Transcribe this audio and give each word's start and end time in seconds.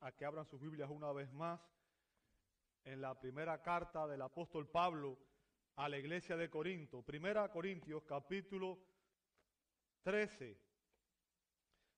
a 0.00 0.12
que 0.12 0.24
abran 0.24 0.46
sus 0.46 0.60
Biblias 0.60 0.88
una 0.90 1.12
vez 1.12 1.32
más 1.32 1.60
en 2.84 3.00
la 3.00 3.18
primera 3.18 3.60
carta 3.60 4.06
del 4.06 4.22
apóstol 4.22 4.68
Pablo 4.68 5.18
a 5.76 5.88
la 5.88 5.98
iglesia 5.98 6.36
de 6.36 6.48
Corinto. 6.48 7.02
Primera 7.02 7.50
Corintios 7.50 8.04
capítulo 8.04 8.78
13. 10.02 10.60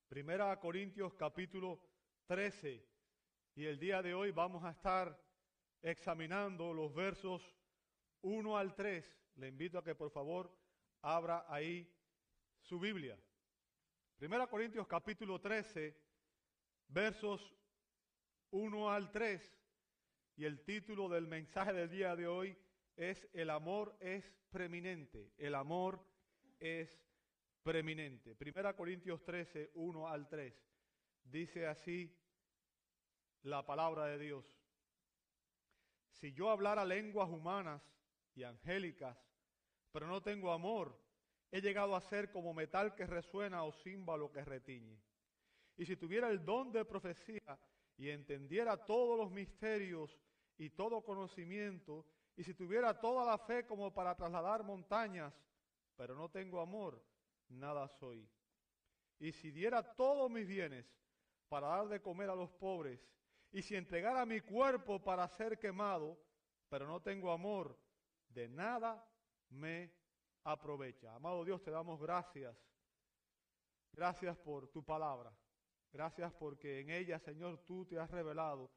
Primera 0.07 0.59
Corintios 0.59 1.13
capítulo 1.13 1.79
13. 2.25 2.83
Y 3.55 3.65
el 3.65 3.79
día 3.79 4.01
de 4.01 4.13
hoy 4.13 4.31
vamos 4.31 4.63
a 4.63 4.71
estar 4.71 5.19
examinando 5.81 6.73
los 6.73 6.93
versos 6.93 7.55
1 8.21 8.57
al 8.57 8.73
3. 8.73 9.19
Le 9.35 9.49
invito 9.49 9.77
a 9.77 9.83
que 9.83 9.93
por 9.93 10.09
favor 10.09 10.51
abra 11.01 11.45
ahí 11.47 11.93
su 12.61 12.79
Biblia. 12.79 13.19
Primera 14.17 14.47
Corintios 14.47 14.87
capítulo 14.87 15.39
13, 15.39 15.95
versos 16.87 17.53
1 18.51 18.91
al 18.91 19.11
3. 19.11 19.57
Y 20.35 20.45
el 20.45 20.63
título 20.63 21.09
del 21.09 21.27
mensaje 21.27 21.73
del 21.73 21.89
día 21.89 22.15
de 22.15 22.27
hoy 22.27 22.57
es 22.95 23.27
El 23.33 23.49
amor 23.49 23.95
es 23.99 24.31
preeminente. 24.49 25.33
El 25.37 25.55
amor 25.55 26.05
es 26.59 27.03
preeminente. 27.63 28.35
Primera 28.35 28.75
Corintios 28.75 29.23
13, 29.23 29.71
1 29.73 30.07
al 30.07 30.27
3. 30.27 30.53
Dice 31.23 31.67
así 31.67 32.15
la 33.43 33.65
palabra 33.65 34.05
de 34.05 34.17
Dios. 34.17 34.45
Si 36.11 36.33
yo 36.33 36.49
hablara 36.49 36.85
lenguas 36.85 37.29
humanas 37.29 37.81
y 38.33 38.43
angélicas, 38.43 39.17
pero 39.91 40.07
no 40.07 40.21
tengo 40.21 40.51
amor, 40.51 40.99
he 41.51 41.61
llegado 41.61 41.95
a 41.95 42.01
ser 42.01 42.31
como 42.31 42.53
metal 42.53 42.95
que 42.95 43.05
resuena 43.05 43.63
o 43.63 43.71
címbalo 43.71 44.31
que 44.31 44.43
retiñe. 44.43 44.99
Y 45.75 45.85
si 45.85 45.95
tuviera 45.95 46.29
el 46.29 46.43
don 46.43 46.71
de 46.71 46.85
profecía 46.85 47.59
y 47.97 48.09
entendiera 48.09 48.85
todos 48.85 49.17
los 49.17 49.31
misterios 49.31 50.17
y 50.57 50.69
todo 50.69 51.03
conocimiento, 51.03 52.05
y 52.35 52.43
si 52.43 52.53
tuviera 52.53 52.99
toda 52.99 53.25
la 53.25 53.37
fe 53.37 53.65
como 53.65 53.93
para 53.93 54.15
trasladar 54.15 54.63
montañas, 54.63 55.33
pero 55.95 56.15
no 56.15 56.29
tengo 56.29 56.61
amor, 56.61 57.03
nada 57.49 57.87
soy. 57.87 58.29
Y 59.19 59.31
si 59.31 59.51
diera 59.51 59.95
todos 59.95 60.29
mis 60.29 60.47
bienes 60.47 60.85
para 61.49 61.67
dar 61.67 61.87
de 61.87 62.01
comer 62.01 62.29
a 62.29 62.35
los 62.35 62.51
pobres, 62.51 62.99
y 63.51 63.61
si 63.61 63.75
entregara 63.75 64.25
mi 64.25 64.41
cuerpo 64.41 65.01
para 65.01 65.27
ser 65.29 65.57
quemado, 65.57 66.19
pero 66.69 66.85
no 66.85 67.01
tengo 67.01 67.31
amor, 67.31 67.79
de 68.29 68.47
nada 68.47 69.03
me 69.49 69.91
aprovecha. 70.43 71.15
Amado 71.15 71.43
Dios, 71.43 71.63
te 71.63 71.71
damos 71.71 71.99
gracias. 71.99 72.55
Gracias 73.91 74.37
por 74.37 74.67
tu 74.67 74.83
palabra. 74.83 75.35
Gracias 75.91 76.33
porque 76.33 76.81
en 76.81 76.89
ella, 76.89 77.19
Señor, 77.19 77.63
tú 77.65 77.85
te 77.85 77.99
has 77.99 78.09
revelado. 78.11 78.71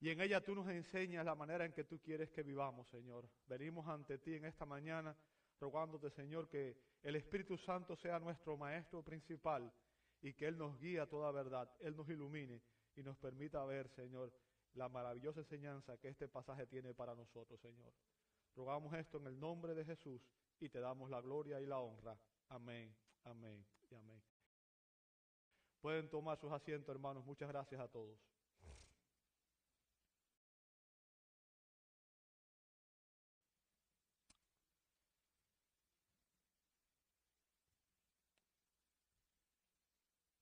Y 0.00 0.10
en 0.10 0.20
ella 0.20 0.42
tú 0.42 0.54
nos 0.54 0.68
enseñas 0.68 1.24
la 1.24 1.34
manera 1.34 1.64
en 1.64 1.72
que 1.72 1.84
tú 1.84 2.00
quieres 2.00 2.30
que 2.30 2.42
vivamos, 2.42 2.88
Señor. 2.88 3.28
Venimos 3.46 3.86
ante 3.88 4.18
ti 4.18 4.34
en 4.34 4.44
esta 4.44 4.66
mañana 4.66 5.16
rogándote, 5.60 6.10
Señor, 6.10 6.48
que 6.48 6.76
el 7.02 7.16
Espíritu 7.16 7.56
Santo 7.56 7.96
sea 7.96 8.18
nuestro 8.18 8.56
Maestro 8.56 9.02
principal 9.02 9.72
y 10.20 10.32
que 10.34 10.46
Él 10.46 10.58
nos 10.58 10.78
guíe 10.78 11.00
a 11.00 11.06
toda 11.06 11.30
verdad, 11.30 11.70
Él 11.80 11.96
nos 11.96 12.08
ilumine 12.08 12.60
y 12.96 13.02
nos 13.02 13.16
permita 13.16 13.64
ver, 13.64 13.88
Señor, 13.90 14.32
la 14.74 14.88
maravillosa 14.88 15.40
enseñanza 15.40 15.96
que 15.98 16.08
este 16.08 16.28
pasaje 16.28 16.66
tiene 16.66 16.94
para 16.94 17.14
nosotros, 17.14 17.60
Señor. 17.60 17.92
Rogamos 18.56 18.94
esto 18.94 19.18
en 19.18 19.26
el 19.26 19.38
nombre 19.38 19.74
de 19.74 19.84
Jesús 19.84 20.22
y 20.60 20.68
te 20.68 20.80
damos 20.80 21.10
la 21.10 21.20
gloria 21.20 21.60
y 21.60 21.66
la 21.66 21.78
honra. 21.78 22.18
Amén, 22.48 22.94
amén 23.24 23.64
y 23.90 23.94
amén. 23.94 24.33
Pueden 25.84 26.08
tomar 26.08 26.38
sus 26.38 26.50
asientos, 26.50 26.94
hermanos. 26.94 27.26
Muchas 27.26 27.46
gracias 27.46 27.78
a 27.78 27.86
todos. 27.86 28.18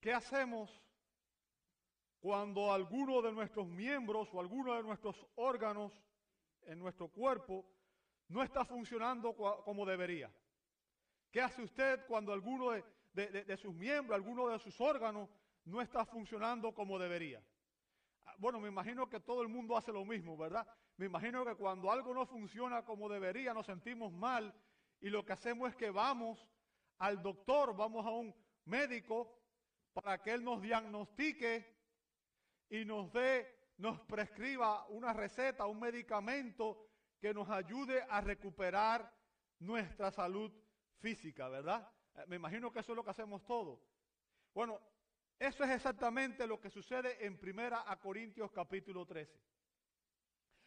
¿Qué 0.00 0.12
hacemos 0.12 0.70
cuando 2.20 2.72
alguno 2.72 3.20
de 3.20 3.32
nuestros 3.32 3.66
miembros 3.66 4.28
o 4.32 4.38
alguno 4.38 4.76
de 4.76 4.84
nuestros 4.84 5.26
órganos 5.34 5.92
en 6.66 6.78
nuestro 6.78 7.09
cuerpo 7.09 7.66
no 8.28 8.44
está 8.44 8.64
funcionando 8.64 9.34
como 9.34 9.84
debería? 9.84 10.32
¿Qué 11.32 11.41
hace 11.41 11.62
usted 11.62 12.06
cuando 12.06 12.32
alguno 12.32 12.70
de, 12.70 12.84
sus 13.56 13.75
miembros, 13.75 14.17
alguno 14.17 14.49
de 14.49 14.59
sus 14.59 14.81
órganos 14.81 15.28
no 15.65 15.81
está 15.81 16.05
funcionando 16.05 16.73
como 16.73 16.99
debería? 16.99 17.43
Ah, 18.25 18.34
bueno, 18.39 18.61
me 18.61 18.69
imagino 18.69 19.09
que 19.09 19.21
todo 19.21 19.43
el 19.43 19.49
mundo 19.49 19.77
hace 19.77 19.93
lo 19.93 20.05
mismo, 20.05 20.37
¿verdad? 20.37 20.67
Me 20.97 21.06
imagino 21.06 21.45
que 21.45 21.55
cuando 21.55 21.91
algo 21.91 22.15
no 22.15 22.27
funciona 22.27 22.84
como 22.84 23.09
debería, 23.09 23.55
nos 23.55 23.67
sentimos 23.67 24.12
mal 24.12 24.55
y 25.01 25.11
lo 25.11 25.25
que 25.25 25.33
hacemos 25.33 25.71
es 25.71 25.77
que 25.77 25.91
vamos 25.91 26.47
al 26.99 27.21
doctor, 27.22 27.75
vamos 27.75 28.06
a 28.06 28.11
un 28.11 28.34
médico 28.65 29.43
para 29.93 30.22
que 30.22 30.33
él 30.33 30.45
nos 30.45 30.62
diagnostique 30.62 31.67
y 32.71 32.84
nos 32.84 33.12
dé, 33.12 33.72
nos 33.78 34.01
prescriba 34.01 34.87
una 34.89 35.12
receta, 35.12 35.67
un 35.67 35.81
medicamento 35.81 36.87
que 37.21 37.34
nos 37.34 37.49
ayude 37.51 38.03
a 38.09 38.21
recuperar 38.21 39.12
nuestra 39.59 40.11
salud 40.11 40.53
física, 40.99 41.49
¿verdad? 41.49 41.89
Eh, 42.15 42.25
me 42.27 42.37
imagino 42.37 42.73
que 42.73 42.81
eso 42.81 42.93
es 42.93 42.97
lo 42.97 43.05
que 43.05 43.11
hacemos 43.11 43.45
todos. 43.45 43.78
Bueno, 44.55 44.81
eso 45.39 45.65
es 45.65 45.71
exactamente 45.71 46.47
lo 46.47 46.61
que 46.61 46.71
sucede 46.71 47.25
en 47.25 47.39
Primera 47.39 47.91
a 47.91 47.99
Corintios 47.99 48.50
capítulo 48.53 49.06
13. 49.06 49.41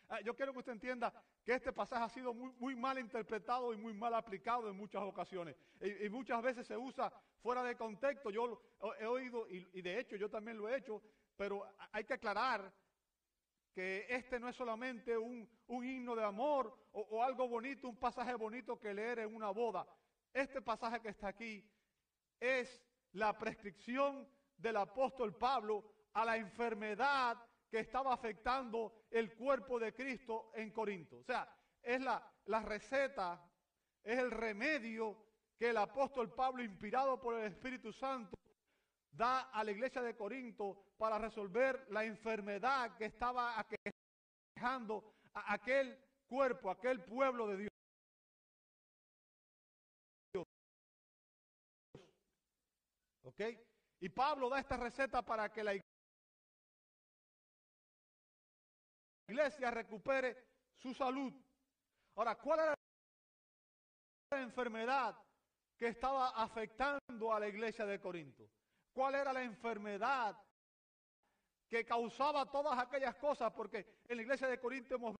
Ah, 0.09 0.21
yo 0.21 0.35
quiero 0.35 0.53
que 0.53 0.59
usted 0.59 0.73
entienda 0.73 1.13
que 1.43 1.53
este 1.53 1.71
pasaje 1.71 2.03
ha 2.03 2.09
sido 2.09 2.33
muy, 2.33 2.75
mal 2.75 2.99
interpretado 2.99 3.73
y 3.73 3.77
muy 3.77 3.93
mal 3.93 4.13
aplicado 4.13 4.69
en 4.69 4.75
muchas 4.75 5.01
ocasiones. 5.03 5.55
Y, 5.81 6.09
muchas 6.09 6.41
veces 6.41 6.67
se 6.67 6.77
usa 6.77 7.11
fuera 7.41 7.63
de 7.63 7.75
contexto. 7.75 8.29
Yo 8.29 8.61
he 8.99 9.05
oído, 9.05 9.47
y, 9.49 9.81
de 9.81 9.99
hecho 9.99 10.15
yo 10.15 10.29
también 10.29 10.57
lo 10.57 10.67
he 10.67 10.77
hecho, 10.77 11.01
pero 11.35 11.65
hay 11.91 12.03
que 12.03 12.13
aclarar 12.13 12.71
que 13.73 14.05
este 14.09 14.39
no 14.39 14.47
es 14.47 14.55
solamente 14.55 15.17
un, 15.17 15.49
himno 15.67 16.15
de 16.15 16.23
amor 16.23 16.77
o, 16.91 17.23
algo 17.23 17.47
bonito, 17.47 17.87
un 17.87 17.97
pasaje 17.97 18.33
bonito 18.35 18.79
que 18.79 18.93
leer 18.93 19.19
en 19.19 19.35
una 19.35 19.49
boda. 19.49 19.87
Este 20.35 20.61
pasaje 20.61 20.99
que 20.99 21.07
está 21.07 21.29
aquí 21.29 21.65
es 22.41 22.83
la 23.13 23.37
prescripción 23.37 24.27
del 24.57 24.75
apóstol 24.75 25.37
Pablo 25.37 25.93
a 26.11 26.25
la 26.25 26.35
enfermedad 26.35 27.37
que 27.71 27.79
estaba 27.79 28.13
afectando 28.13 29.05
el 29.11 29.33
cuerpo 29.33 29.79
de 29.79 29.93
Cristo 29.93 30.51
en 30.53 30.71
Corinto. 30.71 31.19
O 31.19 31.23
sea, 31.23 31.49
es 31.81 32.01
la, 32.01 32.21
receta, 32.65 33.49
es 34.03 34.19
el 34.19 34.29
remedio 34.29 35.15
que 35.57 35.69
el 35.69 35.77
apóstol 35.77 36.35
Pablo, 36.35 36.61
inspirado 36.61 37.17
por 37.21 37.39
el 37.39 37.45
Espíritu 37.45 37.93
Santo, 37.93 38.37
da 39.11 39.51
a 39.53 39.63
la 39.63 39.71
iglesia 39.71 40.01
de 40.01 40.17
Corinto 40.17 40.95
para 40.97 41.17
resolver 41.17 41.87
la 41.91 42.03
enfermedad 42.03 42.97
que 42.97 43.05
estaba 43.05 43.55
aquejando 43.57 45.13
a 45.33 45.53
aquel 45.53 45.97
cuerpo, 46.27 46.69
aquel 46.69 47.01
pueblo 47.05 47.47
de 47.47 47.57
Dios. 47.57 47.74
¿Ok? 53.35 53.59
Y 53.99 54.09
Pablo 54.09 54.49
da 54.49 54.59
esta 54.59 54.77
receta 54.77 55.21
para 55.21 55.51
que 55.51 55.63
la 55.63 55.73
iglesia 59.27 59.71
recupere 59.71 60.37
su 60.77 60.93
salud. 60.93 61.33
Ahora, 62.15 62.35
¿cuál 62.35 62.59
era 62.59 62.73
la 64.31 64.41
enfermedad 64.41 65.17
que 65.77 65.87
estaba 65.87 66.29
afectando 66.29 67.33
a 67.33 67.39
la 67.39 67.47
iglesia 67.47 67.85
de 67.85 67.99
Corinto? 67.99 68.49
¿Cuál 68.93 69.15
era 69.15 69.33
la 69.33 69.43
enfermedad 69.43 70.37
que 71.67 71.83
causaba 71.83 72.49
todas 72.49 72.79
aquellas 72.79 73.15
cosas? 73.15 73.51
Porque 73.51 73.99
en 74.07 74.15
la 74.15 74.23
iglesia 74.23 74.47
de 74.47 74.59
Corinto 74.59 74.95
hemos 74.95 75.15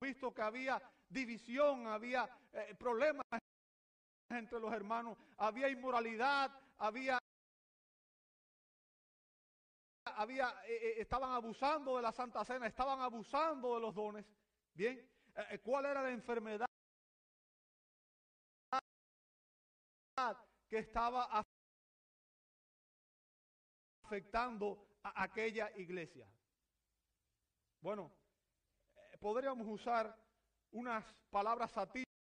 visto 0.00 0.32
que 0.32 0.42
había 0.42 0.80
división, 1.08 1.88
había 1.88 2.28
eh, 2.52 2.74
problemas 2.78 3.24
entre 4.34 4.60
los 4.60 4.72
hermanos, 4.72 5.16
había 5.36 5.68
inmoralidad, 5.68 6.50
había 6.78 7.18
había, 10.16 10.48
eh, 10.66 10.74
eh, 10.74 10.94
estaban 10.98 11.32
abusando 11.32 11.96
de 11.96 12.02
la 12.02 12.12
Santa 12.12 12.44
Cena, 12.44 12.66
estaban 12.66 13.00
abusando 13.00 13.74
de 13.74 13.80
los 13.80 13.94
dones. 13.94 14.24
Bien, 14.72 15.10
¿cuál 15.62 15.86
era 15.86 16.02
la 16.02 16.10
enfermedad 16.10 16.66
que 20.68 20.78
estaba 20.78 21.42
afectando 24.04 24.86
a 25.02 25.22
aquella 25.22 25.70
iglesia? 25.76 26.28
Bueno, 27.80 28.12
eh, 28.94 29.18
podríamos 29.18 29.66
usar 29.66 30.16
unas 30.72 31.04
palabras 31.30 31.70
satíricas 31.72 32.13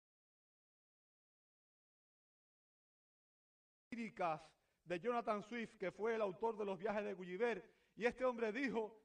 de 3.96 5.00
Jonathan 5.00 5.44
Swift, 5.44 5.78
que 5.78 5.92
fue 5.92 6.16
el 6.16 6.22
autor 6.22 6.58
de 6.58 6.66
los 6.66 6.80
viajes 6.80 7.04
de 7.04 7.14
Gulliver, 7.14 7.64
y 7.96 8.06
este 8.06 8.26
hombre 8.26 8.52
dijo 8.52 9.00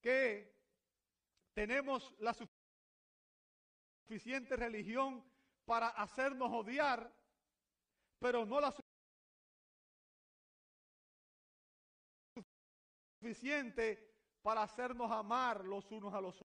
que 0.00 0.52
tenemos 1.54 2.12
la 2.18 2.34
suficiente 4.04 4.56
religión 4.56 5.24
para 5.64 5.88
hacernos 5.88 6.50
odiar, 6.52 7.12
pero 8.18 8.44
no 8.44 8.60
la 8.60 8.74
suficiente 13.20 14.12
para 14.42 14.62
hacernos 14.62 15.10
amar 15.10 15.64
los 15.64 15.90
unos 15.90 16.12
a 16.12 16.20
los 16.20 16.42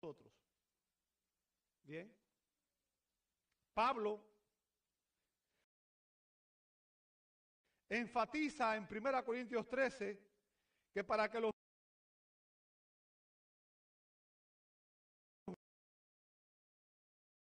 otros. 0.00 0.32
Bien. 1.84 2.12
Pablo 3.74 4.29
enfatiza 7.90 8.76
en 8.76 8.86
1 8.88 9.24
Corintios 9.24 9.68
13 9.68 10.18
que 10.92 11.04
para 11.04 11.28
que 11.28 11.40
los 11.40 11.50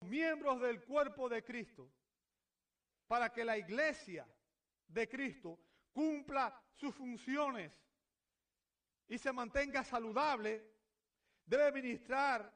miembros 0.01 0.59
del 0.61 0.83
cuerpo 0.83 1.29
de 1.29 1.43
Cristo, 1.43 1.91
para 3.07 3.31
que 3.31 3.45
la 3.45 3.57
iglesia 3.57 4.27
de 4.87 5.07
Cristo 5.07 5.59
cumpla 5.93 6.57
sus 6.73 6.95
funciones 6.95 7.71
y 9.07 9.17
se 9.17 9.33
mantenga 9.33 9.83
saludable, 9.83 10.65
debe 11.45 11.71
ministrar 11.73 12.53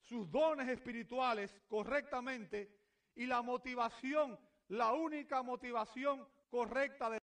sus 0.00 0.28
dones 0.30 0.68
espirituales 0.68 1.60
correctamente 1.68 2.76
y 3.14 3.26
la 3.26 3.42
motivación, 3.42 4.38
la 4.68 4.92
única 4.92 5.42
motivación 5.42 6.28
correcta 6.54 7.10
de 7.10 7.18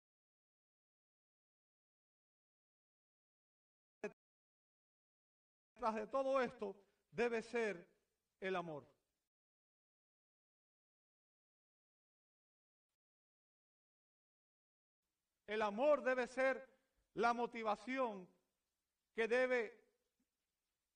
detrás 5.73 5.95
de 5.95 6.07
todo 6.09 6.41
esto 6.41 6.75
debe 7.13 7.41
ser 7.41 7.89
el 8.41 8.57
amor. 8.57 8.85
El 15.47 15.63
amor 15.63 16.03
debe 16.03 16.27
ser 16.27 16.69
la 17.15 17.33
motivación 17.33 18.29
que 19.15 19.29
debe 19.29 19.81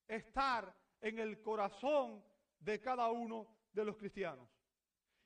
estar 0.09 0.75
en 0.99 1.19
el 1.19 1.41
corazón 1.41 2.21
de 2.59 2.81
cada 2.81 3.09
uno 3.11 3.47
de 3.71 3.85
los 3.85 3.95
cristianos. 3.95 4.49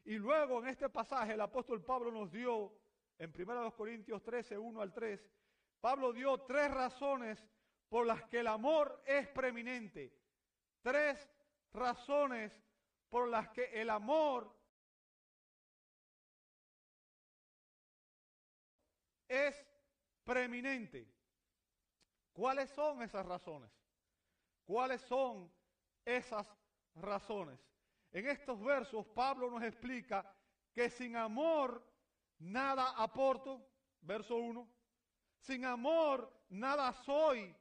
Y 0.06 0.20
luego 0.20 0.60
en 0.60 0.68
este 0.68 0.90
pasaje 0.90 1.34
el 1.34 1.42
apóstol 1.42 1.84
Pablo 1.84 2.12
nos 2.12 2.32
dio, 2.32 2.72
en 3.20 3.34
1 3.38 3.76
Corintios 3.76 4.24
13, 4.24 4.58
1 4.58 4.82
al 4.82 4.94
3, 4.94 5.30
Pablo 5.82 6.14
dio 6.14 6.42
tres 6.42 6.72
razones 6.72 7.46
por 7.90 8.06
las 8.06 8.24
que 8.24 8.40
el 8.40 8.48
amor 8.48 9.02
es 9.06 9.28
preeminente. 9.28 10.18
Tres 10.82 11.30
razones 11.74 12.52
por 13.10 13.28
las 13.28 13.50
que 13.50 13.66
el 13.82 13.90
amor 13.90 14.56
es 19.28 19.66
preeminente. 20.24 21.08
¿Cuáles 22.32 22.70
son 22.70 23.02
esas 23.02 23.26
razones? 23.26 23.70
¿Cuáles 24.66 25.02
son 25.02 25.52
esas 26.06 26.48
razones? 26.96 27.60
En 28.12 28.28
estos 28.28 28.62
versos 28.62 29.06
Pablo 29.08 29.52
nos 29.52 29.64
explica 29.64 30.26
que 30.74 30.90
sin 30.90 31.16
amor 31.16 31.89
nada 32.40 32.92
aporto, 32.92 33.66
verso 34.02 34.36
1. 34.36 34.68
Sin 35.38 35.66
amor 35.66 36.32
nada 36.50 36.92
soy, 36.94 37.56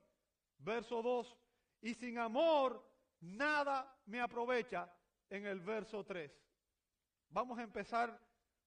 verso 0.59 1.03
2. 1.03 1.37
Y 1.83 1.95
sin 1.95 2.19
amor 2.19 2.85
nada 3.21 3.97
me 4.07 4.21
aprovecha, 4.21 4.91
en 5.31 5.47
el 5.47 5.61
verso 5.61 6.05
3. 6.05 6.33
Vamos 7.31 7.59
a 7.59 7.63
empezar 7.63 8.19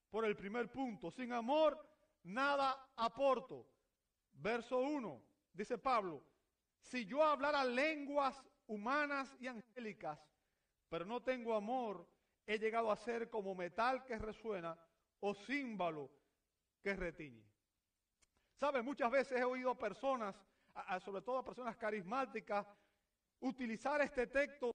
por 0.09 0.25
el 0.25 0.35
primer 0.35 0.71
punto. 0.71 1.11
Sin 1.11 1.33
amor 1.33 1.79
nada 2.23 2.91
aporto. 2.95 3.67
Verso 4.33 4.79
1, 4.79 5.21
dice 5.53 5.77
Pablo, 5.77 6.23
si 6.79 7.05
yo 7.05 7.23
hablara 7.23 7.63
lenguas 7.63 8.43
humanas 8.65 9.35
y 9.39 9.47
angélicas, 9.47 10.19
pero 10.89 11.05
no 11.05 11.21
tengo 11.21 11.53
amor, 11.53 12.07
he 12.45 12.57
llegado 12.57 12.91
a 12.91 12.95
ser 12.95 13.29
como 13.29 13.53
metal 13.53 14.03
que 14.05 14.17
resuena 14.17 14.77
o 15.21 15.33
címbalo 15.33 16.09
que 16.81 16.95
retiñe. 16.95 17.49
¿Sabe? 18.55 18.81
Muchas 18.81 19.09
veces 19.09 19.39
he 19.39 19.43
oído 19.43 19.75
personas, 19.75 20.35
sobre 21.03 21.21
todo 21.21 21.43
personas 21.43 21.75
carismáticas, 21.77 22.67
utilizar 23.39 24.01
este 24.01 24.27
texto 24.27 24.71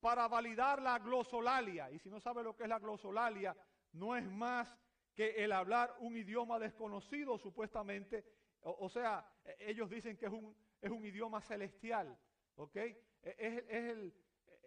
para 0.00 0.28
validar 0.28 0.82
la 0.82 0.98
glosolalia. 0.98 1.90
Y 1.90 1.98
si 1.98 2.10
no 2.10 2.20
sabe 2.20 2.42
lo 2.42 2.54
que 2.54 2.64
es 2.64 2.68
la 2.68 2.78
glosolalia, 2.78 3.56
no 3.92 4.14
es 4.16 4.30
más 4.30 4.76
que 5.14 5.30
el 5.42 5.52
hablar 5.52 5.94
un 6.00 6.16
idioma 6.16 6.58
desconocido 6.58 7.38
supuestamente, 7.38 8.24
o, 8.60 8.88
sea, 8.88 9.26
e, 9.44 9.70
ellos 9.70 9.88
dicen 9.88 10.16
que 10.16 10.26
es 10.26 10.32
un, 10.32 10.54
es 10.80 10.90
un 10.90 11.04
idioma 11.06 11.40
celestial, 11.40 12.18
¿ok? 12.56 12.76
E, 12.76 12.98
es, 13.22 13.64
el, 13.68 14.14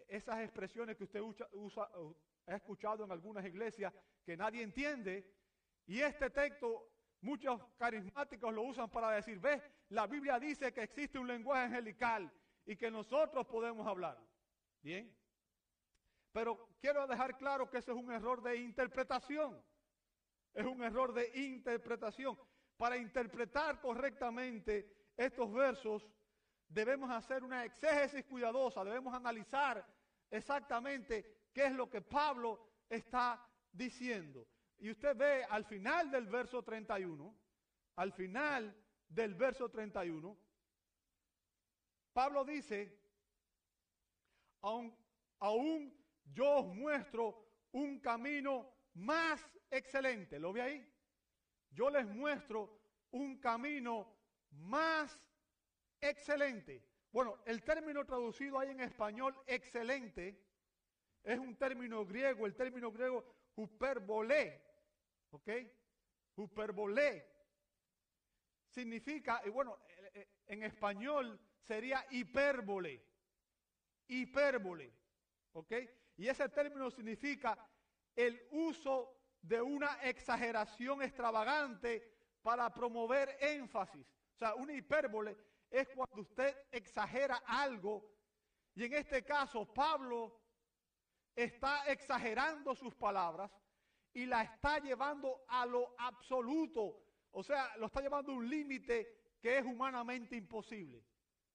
esas 0.08 0.40
expresiones 0.40 0.96
que 0.96 1.04
usted 1.04 1.20
usa, 1.20 1.90
ha 2.48 2.56
escuchado 2.56 3.04
en 3.04 3.12
algunas 3.12 3.46
iglesias 3.46 3.94
que 4.24 4.38
nadie 4.38 4.64
entiende, 4.64 5.34
y 5.86 6.02
este 6.02 6.30
texto 6.30 6.92
muchos 7.22 7.62
carismáticos 7.78 8.54
lo 8.54 8.64
usan 8.64 8.90
para 8.90 9.12
decir, 9.12 9.40
ve, 9.40 9.62
la 9.90 10.08
Biblia 10.08 10.40
dice 10.40 10.74
que 10.74 10.84
existe 10.84 11.20
un 11.20 11.28
lenguaje 11.28 11.66
angelical 11.66 12.32
y 12.66 12.76
que 12.76 12.92
nosotros 12.92 13.46
podemos 13.48 13.88
hablar. 13.88 14.18
Bien. 14.82 15.14
Pero 16.32 16.76
quiero 16.80 17.08
dejar 17.08 17.38
claro 17.38 17.70
que 17.70 17.78
ese 17.78 17.92
es 17.92 17.98
un 17.98 18.12
error 18.12 18.42
de 18.42 18.58
interpretación. 18.58 19.64
Es 20.54 20.66
un 20.66 20.84
error 20.84 21.14
de 21.14 21.32
interpretación. 21.36 22.38
Para 22.76 22.98
interpretar 22.98 23.80
correctamente 23.82 25.12
estos 25.16 25.52
versos, 25.52 26.08
debemos 26.68 27.10
hacer 27.10 27.44
una 27.44 27.66
exégesis 27.66 28.24
cuidadosa, 28.26 28.84
debemos 28.84 29.14
analizar 29.14 29.86
exactamente 30.30 31.47
qué 31.58 31.66
es 31.66 31.72
lo 31.72 31.90
que 31.90 32.02
Pablo 32.02 32.84
está 32.88 33.44
diciendo. 33.72 34.48
Y 34.78 34.92
usted 34.92 35.18
ve 35.18 35.44
al 35.44 35.66
final 35.66 36.12
del 36.12 36.28
verso 36.28 36.62
31, 36.62 37.36
al 37.96 38.14
final 38.14 38.80
del 39.10 39.34
verso 39.34 39.68
31, 39.68 40.38
Pablo 42.14 42.46
dice, 42.46 43.02
aún, 44.62 46.00
yo 46.26 46.58
os 46.58 46.76
muestro 46.76 47.50
un 47.72 48.02
camino 48.02 48.72
más 48.94 49.44
excelente. 49.72 50.38
¿Lo 50.38 50.54
ve 50.54 50.62
ahí? 50.62 50.94
Yo 51.72 51.90
les 51.90 52.06
muestro 52.06 52.82
un 53.10 53.40
camino 53.40 54.16
más 54.52 55.20
excelente. 56.00 56.88
Bueno, 57.12 57.42
el 57.48 57.64
término 57.64 58.06
traducido 58.06 58.60
ahí 58.60 58.70
en 58.70 58.82
español, 58.82 59.36
excelente, 59.48 60.47
es 61.28 61.40
un 61.40 61.58
término 61.58 62.06
griego, 62.06 62.46
el 62.46 62.56
término 62.56 62.90
griego 62.90 63.26
hyperbole, 63.58 64.62
¿ok? 65.32 65.50
Hyperbole 66.38 67.28
significa, 68.70 69.42
y 69.44 69.50
bueno, 69.50 69.78
eh, 69.90 70.12
eh, 70.14 70.28
en 70.46 70.64
español 70.64 71.38
sería 71.60 72.06
hipérbole, 72.12 73.04
hipérbole, 74.08 74.94
¿ok? 75.52 75.74
Y 76.16 76.30
ese 76.30 76.48
término 76.48 76.90
significa 76.90 77.58
el 78.16 78.48
uso 78.52 79.20
de 79.42 79.62
una 79.62 80.00
exageración 80.04 81.02
extravagante 81.02 82.10
para 82.42 82.74
promover 82.74 83.38
énfasis. 83.42 84.08
O 84.34 84.38
sea, 84.38 84.56
una 84.56 84.72
hipérbole 84.72 85.36
es 85.70 85.90
cuando 85.90 86.22
usted 86.22 86.56
exagera 86.72 87.44
algo. 87.46 88.16
Y 88.76 88.86
en 88.86 88.94
este 88.94 89.26
caso, 89.26 89.66
Pablo 89.74 90.47
está 91.38 91.86
exagerando 91.86 92.76
sus 92.76 92.96
palabras 92.96 93.52
y 94.14 94.26
la 94.26 94.42
está 94.42 94.80
llevando 94.80 95.44
a 95.48 95.66
lo 95.66 95.94
absoluto. 96.00 97.04
O 97.32 97.44
sea, 97.44 97.78
lo 97.78 97.86
está 97.86 98.02
llevando 98.02 98.32
a 98.32 98.36
un 98.36 98.50
límite 98.50 99.36
que 99.40 99.60
es 99.60 99.66
humanamente 99.66 100.36
imposible. 100.36 101.06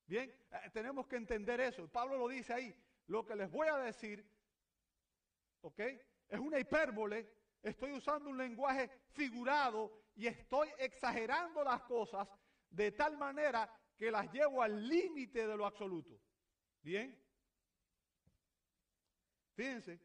Bien, 0.06 0.30
eh, 0.30 0.70
tenemos 0.72 1.08
que 1.08 1.16
entender 1.16 1.60
eso. 1.60 1.88
Pablo 1.88 2.16
lo 2.16 2.28
dice 2.28 2.52
ahí. 2.52 2.74
Lo 3.08 3.26
que 3.26 3.34
les 3.34 3.50
voy 3.50 3.66
a 3.66 3.78
decir, 3.78 4.24
¿ok? 5.62 5.80
es 5.80 6.38
una 6.38 6.60
hipérbole, 6.60 7.28
estoy 7.62 7.92
usando 7.92 8.30
un 8.30 8.38
lenguaje 8.38 8.88
figurado 9.10 9.92
y 10.14 10.28
estoy 10.28 10.68
exagerando 10.78 11.64
las 11.64 11.82
cosas 11.82 12.28
de 12.70 12.92
tal 12.92 13.18
manera 13.18 13.68
que 13.96 14.10
las 14.10 14.32
llevo 14.32 14.62
al 14.62 14.88
límite 14.88 15.46
de 15.46 15.56
lo 15.56 15.66
absoluto. 15.66 16.18
¿Bien? 16.80 17.20
Fíjense 19.54 20.00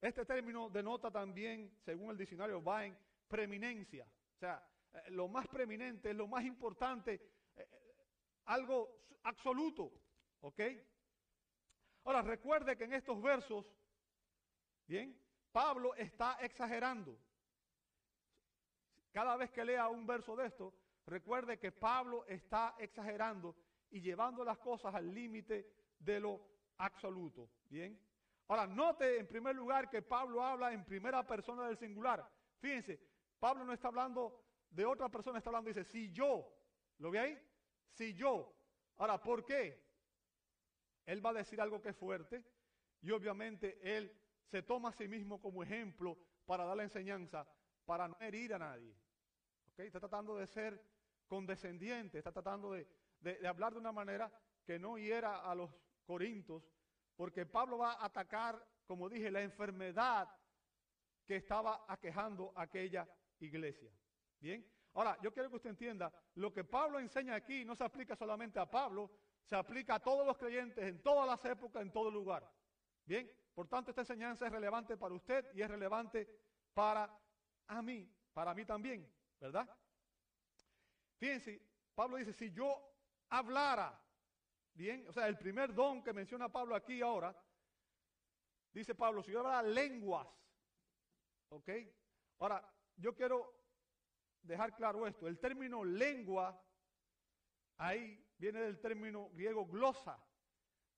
Este 0.00 0.24
término 0.24 0.70
denota 0.70 1.10
también, 1.10 1.76
según 1.84 2.10
el 2.10 2.16
diccionario 2.16 2.60
Vine, 2.60 2.96
preeminencia. 3.26 4.06
O 4.36 4.38
sea, 4.38 4.64
eh, 4.92 5.10
lo 5.10 5.28
más 5.28 5.46
preeminente, 5.48 6.14
lo 6.14 6.28
más 6.28 6.44
importante, 6.44 7.14
eh, 7.14 7.20
eh, 7.56 7.66
algo 8.44 9.06
absoluto. 9.24 9.92
¿Ok? 10.40 10.60
Ahora, 12.04 12.22
recuerde 12.22 12.76
que 12.76 12.84
en 12.84 12.92
estos 12.92 13.20
versos, 13.20 13.66
bien, 14.86 15.20
Pablo 15.50 15.94
está 15.96 16.38
exagerando. 16.40 17.18
Cada 19.10 19.36
vez 19.36 19.50
que 19.50 19.64
lea 19.64 19.88
un 19.88 20.06
verso 20.06 20.36
de 20.36 20.46
esto, 20.46 20.72
recuerde 21.06 21.58
que 21.58 21.72
Pablo 21.72 22.24
está 22.26 22.76
exagerando 22.78 23.56
y 23.90 24.00
llevando 24.00 24.44
las 24.44 24.58
cosas 24.58 24.94
al 24.94 25.12
límite 25.12 25.70
de 25.98 26.20
lo 26.20 26.40
absoluto. 26.76 27.50
Bien. 27.68 27.98
Ahora, 28.48 28.66
note 28.66 29.18
en 29.18 29.26
primer 29.26 29.54
lugar 29.54 29.88
que 29.88 30.02
Pablo 30.02 30.42
habla 30.42 30.72
en 30.72 30.84
primera 30.84 31.26
persona 31.26 31.66
del 31.66 31.76
singular. 31.76 32.26
Fíjense, 32.58 33.00
Pablo 33.38 33.64
no 33.64 33.72
está 33.72 33.88
hablando 33.88 34.42
de 34.70 34.84
otra 34.84 35.08
persona, 35.08 35.38
está 35.38 35.50
hablando, 35.50 35.68
dice, 35.68 35.84
si 35.84 36.10
yo, 36.10 36.50
¿lo 36.98 37.10
ve 37.10 37.18
ahí? 37.18 37.38
Si 37.90 38.14
yo. 38.14 38.54
Ahora, 38.96 39.22
¿por 39.22 39.44
qué? 39.44 39.86
Él 41.04 41.24
va 41.24 41.30
a 41.30 41.34
decir 41.34 41.60
algo 41.60 41.80
que 41.80 41.90
es 41.90 41.96
fuerte 41.96 42.44
y 43.00 43.10
obviamente 43.10 43.78
él 43.82 44.12
se 44.44 44.62
toma 44.62 44.90
a 44.90 44.92
sí 44.92 45.08
mismo 45.08 45.40
como 45.40 45.62
ejemplo 45.62 46.18
para 46.46 46.64
dar 46.64 46.76
la 46.76 46.82
enseñanza, 46.82 47.46
para 47.84 48.08
no 48.08 48.16
herir 48.20 48.54
a 48.54 48.58
nadie. 48.58 48.94
Está 49.76 50.00
tratando 50.00 50.36
de 50.36 50.46
ser 50.46 50.82
condescendiente, 51.26 52.18
está 52.18 52.32
tratando 52.32 52.72
de, 52.72 52.88
hablar 53.46 53.72
de 53.72 53.78
una 53.78 53.92
manera 53.92 54.32
que 54.64 54.78
no 54.78 54.98
hiera 54.98 55.40
a 55.40 55.54
los 55.54 55.70
corintos, 56.04 56.64
porque 57.18 57.44
Pablo 57.44 57.78
va 57.78 57.94
a 57.94 58.04
atacar, 58.04 58.64
como 58.86 59.08
dije, 59.08 59.28
la 59.28 59.42
enfermedad 59.42 60.28
que 61.26 61.34
estaba 61.34 61.84
aquejando 61.88 62.52
aquella 62.54 63.08
iglesia. 63.40 63.90
Bien, 64.38 64.64
ahora 64.94 65.18
yo 65.20 65.32
quiero 65.32 65.50
que 65.50 65.56
usted 65.56 65.70
entienda, 65.70 66.12
lo 66.36 66.52
que 66.52 66.62
Pablo 66.62 67.00
enseña 67.00 67.34
aquí 67.34 67.64
no 67.64 67.74
se 67.74 67.82
aplica 67.82 68.14
solamente 68.14 68.60
a 68.60 68.70
Pablo, 68.70 69.10
se 69.42 69.56
aplica 69.56 69.96
a 69.96 70.00
todos 70.00 70.24
los 70.24 70.38
creyentes 70.38 70.84
en 70.84 71.02
todas 71.02 71.26
las 71.26 71.44
épocas, 71.44 71.82
en 71.82 71.90
todo 71.90 72.08
lugar. 72.08 72.48
Bien, 73.04 73.28
por 73.52 73.66
tanto 73.66 73.90
esta 73.90 74.02
enseñanza 74.02 74.46
es 74.46 74.52
relevante 74.52 74.96
para 74.96 75.14
usted 75.16 75.44
y 75.54 75.62
es 75.62 75.68
relevante 75.68 76.28
para 76.72 77.12
a 77.66 77.82
mí, 77.82 78.08
para 78.32 78.54
mí 78.54 78.64
también, 78.64 79.12
¿verdad? 79.40 79.68
Fíjense, 81.16 81.60
Pablo 81.96 82.16
dice, 82.18 82.32
si 82.32 82.52
yo 82.52 82.80
hablara 83.28 84.00
Bien, 84.78 85.04
o 85.08 85.12
sea, 85.12 85.26
el 85.26 85.36
primer 85.36 85.74
don 85.74 86.04
que 86.04 86.12
menciona 86.12 86.48
Pablo 86.48 86.76
aquí 86.76 87.02
ahora, 87.02 87.36
dice 88.72 88.94
Pablo, 88.94 89.24
si 89.24 89.32
yo 89.32 89.40
hablara 89.40 89.60
lenguas, 89.60 90.28
¿ok? 91.48 91.68
Ahora, 92.38 92.64
yo 92.94 93.12
quiero 93.12 93.60
dejar 94.40 94.76
claro 94.76 95.04
esto, 95.04 95.26
el 95.26 95.40
término 95.40 95.84
lengua, 95.84 96.64
ahí 97.78 98.24
viene 98.38 98.60
del 98.60 98.78
término 98.80 99.30
griego 99.30 99.66
glosa, 99.66 100.16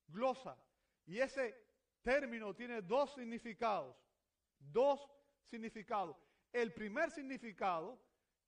glosa, 0.08 0.62
y 1.06 1.18
ese 1.18 1.56
término 2.02 2.54
tiene 2.54 2.82
dos 2.82 3.14
significados, 3.14 3.96
dos 4.58 5.10
significados. 5.46 6.18
El 6.52 6.74
primer 6.74 7.10
significado 7.10 7.98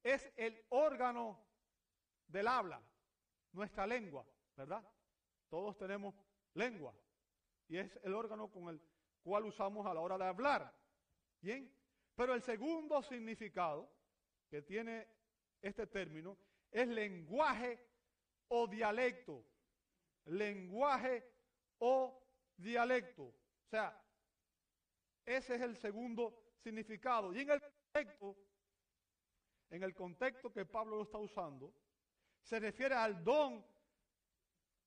es 0.02 0.30
el 0.36 0.62
órgano 0.68 1.42
del 2.26 2.46
habla, 2.48 2.82
nuestra 3.52 3.86
lengua, 3.86 4.26
¿verdad? 4.54 4.86
Todos 5.52 5.76
tenemos 5.76 6.14
lengua 6.54 6.94
y 7.68 7.76
es 7.76 7.94
el 8.04 8.14
órgano 8.14 8.50
con 8.50 8.70
el 8.70 8.80
cual 9.22 9.44
usamos 9.44 9.86
a 9.86 9.92
la 9.92 10.00
hora 10.00 10.16
de 10.16 10.24
hablar. 10.24 10.74
Bien, 11.42 11.70
pero 12.14 12.32
el 12.32 12.40
segundo 12.40 13.02
significado 13.02 13.86
que 14.48 14.62
tiene 14.62 15.06
este 15.60 15.86
término 15.86 16.38
es 16.70 16.88
lenguaje 16.88 17.86
o 18.48 18.66
dialecto. 18.66 19.44
Lenguaje 20.24 21.22
o 21.80 22.26
dialecto. 22.56 23.24
O 23.24 23.68
sea, 23.68 24.02
ese 25.26 25.56
es 25.56 25.60
el 25.60 25.76
segundo 25.76 26.54
significado. 26.62 27.30
Y 27.34 27.40
en 27.40 27.50
el 27.50 27.60
contexto, 27.60 28.38
en 29.68 29.82
el 29.82 29.94
contexto 29.94 30.50
que 30.50 30.64
Pablo 30.64 30.96
lo 30.96 31.02
está 31.02 31.18
usando, 31.18 31.74
se 32.40 32.58
refiere 32.58 32.94
al 32.94 33.22
don 33.22 33.62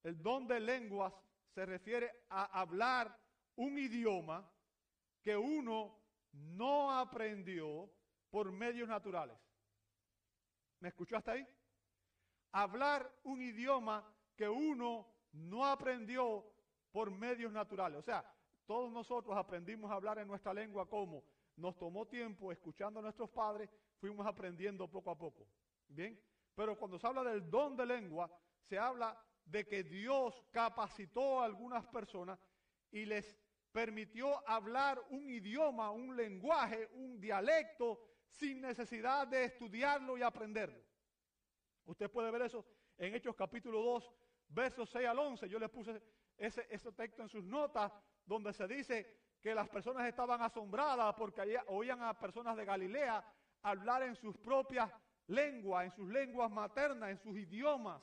el 0.06 0.22
don 0.22 0.48
de 0.48 0.60
lenguas 0.60 1.12
se 1.56 1.66
refiere 1.66 2.26
a 2.30 2.62
hablar 2.62 3.18
un 3.56 3.76
idioma 3.80 4.48
que 5.24 5.36
uno 5.36 5.98
no 6.32 6.92
aprendió 6.92 7.90
por 8.30 8.52
medios 8.52 8.88
naturales. 8.88 9.36
¿Me 10.80 10.90
escuchó 10.90 11.18
hasta 11.18 11.32
ahí? 11.32 11.48
Hablar 12.52 13.12
un 13.24 13.42
idioma 13.42 14.08
que 14.36 14.48
uno 14.48 15.08
no 15.32 15.66
aprendió 15.66 16.46
por 16.92 17.10
medios 17.10 17.52
naturales. 17.52 17.98
O 17.98 18.04
sea, 18.04 18.24
todos 18.68 18.92
nosotros 18.92 19.36
aprendimos 19.36 19.90
a 19.90 19.96
hablar 19.96 20.20
en 20.20 20.28
nuestra 20.28 20.54
lengua 20.54 20.88
como 20.88 21.24
nos 21.56 21.80
tomó 21.80 22.06
tiempo 22.06 22.52
escuchando 22.52 23.00
a 23.00 23.04
nuestros 23.04 23.32
padres, 23.32 23.72
fuimos 24.00 24.28
aprendiendo 24.28 24.88
poco 24.88 25.10
a 25.10 25.18
poco. 25.18 25.48
Bien, 25.88 26.22
pero 26.54 26.78
cuando 26.78 27.00
se 27.00 27.08
habla 27.08 27.24
del 27.24 27.50
don 27.50 27.76
de 27.76 27.88
lengua, 27.88 28.30
se 28.70 28.78
habla 28.78 29.20
de 29.46 29.66
que 29.66 29.84
Dios 29.84 30.44
capacitó 30.52 31.42
a 31.42 31.46
algunas 31.46 31.86
personas 31.88 32.40
y 32.92 33.06
les 33.06 33.38
permitió 33.72 34.48
hablar 34.48 35.02
un 35.10 35.30
idioma, 35.30 35.92
un 35.92 36.16
lenguaje, 36.16 36.90
un 36.94 37.20
dialecto, 37.20 38.00
sin 38.28 38.62
necesidad 38.62 39.28
de 39.28 39.46
estudiarlo 39.46 40.18
y 40.18 40.22
aprenderlo. 40.22 40.82
Usted 41.86 42.10
puede 42.10 42.32
ver 42.32 42.44
eso 42.44 42.66
en 42.98 43.14
Hechos 43.14 43.36
capítulo 43.36 43.82
2, 43.82 44.12
versos 44.50 44.90
6 44.90 45.08
al 45.08 45.20
11. 45.20 45.50
Yo 45.50 45.60
les 45.60 45.70
puse 45.70 46.02
ese, 46.38 46.66
ese 46.70 46.92
texto 46.94 47.22
en 47.22 47.30
sus 47.30 47.44
notas, 47.44 47.92
donde 48.26 48.54
se 48.54 48.68
dice 48.68 49.26
que 49.42 49.54
las 49.54 49.70
personas 49.70 50.08
estaban 50.08 50.42
asombradas 50.42 51.14
porque 51.16 51.58
oían 51.68 52.02
a 52.02 52.18
personas 52.18 52.58
de 52.58 52.66
Galilea 52.66 53.24
hablar 53.62 54.04
en 54.04 54.16
sus 54.16 54.38
propias 54.38 54.92
lenguas, 55.28 55.86
en 55.86 55.92
sus 55.92 56.08
lenguas 56.10 56.52
maternas, 56.52 57.10
en 57.10 57.20
sus 57.20 57.38
idiomas. 57.38 58.02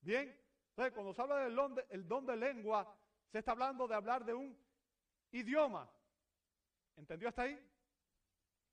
Bien, 0.00 0.36
entonces, 0.72 0.94
cuando 0.94 1.12
se 1.12 1.20
habla 1.20 1.36
del 1.36 1.54
don 1.54 1.74
de, 1.74 1.84
don 2.04 2.24
de 2.24 2.34
lengua, 2.34 2.98
se 3.30 3.40
está 3.40 3.52
hablando 3.52 3.86
de 3.86 3.94
hablar 3.94 4.24
de 4.24 4.32
un 4.32 4.58
idioma. 5.30 5.90
¿Entendió 6.96 7.28
hasta 7.28 7.42
ahí? 7.42 7.58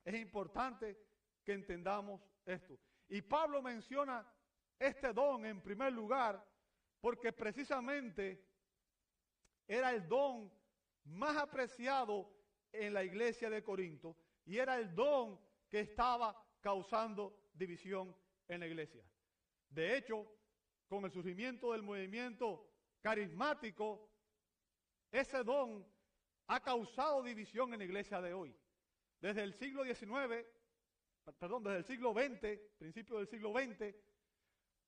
Es 0.06 0.16
importante 0.16 0.98
que 1.44 1.52
entendamos 1.52 2.22
esto. 2.46 2.80
Y 3.10 3.22
Pablo 3.22 3.62
menciona 3.62 4.26
este 4.78 5.12
don 5.12 5.46
en 5.46 5.62
primer 5.62 5.92
lugar 5.92 6.42
porque 7.02 7.34
precisamente 7.34 8.48
era 9.68 9.92
el 9.92 10.08
don 10.08 10.50
más 11.04 11.36
apreciado 11.36 12.34
en 12.72 12.94
la 12.94 13.04
iglesia 13.04 13.50
de 13.50 13.62
Corinto 13.62 14.16
y 14.46 14.58
era 14.58 14.80
el 14.80 14.96
don 14.96 15.38
que 15.68 15.82
estaba 15.82 16.34
causando 16.62 17.50
división 17.54 18.16
en 18.48 18.62
la 18.62 18.68
iglesia. 18.68 19.04
De 19.68 19.98
hecho, 19.98 20.40
con 20.90 21.06
el 21.06 21.12
surgimiento 21.12 21.72
del 21.72 21.84
movimiento 21.84 22.68
carismático, 23.00 24.10
ese 25.12 25.44
don 25.44 25.86
ha 26.48 26.60
causado 26.62 27.22
división 27.24 27.72
en 27.74 27.80
la 27.80 27.86
iglesia 27.86 28.20
de 28.20 28.34
hoy. 28.34 28.56
Desde 29.22 29.44
el 29.44 29.54
siglo 29.54 29.86
XIX, 29.86 30.46
perdón, 31.38 31.64
desde 31.64 31.78
el 31.78 31.86
siglo 31.86 32.14
XX, 32.14 32.60
principio 32.78 33.18
del 33.18 33.28
siglo 33.28 33.54
XX, 33.54 33.96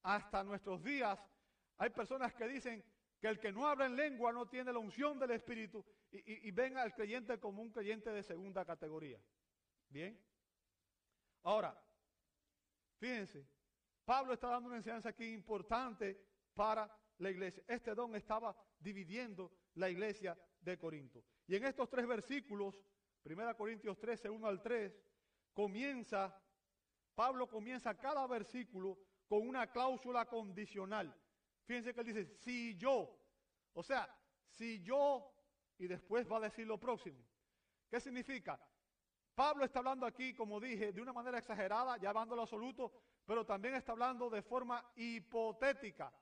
hasta 0.02 0.44
nuestros 0.44 0.84
días, 0.84 1.20
hay 1.78 1.92
personas 1.92 2.34
que 2.34 2.48
dicen 2.48 2.84
que 3.20 3.28
el 3.28 3.40
que 3.40 3.52
no 3.52 3.68
habla 3.68 3.86
en 3.86 3.96
lengua 3.96 4.34
no 4.34 4.48
tiene 4.48 4.74
la 4.74 4.80
unción 4.80 5.20
del 5.20 5.32
Espíritu 5.32 5.86
y, 6.10 6.48
y 6.48 6.52
ven 6.52 6.78
al 6.78 6.96
creyente 6.96 7.40
como 7.40 7.62
un 7.62 7.72
creyente 7.72 8.10
de 8.10 8.24
segunda 8.24 8.66
categoría. 8.66 9.22
Bien. 9.88 10.20
Ahora, 11.44 11.80
fíjense, 12.98 13.48
Pablo 14.12 14.34
está 14.34 14.50
dando 14.50 14.68
una 14.68 14.76
enseñanza 14.76 15.08
aquí 15.08 15.32
importante 15.32 16.22
para 16.54 16.94
la 17.20 17.30
iglesia. 17.30 17.64
Este 17.66 17.96
don 17.96 18.14
estaba 18.14 18.54
dividiendo 18.78 19.54
la 19.76 19.90
iglesia 19.90 20.38
de 20.60 20.78
Corinto. 20.78 21.24
Y 21.48 21.56
en 21.56 21.64
estos 21.64 21.90
tres 21.90 22.06
versículos, 22.06 22.76
1 23.24 23.56
Corintios 23.56 23.98
13, 23.98 24.30
1 24.30 24.46
al 24.46 24.62
3, 24.62 25.02
comienza, 25.54 26.38
Pablo 27.16 27.48
comienza 27.48 27.98
cada 27.98 28.28
versículo 28.28 29.00
con 29.30 29.48
una 29.48 29.72
cláusula 29.72 30.26
condicional. 30.26 31.18
Fíjense 31.64 31.94
que 31.94 32.02
él 32.02 32.08
dice, 32.08 32.26
si 32.26 32.76
yo, 32.76 33.18
o 33.72 33.82
sea, 33.82 34.14
si 34.50 34.82
yo, 34.84 35.34
y 35.78 35.88
después 35.88 36.30
va 36.30 36.36
a 36.36 36.42
decir 36.42 36.68
lo 36.68 36.78
próximo. 36.78 37.26
¿Qué 37.90 38.02
significa? 38.02 38.60
Pablo 39.34 39.64
está 39.64 39.80
hablando 39.80 40.06
aquí, 40.06 40.34
como 40.34 40.60
dije, 40.60 40.92
de 40.92 41.02
una 41.02 41.14
manera 41.14 41.38
exagerada, 41.38 41.96
lo 41.98 42.42
absoluto, 42.42 42.92
pero 43.26 43.46
también 43.46 43.76
está 43.76 43.92
hablando 43.92 44.30
de 44.30 44.42
forma 44.42 44.92
hipotética. 44.96 46.14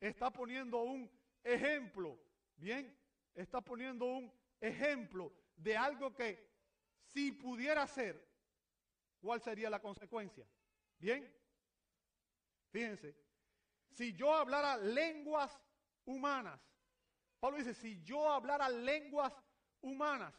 Está 0.00 0.32
poniendo 0.32 0.82
un 0.82 1.10
ejemplo, 1.42 2.18
¿bien? 2.56 2.96
Está 3.34 3.60
poniendo 3.60 4.06
un 4.06 4.32
ejemplo 4.60 5.32
de 5.56 5.76
algo 5.76 6.14
que 6.14 6.48
si 7.00 7.32
pudiera 7.32 7.86
ser, 7.86 8.26
¿cuál 9.20 9.40
sería 9.40 9.70
la 9.70 9.80
consecuencia? 9.80 10.46
¿Bien? 10.98 11.32
Fíjense, 12.70 13.16
si 13.90 14.12
yo 14.14 14.32
hablara 14.34 14.76
lenguas 14.76 15.58
humanas, 16.04 16.60
Pablo 17.40 17.58
dice, 17.58 17.74
si 17.74 18.02
yo 18.02 18.30
hablara 18.30 18.68
lenguas 18.68 19.32
humanas, 19.80 20.34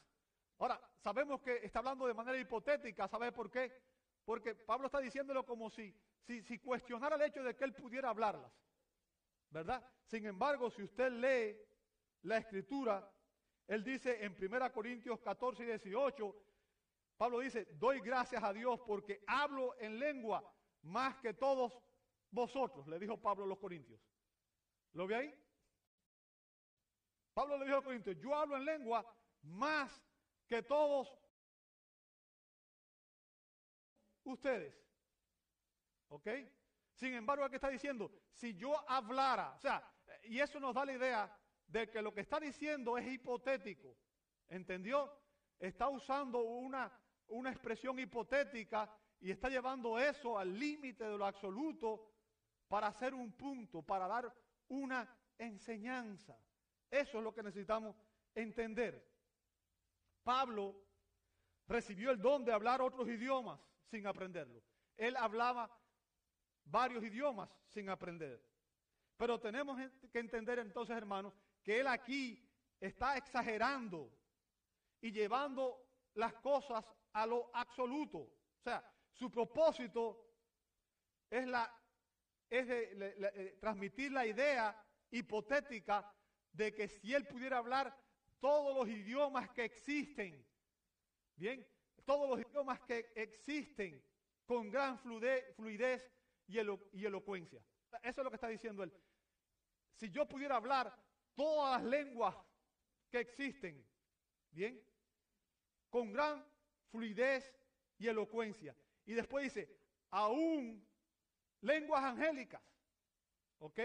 ahora 0.57 0.79
sabemos 0.97 1.41
que 1.41 1.57
está 1.63 1.79
hablando 1.79 2.05
de 2.05 2.13
manera 2.13 2.37
hipotética, 2.37 3.07
¿sabe 3.07 3.31
por 3.31 3.49
qué? 3.49 3.88
Porque 4.29 4.53
Pablo 4.53 4.85
está 4.85 4.99
diciéndolo 4.99 5.43
como 5.43 5.71
si, 5.71 5.91
si, 6.21 6.59
cuestionara 6.59 7.15
el 7.15 7.23
hecho 7.23 7.41
de 7.41 7.55
que 7.55 7.63
él 7.63 7.73
pudiera 7.73 8.11
hablarlas, 8.11 8.53
¿verdad? 9.49 9.83
Sin 10.05 10.23
embargo, 10.27 10.69
si 10.69 10.83
usted 10.83 11.11
lee 11.13 11.59
la 12.21 12.37
escritura, 12.37 13.11
él 13.65 13.83
dice 13.83 14.23
en 14.23 14.37
1 14.39 14.71
Corintios 14.71 15.19
14 15.21 15.63
y 15.63 15.65
18, 15.65 16.45
Pablo 17.17 17.39
dice, 17.39 17.69
doy 17.71 18.01
gracias 18.01 18.43
a 18.43 18.53
Dios 18.53 18.79
porque 18.85 19.23
hablo 19.25 19.75
en 19.79 19.97
lengua 19.97 20.47
más 20.83 21.17
que 21.17 21.33
todos 21.33 21.81
vosotros, 22.29 22.85
le 22.85 22.99
dijo 22.99 23.19
Pablo 23.19 23.45
a 23.45 23.47
los 23.47 23.57
Corintios. 23.57 23.99
¿Lo 24.93 25.07
ve 25.07 25.15
ahí? 25.15 25.43
Pablo 27.33 27.57
le 27.57 27.63
dijo 27.63 27.77
a 27.77 27.79
los 27.79 27.85
Corintios, 27.85 28.15
yo 28.19 28.35
hablo 28.35 28.57
en 28.57 28.65
lengua 28.65 29.11
más 29.41 30.05
que 30.45 30.61
todos 30.61 31.17
ustedes. 34.23 34.75
¿Ok? 36.09 36.27
Sin 36.93 37.13
embargo, 37.13 37.45
aquí 37.45 37.55
está 37.55 37.69
diciendo, 37.69 38.11
si 38.31 38.55
yo 38.55 38.73
hablara, 38.89 39.55
o 39.55 39.59
sea, 39.59 39.83
y 40.23 40.39
eso 40.39 40.59
nos 40.59 40.73
da 40.73 40.85
la 40.85 40.93
idea 40.93 41.37
de 41.67 41.89
que 41.89 42.01
lo 42.01 42.13
que 42.13 42.21
está 42.21 42.39
diciendo 42.39 42.97
es 42.97 43.07
hipotético. 43.07 43.95
¿Entendió? 44.47 45.11
Está 45.59 45.87
usando 45.87 46.39
una, 46.39 46.91
una 47.27 47.51
expresión 47.51 47.99
hipotética 47.99 48.91
y 49.19 49.31
está 49.31 49.49
llevando 49.49 49.99
eso 49.99 50.37
al 50.37 50.57
límite 50.57 51.03
de 51.03 51.17
lo 51.17 51.25
absoluto 51.25 52.13
para 52.67 52.87
hacer 52.87 53.13
un 53.13 53.31
punto, 53.33 53.81
para 53.81 54.07
dar 54.07 54.33
una 54.69 55.07
enseñanza. 55.37 56.37
Eso 56.89 57.17
es 57.17 57.23
lo 57.23 57.33
que 57.33 57.43
necesitamos 57.43 57.95
entender. 58.33 59.07
Pablo 60.23 60.75
recibió 61.67 62.11
el 62.11 62.21
don 62.21 62.43
de 62.43 62.51
hablar 62.51 62.81
otros 62.81 63.07
idiomas 63.07 63.59
sin 63.89 64.05
aprenderlo. 64.07 64.63
Él 64.95 65.15
hablaba 65.15 65.69
varios 66.65 67.03
idiomas 67.03 67.49
sin 67.67 67.89
aprender. 67.89 68.43
Pero 69.17 69.39
tenemos 69.39 69.77
que 70.11 70.19
entender 70.19 70.59
entonces, 70.59 70.95
hermanos, 70.95 71.33
que 71.63 71.79
él 71.79 71.87
aquí 71.87 72.47
está 72.79 73.17
exagerando 73.17 74.11
y 75.01 75.11
llevando 75.11 75.85
las 76.13 76.33
cosas 76.35 76.85
a 77.13 77.25
lo 77.25 77.49
absoluto. 77.53 78.19
O 78.19 78.61
sea, 78.63 78.83
su 79.11 79.29
propósito 79.29 80.35
es, 81.29 81.47
la, 81.47 81.73
es 82.49 82.67
de, 82.67 83.15
eh, 83.35 83.57
transmitir 83.59 84.11
la 84.11 84.25
idea 84.25 84.85
hipotética 85.11 86.13
de 86.51 86.73
que 86.73 86.87
si 86.87 87.13
él 87.13 87.25
pudiera 87.27 87.57
hablar 87.57 87.95
todos 88.39 88.75
los 88.75 88.87
idiomas 88.87 89.49
que 89.49 89.65
existen, 89.65 90.45
bien, 91.35 91.65
todos 92.09 92.27
los 92.27 92.39
idiomas 92.39 92.79
que 92.87 93.11
existen 93.13 94.03
con 94.47 94.71
gran 94.71 94.97
fluidez 94.97 96.11
y, 96.47 96.57
elocuencia. 96.57 97.63
Eso 98.01 98.21
es 98.21 98.23
lo 98.25 98.31
que 98.31 98.35
está 98.35 98.47
diciendo 98.47 98.81
él. 98.81 98.91
Si 99.93 100.09
yo 100.09 100.27
pudiera 100.27 100.55
hablar 100.55 100.91
todas 101.35 101.79
las 101.79 101.87
lenguas 101.87 102.35
que 103.11 103.19
existen, 103.19 103.87
¿bien? 104.49 104.83
Con 105.91 106.11
gran 106.11 106.43
fluidez 106.89 107.55
y 107.99 108.07
elocuencia. 108.07 108.75
Y 109.05 109.13
después 109.13 109.43
dice, 109.43 109.79
aún 110.09 110.83
lenguas 111.61 112.03
angélicas, 112.03 112.63
¿ok? 113.59 113.79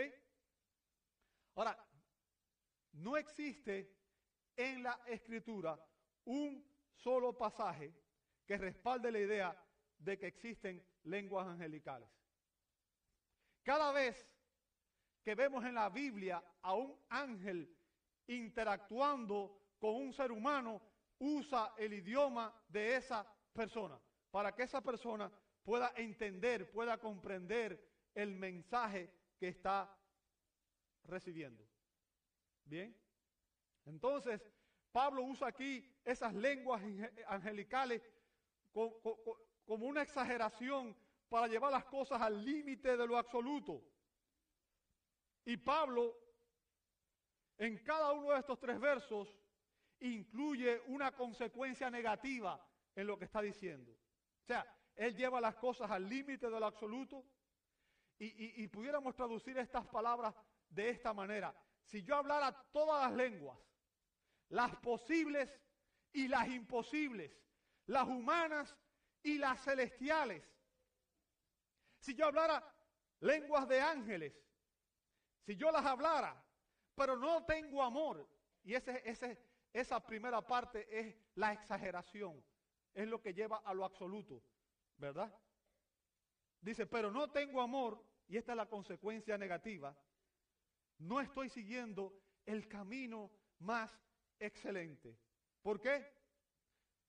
Ahora, 1.56 1.78
no 2.92 3.18
existe 3.18 3.94
en 4.56 4.82
la 4.82 4.98
escritura 5.08 5.78
un 6.24 6.66
solo 6.94 7.36
pasaje 7.36 8.03
que 8.46 8.56
respalde 8.56 9.10
la 9.10 9.18
idea 9.18 9.64
de 9.98 10.18
que 10.18 10.26
existen 10.26 10.84
lenguas 11.04 11.46
angelicales. 11.46 12.08
Cada 13.62 13.92
vez 13.92 14.28
que 15.22 15.34
vemos 15.34 15.64
en 15.64 15.74
la 15.74 15.88
Biblia 15.88 16.42
a 16.62 16.74
un 16.74 16.94
ángel 17.08 17.74
interactuando 18.26 19.74
con 19.78 19.96
un 19.96 20.12
ser 20.12 20.30
humano, 20.30 20.80
usa 21.18 21.74
el 21.78 21.94
idioma 21.94 22.54
de 22.68 22.96
esa 22.96 23.26
persona, 23.52 23.98
para 24.30 24.54
que 24.54 24.64
esa 24.64 24.80
persona 24.82 25.30
pueda 25.62 25.92
entender, 25.96 26.70
pueda 26.70 26.98
comprender 26.98 28.10
el 28.14 28.34
mensaje 28.34 29.10
que 29.38 29.48
está 29.48 29.96
recibiendo. 31.04 31.66
Bien, 32.64 32.96
entonces 33.84 34.42
Pablo 34.92 35.22
usa 35.22 35.48
aquí 35.48 35.90
esas 36.04 36.34
lenguas 36.34 36.82
angelicales 37.26 38.02
como 38.74 39.86
una 39.86 40.02
exageración 40.02 40.96
para 41.28 41.46
llevar 41.46 41.72
las 41.72 41.84
cosas 41.84 42.20
al 42.20 42.44
límite 42.44 42.96
de 42.96 43.06
lo 43.06 43.16
absoluto. 43.16 43.82
Y 45.44 45.56
Pablo, 45.56 46.16
en 47.56 47.78
cada 47.84 48.12
uno 48.12 48.32
de 48.32 48.40
estos 48.40 48.58
tres 48.58 48.80
versos, 48.80 49.28
incluye 50.00 50.80
una 50.86 51.12
consecuencia 51.12 51.90
negativa 51.90 52.60
en 52.94 53.06
lo 53.06 53.18
que 53.18 53.26
está 53.26 53.40
diciendo. 53.40 53.92
O 53.92 54.46
sea, 54.46 54.66
él 54.96 55.16
lleva 55.16 55.40
las 55.40 55.56
cosas 55.56 55.90
al 55.90 56.08
límite 56.08 56.50
de 56.50 56.60
lo 56.60 56.66
absoluto. 56.66 57.24
Y, 58.18 58.62
y, 58.62 58.68
pudiéramos 58.68 59.14
traducir 59.16 59.58
estas 59.58 59.86
palabras 59.88 60.34
de 60.68 60.88
esta 60.88 61.12
manera. 61.12 61.54
Si 61.82 62.02
yo 62.02 62.16
hablara 62.16 62.52
todas 62.72 63.02
las 63.02 63.16
lenguas, 63.16 63.58
las 64.50 64.76
posibles 64.76 65.50
y 66.12 66.28
las 66.28 66.48
imposibles, 66.48 67.36
las 67.86 68.06
humanas 68.08 68.76
y 69.22 69.38
las 69.38 69.62
celestiales, 69.62 70.42
si 71.98 72.14
yo 72.14 72.26
hablara 72.26 72.62
lenguas 73.20 73.66
de 73.68 73.80
ángeles, 73.80 74.34
si 75.46 75.56
yo 75.56 75.70
las 75.70 75.84
hablara, 75.84 76.42
pero 76.94 77.16
no 77.16 77.44
tengo 77.44 77.82
amor, 77.82 78.28
y 78.62 78.74
ese, 78.74 79.02
ese, 79.08 79.38
esa 79.72 80.04
primera 80.04 80.46
parte 80.46 80.86
es 80.90 81.14
la 81.34 81.52
exageración, 81.52 82.42
es 82.92 83.08
lo 83.08 83.20
que 83.20 83.34
lleva 83.34 83.58
a 83.58 83.74
lo 83.74 83.84
absoluto, 83.84 84.42
¿verdad? 84.96 85.34
Dice, 86.60 86.86
pero 86.86 87.10
no 87.10 87.30
tengo 87.30 87.60
amor, 87.60 88.02
y 88.26 88.36
esta 88.36 88.52
es 88.52 88.56
la 88.56 88.68
consecuencia 88.68 89.36
negativa, 89.36 89.96
no 90.98 91.20
estoy 91.20 91.48
siguiendo 91.48 92.22
el 92.46 92.68
camino 92.68 93.30
más 93.58 93.98
excelente. 94.38 95.18
¿Por 95.62 95.80
qué? 95.80 96.06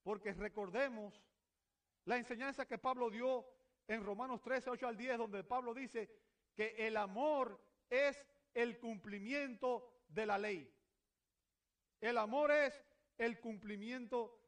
Porque 0.05 0.33
recordemos 0.33 1.19
la 2.03 2.17
enseñanza 2.17 2.67
que 2.67 2.77
Pablo 2.77 3.09
dio 3.09 3.43
en 3.87 4.03
Romanos 4.03 4.39
13, 4.39 4.69
8 4.69 4.87
al 4.87 4.95
10, 4.95 5.17
donde 5.17 5.43
Pablo 5.43 5.73
dice 5.73 6.11
que 6.53 6.75
el 6.77 6.95
amor 6.95 7.59
es 7.89 8.23
el 8.53 8.77
cumplimiento 8.77 10.03
de 10.07 10.27
la 10.27 10.37
ley. 10.37 10.71
El 11.99 12.19
amor 12.19 12.51
es 12.51 12.79
el 13.17 13.39
cumplimiento 13.39 14.39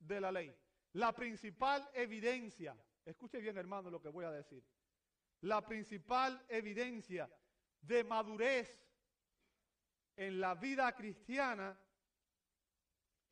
de 0.00 0.20
la 0.20 0.32
ley. 0.32 0.52
La 0.94 1.14
principal 1.14 1.88
evidencia, 1.94 2.76
escuche 3.04 3.38
bien 3.38 3.56
hermano 3.56 3.90
lo 3.90 4.02
que 4.02 4.08
voy 4.08 4.24
a 4.24 4.32
decir, 4.32 4.64
la 5.42 5.64
principal 5.64 6.44
evidencia 6.48 7.30
de 7.80 8.02
madurez 8.02 8.84
en 10.16 10.40
la 10.40 10.56
vida 10.56 10.92
cristiana 10.96 11.78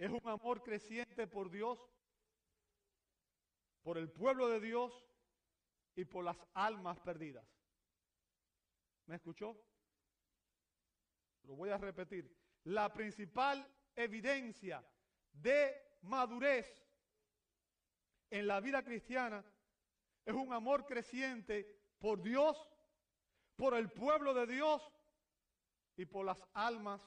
es 0.02 0.10
un 0.10 0.28
amor 0.28 0.64
creciente 0.64 1.28
por 1.28 1.48
Dios, 1.48 1.78
por 3.82 3.96
el 3.96 4.10
pueblo 4.10 4.48
de 4.48 4.58
Dios 4.58 4.92
y 5.94 6.04
por 6.04 6.24
las 6.24 6.36
almas 6.54 6.98
perdidas. 6.98 7.46
¿Me 9.06 9.14
escuchó? 9.14 9.56
Lo 11.44 11.54
voy 11.54 11.70
a 11.70 11.78
repetir. 11.78 12.36
La 12.64 12.92
principal 12.92 13.64
evidencia 13.94 14.84
de 15.30 15.72
madurez 16.00 16.66
en 18.28 18.48
la 18.48 18.58
vida 18.58 18.82
cristiana 18.82 19.44
es 20.24 20.34
un 20.34 20.52
amor 20.52 20.84
creciente 20.84 21.80
por 22.00 22.20
Dios, 22.20 22.56
por 23.54 23.74
el 23.74 23.88
pueblo 23.92 24.34
de 24.34 24.48
Dios 24.48 24.82
y 25.96 26.06
por 26.06 26.26
las 26.26 26.44
almas 26.54 27.00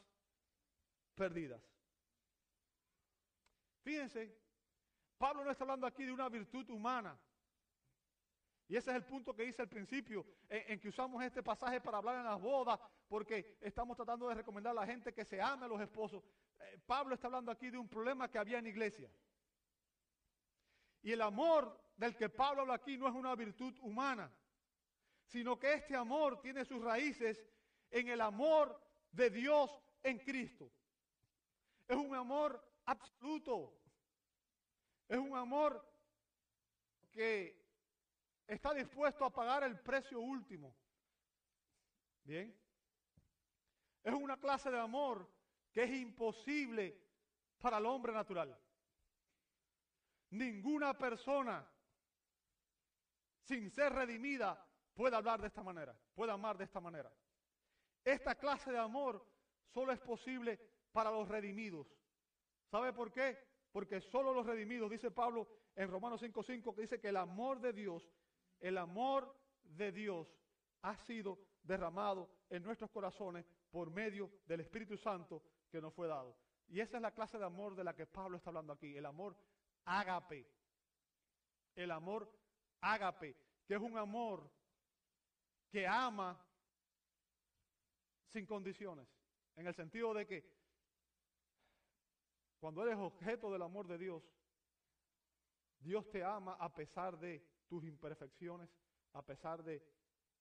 perdidas. 1.13 1.75
Fíjense, 3.86 4.36
Pablo 5.15 5.43
no 5.43 5.52
está 5.52 5.63
hablando 5.63 5.86
aquí 5.86 6.06
de 6.06 6.12
una 6.12 6.28
virtud 6.28 6.67
humana, 6.71 7.15
Y 8.67 8.76
ese 8.76 8.89
es 8.89 8.95
el 8.95 9.06
punto 9.06 9.36
que 9.36 9.43
dice 9.43 9.62
al 9.62 9.69
principio, 9.69 10.26
en, 10.50 10.80
que 10.80 10.89
usamos 10.89 11.24
este 11.24 11.43
pasaje 11.43 11.80
para 11.80 12.00
hablar 12.00 12.15
en 12.15 12.24
las 12.24 12.41
bodas, 12.41 12.80
porque 13.08 13.60
estamos 13.62 13.95
tratando 13.95 14.28
de 14.28 14.34
recomendar 14.34 14.71
a 14.71 14.82
la 14.82 14.88
gente 14.88 15.13
que 15.13 15.24
se 15.24 15.39
ame 15.39 15.65
a 15.65 15.67
los 15.67 15.80
esposos. 15.80 16.24
Eh, 16.60 16.80
Pablo 16.84 17.13
está 17.13 17.28
hablando 17.28 17.52
aquí 17.52 17.69
de 17.69 17.78
un 17.78 17.88
problema 17.88 18.28
que 18.28 18.39
había 18.39 18.58
en 18.58 18.65
iglesia. 18.65 19.08
Y 21.04 21.12
el 21.12 21.21
amor 21.21 21.80
del 21.95 22.15
que 22.15 22.28
Pablo 22.28 22.63
habla 22.63 22.74
aquí 22.74 22.98
no 22.98 23.08
es 23.08 23.13
una 23.13 23.36
virtud 23.36 23.78
humana, 23.82 24.36
sino 25.28 25.60
que 25.60 25.76
este 25.76 25.95
amor 25.95 26.41
tiene 26.41 26.65
sus 26.65 26.82
raíces 26.84 27.48
en 27.91 28.08
el 28.08 28.19
amor 28.19 28.82
de 29.12 29.30
Dios 29.30 29.80
en 30.02 30.17
Cristo. 30.17 30.71
Es 31.88 31.98
un 31.98 32.15
amor 32.15 32.75
absoluto. 32.86 33.80
Es 35.08 35.17
un 35.17 35.36
amor 35.36 35.86
que 37.12 37.65
está 38.48 38.74
dispuesto 38.74 39.26
a 39.26 39.34
pagar 39.34 39.63
el 39.63 39.80
precio 39.80 40.19
último. 40.19 40.76
Bien. 42.24 42.56
Es 44.04 44.13
una 44.13 44.38
clase 44.38 44.69
de 44.69 44.80
amor 44.80 45.30
que 45.71 45.84
es 45.84 45.91
imposible 45.91 47.02
para 47.60 47.78
el 47.78 47.86
hombre 47.86 48.13
natural. 48.13 48.58
Ninguna 50.30 50.98
persona 50.98 51.67
sin 53.41 53.69
ser 53.69 53.93
redimida 53.93 54.67
puede 54.93 55.15
hablar 55.15 55.41
de 55.41 55.48
esta 55.48 55.63
manera, 55.63 55.98
puede 56.13 56.32
amar 56.32 56.58
de 56.58 56.63
esta 56.63 56.80
manera. 56.80 57.12
Esta 58.04 58.36
clase 58.36 58.71
de 58.71 58.80
amor 58.80 59.26
solo 59.67 59.91
es 59.91 60.00
posible 60.00 60.60
para 60.91 61.12
los 61.12 61.28
redimidos. 61.28 61.94
¿Sabe 62.76 62.92
por 62.92 63.10
qué? 63.10 63.38
Porque 63.72 64.02
solo 64.02 64.34
los 64.34 64.46
redimidos, 64.46 64.92
dice 64.92 65.10
Pablo 65.10 65.48
en 65.78 65.90
Romanos 65.90 66.22
5:5, 66.22 66.76
que 66.76 66.82
dice 66.82 67.00
que 67.00 67.08
el 67.08 67.16
amor 67.16 67.62
de 67.62 67.72
Dios, 67.72 68.12
el 68.60 68.78
amor 68.78 69.34
de 69.64 69.94
Dios 69.94 70.28
ha 70.82 70.98
sido 70.98 71.40
derramado 71.64 72.30
en 72.50 72.64
nuestros 72.64 72.92
corazones 72.92 73.46
por 73.72 73.92
medio 73.92 74.30
del 74.46 74.60
Espíritu 74.60 74.98
Santo 74.98 75.42
que 75.72 75.80
nos 75.80 75.94
fue 75.94 76.10
dado. 76.10 76.36
Y 76.68 76.82
esa 76.82 76.98
es 76.98 77.02
la 77.02 77.14
clase 77.14 77.38
de 77.38 77.46
amor 77.46 77.78
de 77.78 77.86
la 77.86 77.96
que 77.96 78.08
Pablo 78.08 78.36
está 78.36 78.50
hablando 78.50 78.74
aquí, 78.74 78.94
el 78.98 79.06
amor 79.06 79.38
ágape. 79.86 80.46
El 81.76 81.92
amor 81.92 82.30
ágape, 82.82 83.38
que 83.66 83.76
es 83.76 83.80
un 83.80 83.98
amor 83.98 84.52
que 85.70 85.88
ama 85.88 86.46
sin 88.28 88.46
condiciones, 88.46 89.08
en 89.56 89.66
el 89.66 89.74
sentido 89.74 90.14
de 90.14 90.28
que 90.28 90.64
cuando 92.60 92.84
eres 92.84 92.98
objeto 92.98 93.52
del 93.52 93.62
amor 93.62 93.88
de 93.88 93.98
Dios, 93.98 94.24
Dios 95.80 96.10
te 96.10 96.24
ama 96.24 96.54
a 96.60 96.74
pesar 96.74 97.20
de 97.20 97.46
tus 97.68 97.84
imperfecciones, 97.84 98.70
a 99.13 99.26
pesar 99.26 99.63
de 99.63 99.84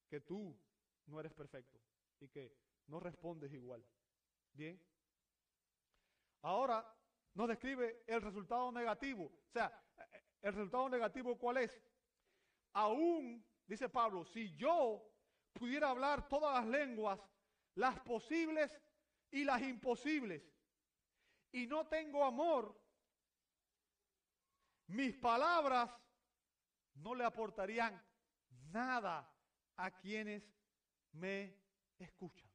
que 0.08 0.20
tú 0.20 0.58
no 1.06 1.20
eres 1.20 1.32
perfecto 1.32 1.80
y 2.20 2.28
que 2.28 2.56
no 2.86 3.00
respondes 3.00 3.52
igual. 3.52 3.84
Bien. 4.52 4.80
Ahora 6.42 6.84
nos 7.34 7.48
describe 7.48 8.04
el 8.06 8.22
resultado 8.22 8.70
negativo. 8.70 9.24
O 9.24 9.52
sea, 9.52 9.72
el 10.42 10.52
resultado 10.52 10.88
negativo 10.88 11.38
cuál 11.38 11.58
es? 11.58 11.82
Aún, 12.74 13.44
dice 13.66 13.88
Pablo, 13.88 14.24
si 14.24 14.54
yo 14.56 15.02
pudiera 15.52 15.90
hablar 15.90 16.28
todas 16.28 16.54
las 16.54 16.66
lenguas, 16.66 17.20
las 17.74 17.98
posibles 18.00 18.70
y 19.30 19.44
las 19.44 19.62
imposibles, 19.62 20.42
y 21.54 21.68
no 21.68 21.86
tengo 21.86 22.24
amor, 22.24 22.76
mis 24.88 25.14
palabras 25.16 25.88
no 26.96 27.14
le 27.14 27.24
aportarían 27.24 28.02
nada 28.72 29.32
a 29.76 29.90
quienes 29.92 30.42
me 31.12 31.56
escuchan. 31.96 32.50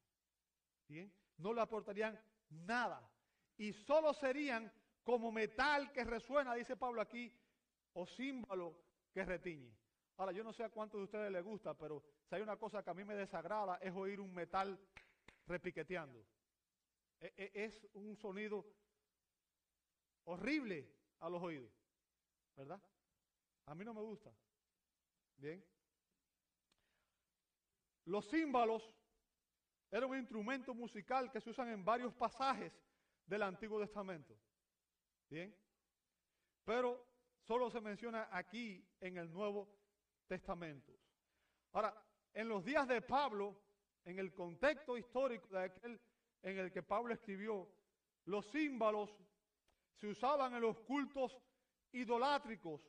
¿Bien? 0.86 1.10
No 1.38 1.54
le 1.54 1.62
aportarían 1.62 2.20
nada. 2.50 3.10
Y 3.56 3.72
solo 3.72 4.12
serían 4.12 4.70
como 5.02 5.32
metal 5.32 5.90
que 5.92 6.04
resuena, 6.04 6.54
dice 6.54 6.76
Pablo 6.76 7.00
aquí, 7.00 7.34
o 7.94 8.06
símbolo 8.06 8.82
que 9.14 9.24
retiñe. 9.24 9.74
Ahora, 10.18 10.32
yo 10.32 10.44
no 10.44 10.52
sé 10.52 10.62
a 10.62 10.68
cuántos 10.68 11.00
de 11.00 11.04
ustedes 11.04 11.32
les 11.32 11.42
gusta, 11.42 11.72
pero 11.72 12.02
si 12.28 12.34
hay 12.34 12.42
una 12.42 12.58
cosa 12.58 12.82
que 12.82 12.90
a 12.90 12.94
mí 12.94 13.04
me 13.04 13.14
desagrada 13.14 13.76
es 13.76 13.94
oír 13.94 14.20
un 14.20 14.34
metal 14.34 14.78
repiqueteando. 15.46 16.22
E, 17.18 17.32
e, 17.34 17.64
es 17.64 17.88
un 17.94 18.14
sonido 18.14 18.66
horrible 20.24 20.88
a 21.18 21.28
los 21.28 21.42
oídos, 21.42 21.72
¿verdad? 22.56 22.80
A 23.66 23.74
mí 23.74 23.84
no 23.84 23.94
me 23.94 24.00
gusta. 24.00 24.32
Bien. 25.36 25.64
Los 28.04 28.28
címbalos 28.28 28.94
eran 29.90 30.10
un 30.10 30.18
instrumento 30.18 30.74
musical 30.74 31.30
que 31.30 31.40
se 31.40 31.50
usan 31.50 31.68
en 31.68 31.84
varios 31.84 32.14
pasajes 32.14 32.72
del 33.26 33.42
Antiguo 33.42 33.80
Testamento. 33.80 34.36
Bien. 35.28 35.56
Pero 36.64 37.06
solo 37.42 37.70
se 37.70 37.80
menciona 37.80 38.28
aquí 38.30 38.86
en 39.00 39.16
el 39.16 39.30
Nuevo 39.32 39.68
Testamento. 40.26 40.92
Ahora, 41.72 41.94
en 42.34 42.48
los 42.48 42.64
días 42.64 42.86
de 42.86 43.02
Pablo, 43.02 43.60
en 44.04 44.18
el 44.18 44.32
contexto 44.32 44.96
histórico 44.96 45.48
de 45.48 45.64
aquel 45.64 46.00
en 46.42 46.58
el 46.58 46.72
que 46.72 46.82
Pablo 46.82 47.12
escribió, 47.12 47.68
los 48.24 48.50
címbalos 48.50 49.10
se 50.00 50.06
usaban 50.06 50.54
en 50.54 50.62
los 50.62 50.80
cultos 50.80 51.36
idolátricos, 51.92 52.80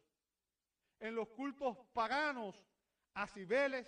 en 1.00 1.14
los 1.14 1.28
cultos 1.30 1.78
paganos, 1.94 2.66
a 3.14 3.28
Cibeles, 3.28 3.86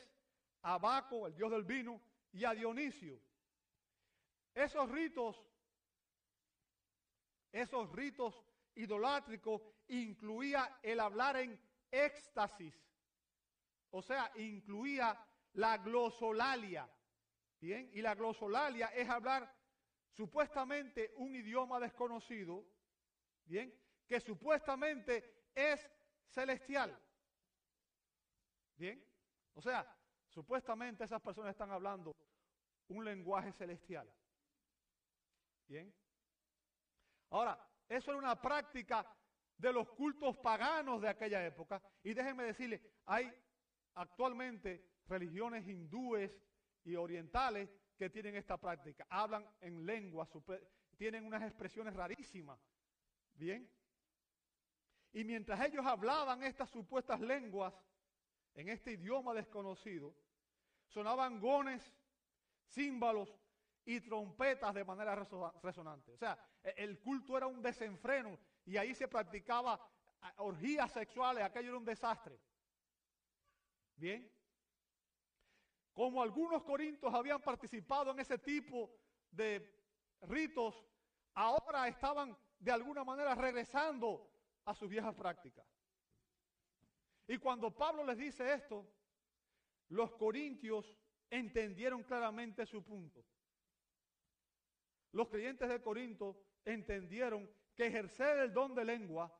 a 0.64 0.78
Baco, 0.78 1.28
el 1.28 1.34
dios 1.34 1.50
del 1.50 1.64
vino, 1.64 2.02
y 2.34 2.44
a 2.44 2.54
Dionisio. 2.54 3.22
Esos 4.54 4.90
ritos, 4.90 5.42
esos 7.54 7.90
ritos 7.94 8.44
idolátricos 8.76 9.62
incluía 9.88 10.80
el 10.82 11.00
hablar 11.00 11.38
en 11.38 11.58
éxtasis, 11.92 12.76
o 13.92 14.02
sea, 14.02 14.32
incluía 14.36 15.18
la 15.54 15.78
glosolalia. 15.78 16.90
Bien, 17.62 17.90
y 17.94 18.02
la 18.02 18.16
glosolalia 18.16 18.88
es 18.88 19.08
hablar 19.08 19.50
supuestamente 20.12 21.14
un 21.16 21.34
idioma 21.34 21.80
desconocido, 21.80 22.66
bien, 23.46 23.74
que 24.08 24.20
supuestamente 24.20 25.48
es 25.54 25.90
celestial. 26.28 26.98
Bien, 28.76 29.04
o 29.54 29.62
sea, 29.62 29.88
supuestamente 30.28 31.04
esas 31.04 31.22
personas 31.22 31.52
están 31.52 31.72
hablando 31.72 32.16
un 32.88 33.06
lenguaje 33.06 33.52
celestial. 33.54 34.12
Bien. 35.68 35.94
Ahora, 37.30 37.58
eso 37.88 38.12
era 38.12 38.20
una 38.20 38.42
práctica 38.42 39.06
de 39.58 39.72
los 39.72 39.90
cultos 39.90 40.38
paganos 40.38 41.02
de 41.02 41.10
aquella 41.10 41.46
época. 41.46 41.82
Y 42.04 42.14
déjenme 42.14 42.44
decirle, 42.44 42.82
hay 43.06 43.32
actualmente 43.96 44.94
religiones 45.08 45.68
hindúes 45.68 46.36
y 46.84 46.96
orientales 46.96 47.70
que 47.98 48.10
tienen 48.10 48.36
esta 48.36 48.58
práctica. 48.58 49.06
Hablan 49.10 49.48
en 49.62 49.86
lengua, 49.86 50.30
tienen 50.98 51.26
unas 51.26 51.44
expresiones 51.44 51.96
rarísimas. 51.96 52.60
Bien. 53.34 53.70
Y 55.12 55.24
mientras 55.24 55.60
ellos 55.66 55.86
hablaban 55.86 56.44
estas 56.44 56.70
supuestas 56.70 57.20
lenguas, 57.20 57.74
en 58.56 58.70
este 58.70 58.94
idioma 58.94 59.34
desconocido, 59.34 60.16
sonaban 60.88 61.40
gones, 61.40 61.92
címbalos 62.68 63.36
y 63.86 64.00
trompetas 64.02 64.74
de 64.74 64.86
manera 64.86 65.16
resonante. 65.62 66.12
O 66.12 66.18
sea, 66.18 66.38
e, 66.64 66.74
el 66.78 67.00
culto 67.00 67.38
era 67.38 67.48
un 67.48 67.62
desenfreno 67.62 68.38
y 68.66 68.78
ahí 68.78 68.94
se 68.96 69.08
practicaba 69.08 69.80
orgías 70.38 70.92
sexuales, 70.92 71.44
aquello 71.44 71.70
era 71.70 71.78
un 71.78 71.86
desastre. 71.86 72.40
Bien. 73.96 74.32
Como 75.94 76.22
algunos 76.24 76.64
corintios 76.64 77.14
habían 77.14 77.42
participado 77.42 78.12
en 78.12 78.20
ese 78.20 78.38
tipo 78.40 78.96
de 79.30 79.80
ritos, 80.22 80.84
ahora 81.36 81.88
estaban 81.88 82.36
de 82.64 82.72
alguna 82.72 83.04
manera 83.04 83.36
regresando 83.36 84.30
a 84.66 84.74
sus 84.74 84.88
viejas 84.88 85.14
prácticas. 85.14 85.66
Y 87.28 87.38
cuando 87.38 87.76
Pablo 87.76 88.06
les 88.06 88.18
dice 88.18 88.54
esto, 88.54 88.88
los 89.90 90.14
corintios 90.14 90.98
entendieron 91.30 92.04
claramente 92.04 92.66
su 92.66 92.82
punto. 92.84 93.26
Los 95.12 95.28
creyentes 95.28 95.68
de 95.70 95.82
Corinto 95.82 96.42
entendieron 96.64 97.50
que 97.76 97.88
ejercer 97.88 98.40
el 98.40 98.54
don 98.54 98.74
de 98.74 98.86
lengua 98.86 99.32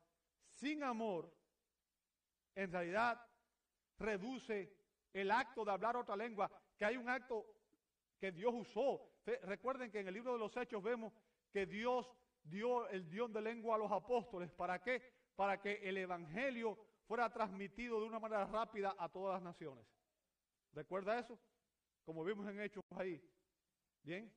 sin 0.46 0.82
amor, 0.84 1.34
en 2.54 2.70
realidad 2.70 3.20
reduce 3.98 4.76
el 5.12 5.30
acto 5.30 5.64
de 5.64 5.72
hablar 5.72 5.96
otra 5.96 6.14
lengua, 6.14 6.50
que 6.76 6.84
hay 6.84 6.96
un 6.96 7.08
acto 7.08 7.46
que 8.18 8.30
Dios 8.30 8.52
usó. 8.54 9.00
Recuerden 9.24 9.90
que 9.90 10.00
en 10.00 10.08
el 10.08 10.14
libro 10.14 10.34
de 10.34 10.38
los 10.38 10.56
Hechos 10.56 10.82
vemos 10.82 11.12
que 11.50 11.66
Dios 11.66 12.14
dio 12.44 12.88
el 12.88 13.10
don 13.10 13.32
de 13.32 13.40
lengua 13.40 13.76
a 13.76 13.78
los 13.78 13.90
apóstoles. 13.90 14.52
¿Para 14.52 14.80
qué? 14.82 15.02
Para 15.34 15.60
que 15.60 15.80
el 15.82 15.98
Evangelio 15.98 16.78
fuera 17.06 17.32
transmitido 17.32 18.00
de 18.00 18.06
una 18.06 18.20
manera 18.20 18.44
rápida 18.46 18.94
a 18.98 19.08
todas 19.08 19.34
las 19.34 19.42
naciones. 19.42 19.86
¿Recuerda 20.72 21.18
eso? 21.18 21.38
Como 22.04 22.24
vimos 22.24 22.46
en 22.48 22.60
Hechos 22.60 22.82
ahí. 22.96 23.20
Bien. 24.02 24.32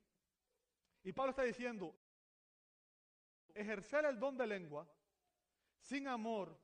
Y 1.03 1.11
Pablo 1.13 1.31
está 1.31 1.43
diciendo, 1.43 1.95
ejercer 3.53 4.05
el 4.05 4.19
don 4.19 4.37
de 4.37 4.47
lengua 4.47 4.87
sin 5.79 6.07
amor, 6.07 6.59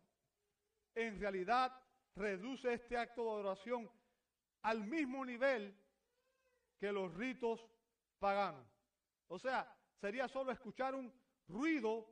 en 0.95 1.19
realidad 1.19 1.73
reduce 2.15 2.73
este 2.73 2.97
acto 2.97 3.23
de 3.23 3.29
adoración 3.32 3.89
al 4.62 4.84
mismo 4.86 5.25
nivel 5.25 5.77
que 6.77 6.91
los 6.91 7.13
ritos 7.15 7.65
paganos. 8.19 8.67
O 9.27 9.39
sea, 9.39 9.73
sería 9.95 10.27
solo 10.27 10.51
escuchar 10.51 10.95
un 10.95 11.12
ruido 11.47 12.08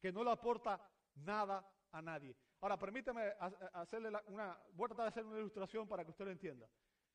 que 0.00 0.12
no 0.12 0.24
le 0.24 0.30
aporta 0.30 0.80
nada 1.16 1.66
a 1.92 2.02
nadie. 2.02 2.36
Ahora, 2.60 2.76
permítame 2.76 3.32
hacerle 3.72 4.10
una, 4.26 4.58
voy 4.72 4.86
a 4.86 4.88
tratar 4.88 5.04
de 5.04 5.08
hacer 5.08 5.24
una 5.24 5.38
ilustración 5.38 5.86
para 5.86 6.04
que 6.04 6.10
usted 6.10 6.24
lo 6.24 6.30
entienda. 6.32 6.68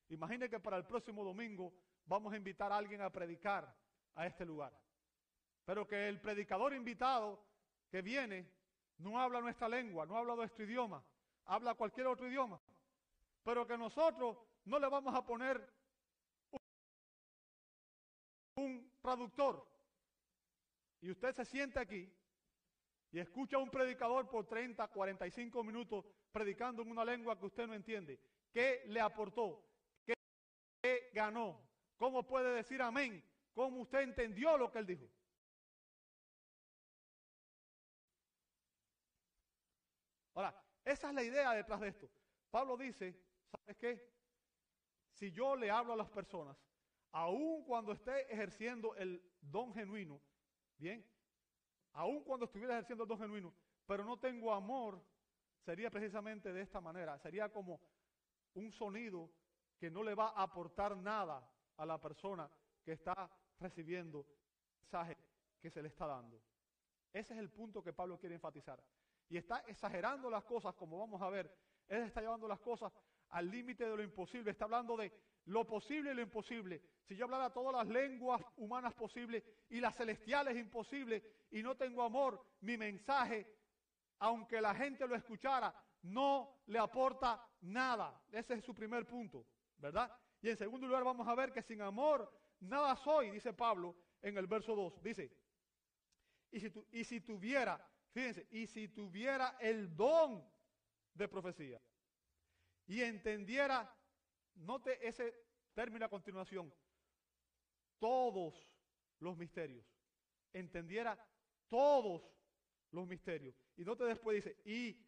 Imagine 0.08 0.48
que 0.48 0.60
para 0.60 0.76
el 0.76 0.84
próximo 0.84 1.24
domingo 1.24 1.72
vamos 2.06 2.32
a 2.32 2.36
invitar 2.36 2.72
a 2.72 2.76
alguien 2.76 3.00
a 3.02 3.10
predicar 3.10 3.74
a 4.14 4.26
este 4.26 4.44
lugar. 4.44 4.72
Pero 5.64 5.86
que 5.86 6.08
el 6.08 6.20
predicador 6.20 6.74
invitado 6.74 7.42
que 7.90 8.02
viene 8.02 8.50
no 8.98 9.20
habla 9.20 9.40
nuestra 9.40 9.68
lengua, 9.68 10.06
no 10.06 10.16
habla 10.16 10.34
nuestro 10.34 10.64
idioma, 10.64 11.04
habla 11.46 11.74
cualquier 11.74 12.06
otro 12.06 12.26
idioma. 12.28 12.60
Pero 13.42 13.66
que 13.66 13.76
nosotros 13.76 14.38
no 14.64 14.78
le 14.78 14.88
vamos 14.88 15.14
a 15.14 15.24
poner 15.24 15.72
un 18.56 18.90
traductor. 19.00 19.73
Y 21.04 21.10
usted 21.10 21.34
se 21.34 21.44
siente 21.44 21.78
aquí 21.78 22.10
y 23.12 23.18
escucha 23.18 23.58
a 23.58 23.60
un 23.60 23.70
predicador 23.70 24.26
por 24.30 24.46
30, 24.46 24.88
45 24.88 25.62
minutos 25.62 26.06
predicando 26.32 26.80
en 26.80 26.90
una 26.90 27.04
lengua 27.04 27.38
que 27.38 27.44
usted 27.44 27.66
no 27.66 27.74
entiende. 27.74 28.18
¿Qué 28.50 28.84
le 28.86 29.02
aportó? 29.02 29.62
¿Qué 30.06 31.10
ganó? 31.12 31.60
¿Cómo 31.98 32.26
puede 32.26 32.54
decir 32.54 32.80
amén? 32.80 33.22
¿Cómo 33.52 33.82
usted 33.82 34.00
entendió 34.00 34.56
lo 34.56 34.72
que 34.72 34.78
él 34.78 34.86
dijo? 34.86 35.06
Ahora, 40.32 40.58
esa 40.86 41.08
es 41.10 41.14
la 41.14 41.22
idea 41.22 41.52
detrás 41.52 41.80
de 41.80 41.88
esto. 41.88 42.10
Pablo 42.50 42.78
dice, 42.78 43.14
¿sabes 43.50 43.76
qué? 43.76 44.10
Si 45.12 45.30
yo 45.32 45.54
le 45.54 45.70
hablo 45.70 45.92
a 45.92 45.96
las 45.96 46.08
personas, 46.08 46.56
aun 47.12 47.62
cuando 47.66 47.92
esté 47.92 48.32
ejerciendo 48.32 48.94
el 48.94 49.22
don 49.42 49.74
genuino, 49.74 50.18
bien, 50.78 51.04
aun 51.92 52.22
cuando 52.24 52.46
estuviera 52.46 52.74
ejerciendo 52.74 53.04
el 53.04 53.08
don 53.08 53.18
genuino, 53.18 53.54
pero 53.86 54.04
no 54.04 54.18
tengo 54.18 54.52
amor, 54.52 55.02
sería 55.64 55.90
precisamente 55.90 56.52
de 56.52 56.62
esta 56.62 56.80
manera, 56.80 57.18
sería 57.18 57.50
como 57.50 57.80
un 58.54 58.70
sonido 58.72 59.30
que 59.78 59.90
no 59.90 60.02
le 60.02 60.14
va 60.14 60.28
a 60.30 60.42
aportar 60.42 60.96
nada 60.96 61.48
a 61.76 61.86
la 61.86 62.00
persona 62.00 62.50
que 62.82 62.92
está 62.92 63.30
recibiendo 63.58 64.20
el 64.20 64.76
mensaje 64.80 65.16
que 65.60 65.70
se 65.70 65.82
le 65.82 65.88
está 65.88 66.06
dando. 66.06 66.40
Ese 67.12 67.32
es 67.32 67.40
el 67.40 67.50
punto 67.50 67.82
que 67.82 67.92
Pablo 67.92 68.18
quiere 68.18 68.34
enfatizar. 68.34 68.82
Y 69.28 69.36
está 69.36 69.60
exagerando 69.60 70.28
las 70.28 70.44
cosas, 70.44 70.74
como 70.74 70.98
vamos 70.98 71.22
a 71.22 71.30
ver. 71.30 71.50
Él 71.88 72.02
está 72.02 72.20
llevando 72.20 72.48
las 72.48 72.60
cosas 72.60 72.92
al 73.30 73.50
límite 73.50 73.88
de 73.88 73.96
lo 73.96 74.02
imposible. 74.02 74.50
Está 74.50 74.64
hablando 74.64 74.96
de 74.96 75.12
lo 75.46 75.66
posible 75.66 76.12
y 76.12 76.14
lo 76.14 76.22
imposible. 76.22 76.82
Si 77.02 77.16
yo 77.16 77.24
hablara 77.24 77.52
todas 77.52 77.74
las 77.74 77.88
lenguas 77.92 78.42
humanas 78.56 78.94
posibles 78.94 79.44
y 79.68 79.80
las 79.80 79.96
celestiales 79.96 80.56
imposibles 80.56 81.22
y 81.50 81.62
no 81.62 81.76
tengo 81.76 82.02
amor, 82.02 82.42
mi 82.60 82.76
mensaje, 82.76 83.46
aunque 84.18 84.60
la 84.60 84.74
gente 84.74 85.06
lo 85.06 85.14
escuchara, 85.14 85.74
no 86.02 86.62
le 86.66 86.78
aporta 86.78 87.46
nada. 87.62 88.22
Ese 88.32 88.54
es 88.54 88.64
su 88.64 88.74
primer 88.74 89.06
punto, 89.06 89.46
¿verdad? 89.76 90.10
Y 90.40 90.48
en 90.48 90.56
segundo 90.56 90.86
lugar 90.86 91.04
vamos 91.04 91.26
a 91.28 91.34
ver 91.34 91.52
que 91.52 91.62
sin 91.62 91.82
amor 91.82 92.30
nada 92.60 92.96
soy, 92.96 93.30
dice 93.30 93.52
Pablo 93.52 93.96
en 94.22 94.36
el 94.38 94.46
verso 94.46 94.74
2. 94.74 95.02
Dice, 95.02 95.30
y 96.50 96.60
si, 96.60 96.72
y 96.92 97.04
si 97.04 97.20
tuviera, 97.20 97.86
fíjense, 98.12 98.46
y 98.50 98.66
si 98.66 98.88
tuviera 98.88 99.56
el 99.60 99.94
don 99.94 100.46
de 101.12 101.28
profecía 101.28 101.80
y 102.86 103.02
entendiera 103.02 103.92
Note 104.54 105.06
ese 105.06 105.34
término 105.74 106.06
a 106.06 106.08
continuación. 106.08 106.72
Todos 107.98 108.54
los 109.20 109.36
misterios. 109.36 109.86
Entendiera 110.52 111.18
todos 111.68 112.22
los 112.90 113.06
misterios. 113.06 113.54
Y 113.76 113.84
note 113.84 114.04
después 114.04 114.36
dice, 114.44 114.60
y 114.64 115.04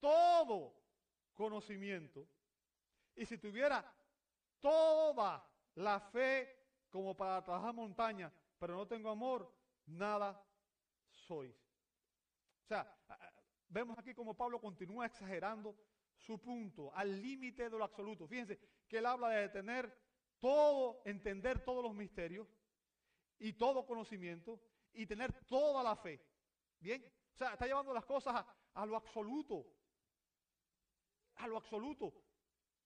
todo 0.00 0.74
conocimiento. 1.34 2.26
Y 3.14 3.26
si 3.26 3.38
tuviera 3.38 3.84
toda 4.60 5.46
la 5.74 6.00
fe 6.00 6.56
como 6.90 7.16
para 7.16 7.42
trabajar 7.42 7.74
montaña, 7.74 8.32
pero 8.58 8.74
no 8.74 8.86
tengo 8.86 9.10
amor, 9.10 9.52
nada 9.86 10.42
sois. 11.10 11.54
O 12.64 12.66
sea, 12.66 12.98
vemos 13.68 13.98
aquí 13.98 14.14
como 14.14 14.36
Pablo 14.36 14.60
continúa 14.60 15.06
exagerando 15.06 15.76
su 16.18 16.40
punto, 16.40 16.92
al 16.94 17.22
límite 17.22 17.70
de 17.70 17.78
lo 17.78 17.84
absoluto. 17.84 18.26
Fíjense 18.26 18.58
que 18.86 18.98
él 18.98 19.06
habla 19.06 19.30
de 19.30 19.48
tener 19.48 19.96
todo, 20.38 21.02
entender 21.04 21.64
todos 21.64 21.82
los 21.82 21.94
misterios 21.94 22.48
y 23.38 23.52
todo 23.54 23.86
conocimiento 23.86 24.60
y 24.92 25.06
tener 25.06 25.32
toda 25.46 25.82
la 25.82 25.96
fe. 25.96 26.20
Bien, 26.80 27.04
o 27.32 27.36
sea, 27.36 27.52
está 27.52 27.66
llevando 27.66 27.92
las 27.92 28.04
cosas 28.04 28.44
a, 28.74 28.86
lo 28.86 28.96
absoluto. 28.96 29.66
A 31.36 31.46
lo 31.46 31.56
absoluto. 31.56 32.12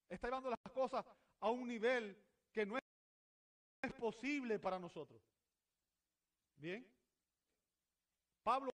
Está 0.09 0.29
llevando 0.29 0.51
las 0.51 0.73
cosas 0.73 1.05
a 1.41 1.51
un 1.51 1.67
nivel 1.67 2.17
que 2.53 2.67
no 2.67 2.77
es 2.77 3.93
posible 3.95 4.59
para 4.59 4.79
nosotros. 4.79 5.23
Bien. 6.57 6.87
Pablo 8.43 8.71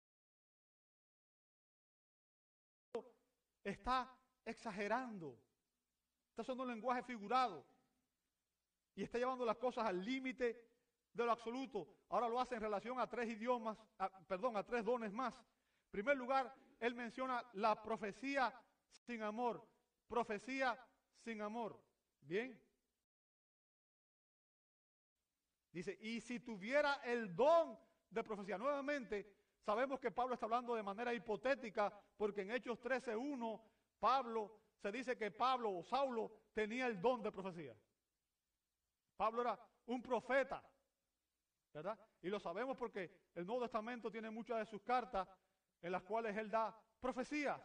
está 3.63 4.16
exagerando. 4.47 5.39
Está 6.31 6.43
usando 6.43 6.63
un 6.63 6.71
lenguaje 6.71 7.03
figurado. 7.03 7.67
Y 8.95 9.03
está 9.03 9.19
llevando 9.19 9.45
las 9.45 9.59
cosas 9.59 9.85
al 9.85 10.03
límite 10.03 10.71
de 11.13 11.25
lo 11.25 11.33
absoluto. 11.33 11.89
Ahora 12.09 12.29
lo 12.29 12.41
hace 12.41 12.55
en 12.55 12.63
relación 12.63 12.99
a 12.99 13.09
tres 13.09 13.29
idiomas, 13.29 13.77
perdón, 14.27 14.57
a 14.57 14.65
tres 14.65 14.85
dones 14.85 15.13
más. 15.13 15.39
En 15.39 15.91
primer 15.91 16.17
lugar, 16.17 16.55
él 16.79 16.95
menciona 16.95 17.45
la 17.55 17.83
profecía 17.83 18.55
sin 18.89 19.23
amor. 19.23 19.67
Profecía 20.07 20.79
sin 21.25 21.43
amor. 21.43 21.83
Bien. 22.21 22.59
Dice, 25.73 25.99
y 26.01 26.21
si 26.21 26.41
tuviera 26.41 26.95
el 27.05 27.35
don 27.35 27.79
de 28.09 28.23
profecía, 28.23 28.57
nuevamente 28.57 29.31
sabemos 29.59 30.01
que 30.01 30.11
Pablo 30.11 30.35
está 30.35 30.47
hablando 30.47 30.75
de 30.75 30.83
manera 30.83 31.13
hipotética, 31.13 31.93
porque 32.17 32.43
en 32.43 32.53
Hechos 32.53 32.81
13.1 32.81 33.61
Pablo, 33.99 34.61
se 34.79 34.93
dice 34.93 35.17
que 35.17 35.31
Pablo 35.31 35.71
o 35.71 35.83
Saulo 35.83 36.31
tenía 36.53 36.87
el 36.87 37.01
don 37.01 37.23
de 37.23 37.33
profecía. 37.33 37.77
Pablo 39.17 39.43
era 39.43 39.59
un 39.87 40.03
profeta, 40.03 40.63
¿verdad? 41.73 41.99
Y 42.23 42.29
lo 42.29 42.39
sabemos 42.39 42.77
porque 42.77 43.31
el 43.35 43.47
Nuevo 43.47 43.63
Testamento 43.63 44.11
tiene 44.11 44.31
muchas 44.31 44.59
de 44.59 44.67
sus 44.67 44.83
cartas 44.83 45.29
en 45.81 45.93
las 45.93 46.03
cuales 46.03 46.37
él 46.37 46.51
da 46.51 46.79
profecías. 47.01 47.61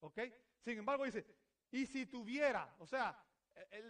¿Ok? 0.00 0.18
Sin 0.60 0.78
embargo, 0.78 1.04
dice, 1.04 1.26
y 1.70 1.86
si 1.86 2.06
tuviera, 2.06 2.74
o 2.78 2.86
sea, 2.86 3.16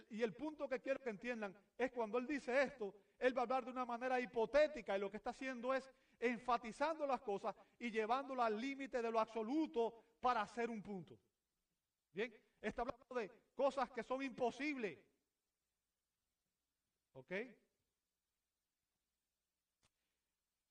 y 0.09 0.23
el 0.23 0.35
punto 0.35 0.67
que 0.67 0.81
quiero 0.81 0.99
que 0.99 1.09
entiendan 1.09 1.55
es 1.77 1.91
cuando 1.91 2.17
él 2.17 2.27
dice 2.27 2.61
esto, 2.61 2.93
él 3.17 3.37
va 3.37 3.41
a 3.41 3.43
hablar 3.43 3.65
de 3.65 3.71
una 3.71 3.85
manera 3.85 4.19
hipotética 4.19 4.97
y 4.97 4.99
lo 4.99 5.11
que 5.11 5.17
está 5.17 5.29
haciendo 5.31 5.73
es 5.73 5.89
enfatizando 6.19 7.05
las 7.05 7.21
cosas 7.21 7.55
y 7.77 7.91
llevándolo 7.91 8.41
al 8.41 8.59
límite 8.59 9.01
de 9.01 9.11
lo 9.11 9.19
absoluto 9.19 10.03
para 10.19 10.41
hacer 10.41 10.69
un 10.69 10.81
punto. 10.81 11.17
Bien, 12.13 12.33
está 12.61 12.81
hablando 12.81 13.15
de 13.15 13.31
cosas 13.55 13.89
que 13.91 14.03
son 14.03 14.21
imposibles. 14.21 14.99
¿Ok? 17.13 17.33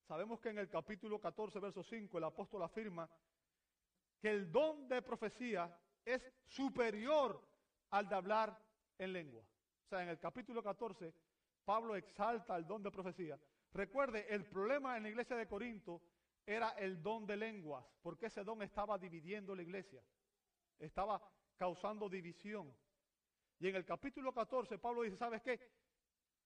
Sabemos 0.06 0.40
que 0.40 0.48
en 0.48 0.58
el 0.58 0.68
capítulo 0.68 1.20
14, 1.20 1.58
verso 1.61 1.82
5, 1.82 2.16
el 2.16 2.24
apóstol 2.24 2.62
afirma 2.62 3.08
que 4.18 4.30
el 4.30 4.50
don 4.50 4.88
de 4.88 5.02
profecía 5.02 5.78
es 6.04 6.32
superior 6.46 7.46
al 7.90 8.08
de 8.08 8.14
hablar 8.14 8.58
en 8.96 9.12
lengua. 9.12 9.42
O 9.42 9.88
sea, 9.88 10.02
en 10.02 10.08
el 10.08 10.18
capítulo 10.18 10.62
14, 10.62 11.14
Pablo 11.64 11.94
exalta 11.94 12.56
el 12.56 12.66
don 12.66 12.82
de 12.82 12.90
profecía. 12.90 13.38
Recuerde, 13.72 14.26
el 14.34 14.46
problema 14.46 14.96
en 14.96 15.02
la 15.02 15.08
iglesia 15.11 15.37
de 15.37 15.46
Corinto 15.46 16.00
era 16.48 16.70
el 16.78 17.02
don 17.02 17.26
de 17.26 17.37
lenguas, 17.37 17.84
porque 18.00 18.26
ese 18.26 18.42
don 18.42 18.62
estaba 18.62 18.96
dividiendo 18.96 19.54
la 19.54 19.61
iglesia, 19.61 20.02
estaba 20.78 21.22
causando 21.58 22.08
división. 22.08 22.74
Y 23.58 23.68
en 23.68 23.76
el 23.76 23.84
capítulo 23.84 24.32
14 24.32 24.78
Pablo 24.78 25.02
dice, 25.02 25.18
¿sabes 25.18 25.42
qué? 25.42 25.61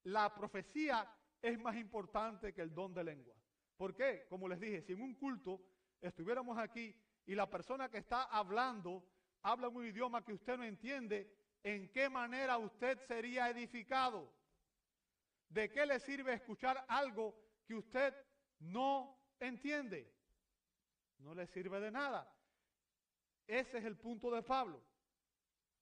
La 0.02 0.34
profecía 0.34 1.08
es 1.40 1.56
más 1.56 1.76
importante 1.76 2.52
que 2.52 2.62
el 2.62 2.74
don 2.74 2.92
de 2.92 3.04
lengua. 3.04 3.36
¿Por 3.76 3.94
qué? 3.94 4.26
Como 4.28 4.48
les 4.48 4.58
dije, 4.58 4.82
si 4.82 4.92
en 4.92 5.02
un 5.02 5.14
culto 5.14 5.62
estuviéramos 6.00 6.58
aquí 6.58 6.92
y 7.24 7.36
la 7.36 7.48
persona 7.48 7.88
que 7.88 7.98
está 7.98 8.24
hablando 8.24 9.08
habla 9.42 9.68
un 9.68 9.86
idioma 9.86 10.24
que 10.24 10.32
usted 10.32 10.56
no 10.56 10.64
entiende, 10.64 11.32
¿en 11.62 11.92
qué 11.92 12.08
manera 12.08 12.58
usted 12.58 12.98
sería 13.06 13.48
edificado? 13.50 14.32
¿De 15.48 15.70
qué 15.70 15.86
le 15.86 16.00
sirve 16.00 16.34
escuchar 16.34 16.84
algo 16.88 17.36
que 17.64 17.76
usted 17.76 18.12
no 18.58 19.21
entiende? 19.38 20.12
No 21.18 21.34
le 21.34 21.46
sirve 21.46 21.80
de 21.80 21.90
nada. 21.90 22.30
Ese 23.46 23.78
es 23.78 23.84
el 23.84 23.96
punto 23.96 24.30
de 24.30 24.42
Pablo. 24.42 24.82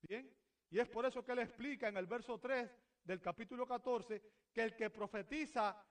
Bien, 0.03 0.35
y 0.71 0.79
es 0.79 0.89
por 0.89 1.05
eso 1.05 1.25
que 1.25 1.33
él 1.33 1.41
explica 1.41 1.89
en 1.89 1.97
el 1.97 2.07
verso 2.07 2.39
3 2.39 2.71
del 3.05 3.21
capítulo 3.21 3.67
14 3.67 4.23
que 4.53 4.63
el 4.63 4.75
que 4.75 4.91
profetiza, 4.91 5.85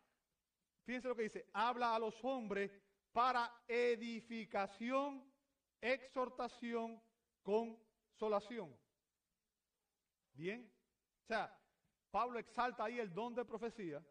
fíjense 0.83 1.07
lo 1.07 1.15
que 1.15 1.23
dice, 1.23 1.49
habla 1.53 1.95
a 1.95 1.99
los 1.99 2.23
hombres 2.23 2.71
para 3.11 3.63
edificación, 3.67 5.31
exhortación, 5.79 7.01
consolación. 7.41 8.77
Bien, 10.33 10.71
o 11.23 11.27
sea, 11.27 11.55
Pablo 12.09 12.39
exalta 12.39 12.85
ahí 12.85 12.99
el 12.99 13.13
don 13.13 13.35
de 13.35 13.45
profecía 13.45 14.03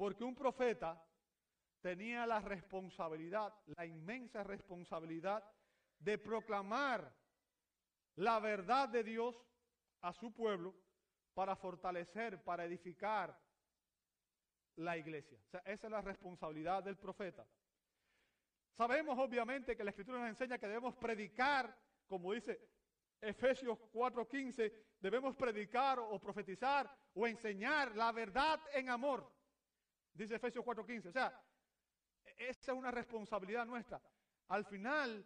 porque 0.00 0.24
un 0.24 0.34
profeta 0.34 0.98
tenía 1.80 2.26
la 2.26 2.40
responsabilidad, 2.40 3.54
la 3.76 3.86
inmensa 3.86 4.42
responsabilidad 4.42 5.44
de 5.98 6.18
proclamar 6.18 7.14
la 8.16 8.38
verdad 8.40 8.88
de 8.88 9.04
Dios 9.04 9.36
a 10.02 10.12
su 10.12 10.32
pueblo 10.32 10.74
para 11.34 11.56
fortalecer, 11.56 12.42
para 12.42 12.64
edificar 12.64 13.38
la 14.76 14.96
iglesia. 14.96 15.38
O 15.46 15.50
sea, 15.50 15.60
esa 15.60 15.86
es 15.86 15.90
la 15.90 16.00
responsabilidad 16.00 16.82
del 16.82 16.96
profeta. 16.96 17.46
Sabemos 18.72 19.18
obviamente 19.18 19.76
que 19.76 19.84
la 19.84 19.90
escritura 19.90 20.20
nos 20.20 20.28
enseña 20.28 20.58
que 20.58 20.68
debemos 20.68 20.94
predicar, 20.96 21.76
como 22.06 22.32
dice 22.32 22.60
Efesios 23.20 23.78
4:15, 23.92 24.72
debemos 25.00 25.36
predicar 25.36 25.98
o 25.98 26.18
profetizar 26.18 26.90
o 27.14 27.26
enseñar 27.26 27.94
la 27.96 28.12
verdad 28.12 28.60
en 28.72 28.88
amor. 28.88 29.30
Dice 30.14 30.36
Efesios 30.36 30.64
4:15. 30.64 31.08
O 31.08 31.12
sea, 31.12 31.38
esa 32.40 32.72
es 32.72 32.78
una 32.78 32.90
responsabilidad 32.90 33.66
nuestra. 33.66 34.00
Al 34.48 34.64
final, 34.64 35.24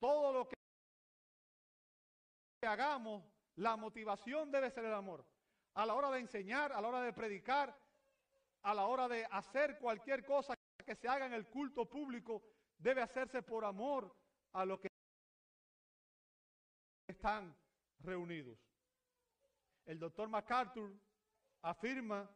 todo 0.00 0.32
lo 0.32 0.48
que 0.48 0.56
hagamos, 2.66 3.24
la 3.56 3.76
motivación 3.76 4.50
debe 4.50 4.70
ser 4.70 4.84
el 4.84 4.94
amor. 4.94 5.24
A 5.74 5.86
la 5.86 5.94
hora 5.94 6.10
de 6.10 6.18
enseñar, 6.20 6.72
a 6.72 6.80
la 6.80 6.88
hora 6.88 7.02
de 7.02 7.12
predicar, 7.12 7.76
a 8.62 8.74
la 8.74 8.86
hora 8.86 9.06
de 9.08 9.24
hacer 9.30 9.78
cualquier 9.78 10.24
cosa 10.24 10.54
que 10.84 10.96
se 10.96 11.08
haga 11.08 11.26
en 11.26 11.34
el 11.34 11.46
culto 11.46 11.88
público, 11.88 12.42
debe 12.78 13.00
hacerse 13.00 13.42
por 13.42 13.64
amor 13.64 14.14
a 14.52 14.64
lo 14.64 14.80
que 14.80 14.88
están 17.06 17.56
reunidos. 18.00 18.58
El 19.84 19.98
doctor 19.98 20.28
MacArthur 20.28 20.92
afirma 21.62 22.28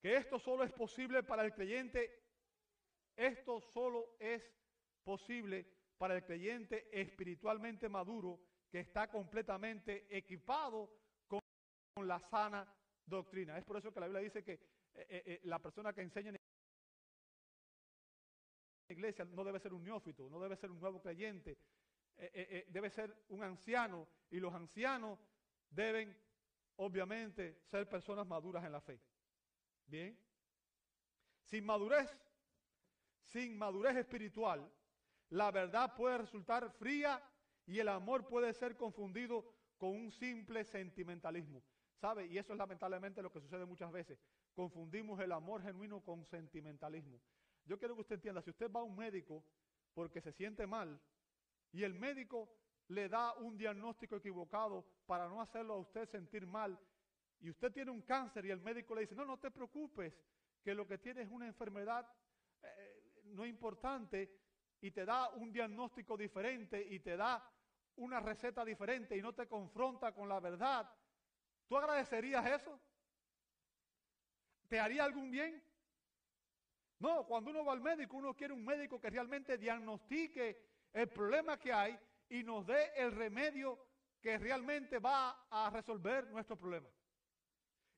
que 0.00 0.16
esto 0.16 0.38
solo 0.38 0.64
es 0.64 0.72
posible 0.72 1.22
para 1.22 1.44
el 1.44 1.52
creyente, 1.52 2.23
esto 3.16 3.60
solo 3.60 4.16
es 4.18 4.42
posible 5.04 5.66
para 5.98 6.16
el 6.16 6.24
creyente 6.24 6.88
espiritualmente 6.92 7.88
maduro 7.88 8.40
que 8.70 8.80
está 8.80 9.08
completamente 9.08 10.06
equipado 10.16 10.90
con, 11.28 11.40
la 12.06 12.18
sana 12.18 12.66
doctrina. 13.06 13.56
Es 13.56 13.64
por 13.64 13.76
eso 13.76 13.92
que 13.92 14.00
la 14.00 14.06
Biblia 14.06 14.22
dice 14.22 14.42
que 14.42 14.54
eh, 14.54 14.60
eh, 14.94 15.22
eh, 15.26 15.40
la 15.44 15.60
persona 15.60 15.92
que 15.92 16.02
enseña 16.02 16.30
en 16.30 16.34
la 16.34 16.40
iglesia 18.92 19.24
no 19.24 19.44
debe 19.44 19.60
ser 19.60 19.72
un 19.72 19.84
neófito, 19.84 20.28
no 20.28 20.40
debe 20.40 20.56
ser 20.56 20.70
un 20.70 20.80
nuevo 20.80 21.00
creyente, 21.00 21.56
debe 22.68 22.90
ser 22.90 23.24
un 23.28 23.42
anciano 23.42 24.08
y 24.30 24.38
los 24.38 24.54
ancianos 24.54 25.18
deben 25.70 26.16
obviamente 26.76 27.62
ser 27.64 27.88
personas 27.88 28.26
maduras 28.26 28.64
en 28.64 28.72
la 28.72 28.80
fe. 28.80 29.00
Bien. 29.86 30.18
Sin 31.44 31.64
madurez, 31.64 32.23
sin 33.24 33.56
madurez 33.56 33.96
espiritual, 33.96 34.70
la 35.30 35.50
verdad 35.50 35.94
puede 35.96 36.18
resultar 36.18 36.70
fría 36.72 37.22
y 37.66 37.78
el 37.78 37.88
amor 37.88 38.26
puede 38.26 38.52
ser 38.52 38.76
confundido 38.76 39.44
con 39.78 39.90
un 39.90 40.10
simple 40.10 40.64
sentimentalismo. 40.64 41.62
¿Sabe? 41.96 42.26
Y 42.26 42.38
eso 42.38 42.52
es 42.52 42.58
lamentablemente 42.58 43.22
lo 43.22 43.32
que 43.32 43.40
sucede 43.40 43.64
muchas 43.64 43.90
veces. 43.90 44.18
Confundimos 44.52 45.18
el 45.20 45.32
amor 45.32 45.62
genuino 45.62 46.02
con 46.02 46.24
sentimentalismo. 46.26 47.20
Yo 47.64 47.78
quiero 47.78 47.94
que 47.94 48.02
usted 48.02 48.16
entienda, 48.16 48.42
si 48.42 48.50
usted 48.50 48.70
va 48.70 48.80
a 48.80 48.84
un 48.84 48.96
médico 48.96 49.42
porque 49.94 50.20
se 50.20 50.32
siente 50.32 50.66
mal 50.66 51.00
y 51.72 51.82
el 51.82 51.94
médico 51.94 52.50
le 52.88 53.08
da 53.08 53.32
un 53.34 53.56
diagnóstico 53.56 54.16
equivocado 54.16 54.84
para 55.06 55.28
no 55.28 55.40
hacerlo 55.40 55.74
a 55.74 55.78
usted 55.78 56.06
sentir 56.06 56.46
mal 56.46 56.78
y 57.40 57.50
usted 57.50 57.72
tiene 57.72 57.90
un 57.90 58.02
cáncer 58.02 58.44
y 58.44 58.50
el 58.50 58.60
médico 58.60 58.94
le 58.94 59.02
dice, 59.02 59.14
no, 59.14 59.24
no 59.24 59.38
te 59.38 59.50
preocupes, 59.50 60.14
que 60.62 60.74
lo 60.74 60.86
que 60.86 60.98
tiene 60.98 61.22
es 61.22 61.28
una 61.30 61.46
enfermedad 61.46 62.06
eh, 62.62 63.03
no 63.34 63.44
importante 63.44 64.30
y 64.80 64.90
te 64.90 65.04
da 65.04 65.30
un 65.30 65.52
diagnóstico 65.52 66.16
diferente 66.16 66.80
y 66.80 67.00
te 67.00 67.16
da 67.16 67.42
una 67.96 68.20
receta 68.20 68.64
diferente 68.64 69.16
y 69.16 69.22
no 69.22 69.32
te 69.32 69.46
confronta 69.46 70.12
con 70.12 70.28
la 70.28 70.40
verdad, 70.40 70.90
¿tú 71.66 71.76
agradecerías 71.76 72.44
eso? 72.46 72.80
¿Te 74.68 74.80
haría 74.80 75.04
algún 75.04 75.30
bien? 75.30 75.62
No, 76.98 77.26
cuando 77.26 77.50
uno 77.50 77.64
va 77.64 77.72
al 77.72 77.80
médico, 77.80 78.16
uno 78.16 78.34
quiere 78.34 78.54
un 78.54 78.64
médico 78.64 79.00
que 79.00 79.10
realmente 79.10 79.58
diagnostique 79.58 80.58
el 80.92 81.08
problema 81.08 81.58
que 81.58 81.72
hay 81.72 81.98
y 82.28 82.42
nos 82.42 82.66
dé 82.66 82.92
el 82.96 83.12
remedio 83.12 83.78
que 84.20 84.38
realmente 84.38 84.98
va 84.98 85.46
a 85.50 85.70
resolver 85.70 86.30
nuestro 86.30 86.56
problema. 86.56 86.88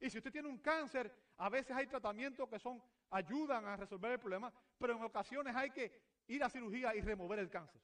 Y 0.01 0.11
si 0.11 0.19
usted 0.19 0.33
tiene 0.33 0.49
un 0.49 0.59
cáncer, 0.59 1.13
a 1.37 1.49
veces 1.49 1.77
hay 1.77 1.87
tratamientos 1.87 2.49
que 2.49 2.59
son 2.59 2.83
ayudan 3.11 3.67
a 3.67 3.77
resolver 3.77 4.13
el 4.13 4.19
problema, 4.19 4.53
pero 4.79 4.95
en 4.95 5.03
ocasiones 5.03 5.55
hay 5.55 5.71
que 5.71 5.93
ir 6.29 6.43
a 6.43 6.51
cirugía 6.51 6.95
y 6.95 7.01
remover 7.01 7.39
el 7.39 7.51
cáncer. 7.51 7.81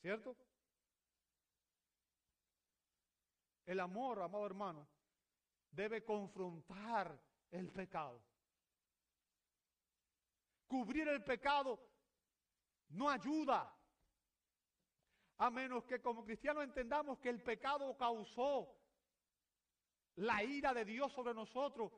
¿Cierto? 0.00 0.36
El 3.64 3.80
amor, 3.80 4.22
amado 4.22 4.46
hermano, 4.46 4.86
debe 5.70 6.04
confrontar 6.04 7.20
el 7.50 7.70
pecado. 7.70 8.22
Cubrir 10.66 11.08
el 11.08 11.22
pecado 11.24 11.80
no 12.88 13.08
ayuda. 13.08 13.72
A 15.38 15.50
menos 15.50 15.84
que 15.84 16.00
como 16.00 16.24
cristianos 16.24 16.64
entendamos 16.64 17.18
que 17.18 17.28
el 17.28 17.42
pecado 17.42 17.96
causó 17.96 18.74
la 20.16 20.42
ira 20.42 20.72
de 20.72 20.84
Dios 20.84 21.12
sobre 21.12 21.34
nosotros 21.34 21.92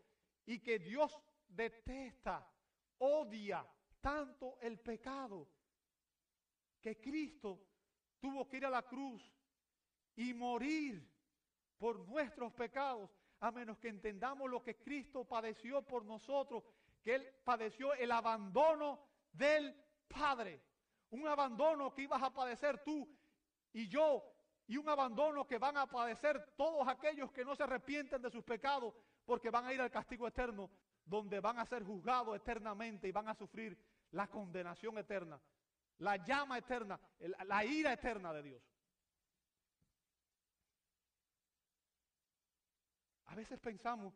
y 0.44 0.58
que 0.60 0.78
Dios 0.78 1.16
detesta, 1.48 2.46
odia 2.98 3.66
tanto 4.00 4.58
el 4.60 4.78
pecado 4.78 5.48
que 6.80 7.00
Cristo 7.00 7.60
tuvo 8.20 8.48
que 8.48 8.58
ir 8.58 8.66
a 8.66 8.70
la 8.70 8.82
cruz 8.82 9.22
y 10.16 10.34
morir 10.34 11.08
por 11.78 12.06
nuestros 12.08 12.52
pecados, 12.52 13.10
a 13.40 13.50
menos 13.50 13.78
que 13.78 13.88
entendamos 13.88 14.50
lo 14.50 14.62
que 14.62 14.76
Cristo 14.76 15.24
padeció 15.24 15.82
por 15.82 16.04
nosotros, 16.04 16.64
que 17.02 17.14
Él 17.14 17.28
padeció 17.44 17.94
el 17.94 18.10
abandono 18.10 19.00
del 19.32 19.74
Padre, 20.08 20.60
un 21.10 21.26
abandono 21.26 21.94
que 21.94 22.02
ibas 22.02 22.22
a 22.22 22.32
padecer 22.32 22.82
tú 22.82 23.08
y 23.72 23.88
yo, 23.88 24.24
y 24.66 24.76
un 24.76 24.88
abandono 24.88 25.46
que 25.46 25.58
van 25.58 25.76
a 25.76 25.86
padecer 25.86 26.52
todos 26.56 26.86
aquellos 26.86 27.32
que 27.32 27.44
no 27.44 27.56
se 27.56 27.62
arrepienten 27.62 28.20
de 28.20 28.30
sus 28.30 28.44
pecados, 28.44 28.94
porque 29.24 29.50
van 29.50 29.64
a 29.64 29.72
ir 29.72 29.80
al 29.80 29.90
castigo 29.90 30.26
eterno, 30.26 30.70
donde 31.08 31.40
van 31.40 31.58
a 31.58 31.66
ser 31.66 31.84
juzgados 31.84 32.36
eternamente 32.36 33.08
y 33.08 33.12
van 33.12 33.28
a 33.28 33.34
sufrir 33.34 33.76
la 34.10 34.28
condenación 34.28 34.98
eterna, 34.98 35.40
la 35.98 36.16
llama 36.16 36.58
eterna, 36.58 37.00
la 37.18 37.64
ira 37.64 37.92
eterna 37.92 38.32
de 38.32 38.42
Dios. 38.42 38.62
A 43.26 43.34
veces 43.34 43.58
pensamos 43.58 44.14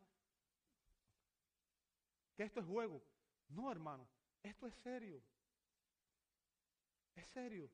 que 2.35 2.45
esto 2.45 2.61
es 2.61 2.67
juego. 2.67 3.03
No, 3.49 3.71
hermano, 3.71 4.09
esto 4.43 4.67
es 4.67 4.75
serio. 4.77 5.23
Es 7.15 7.29
serio. 7.29 7.71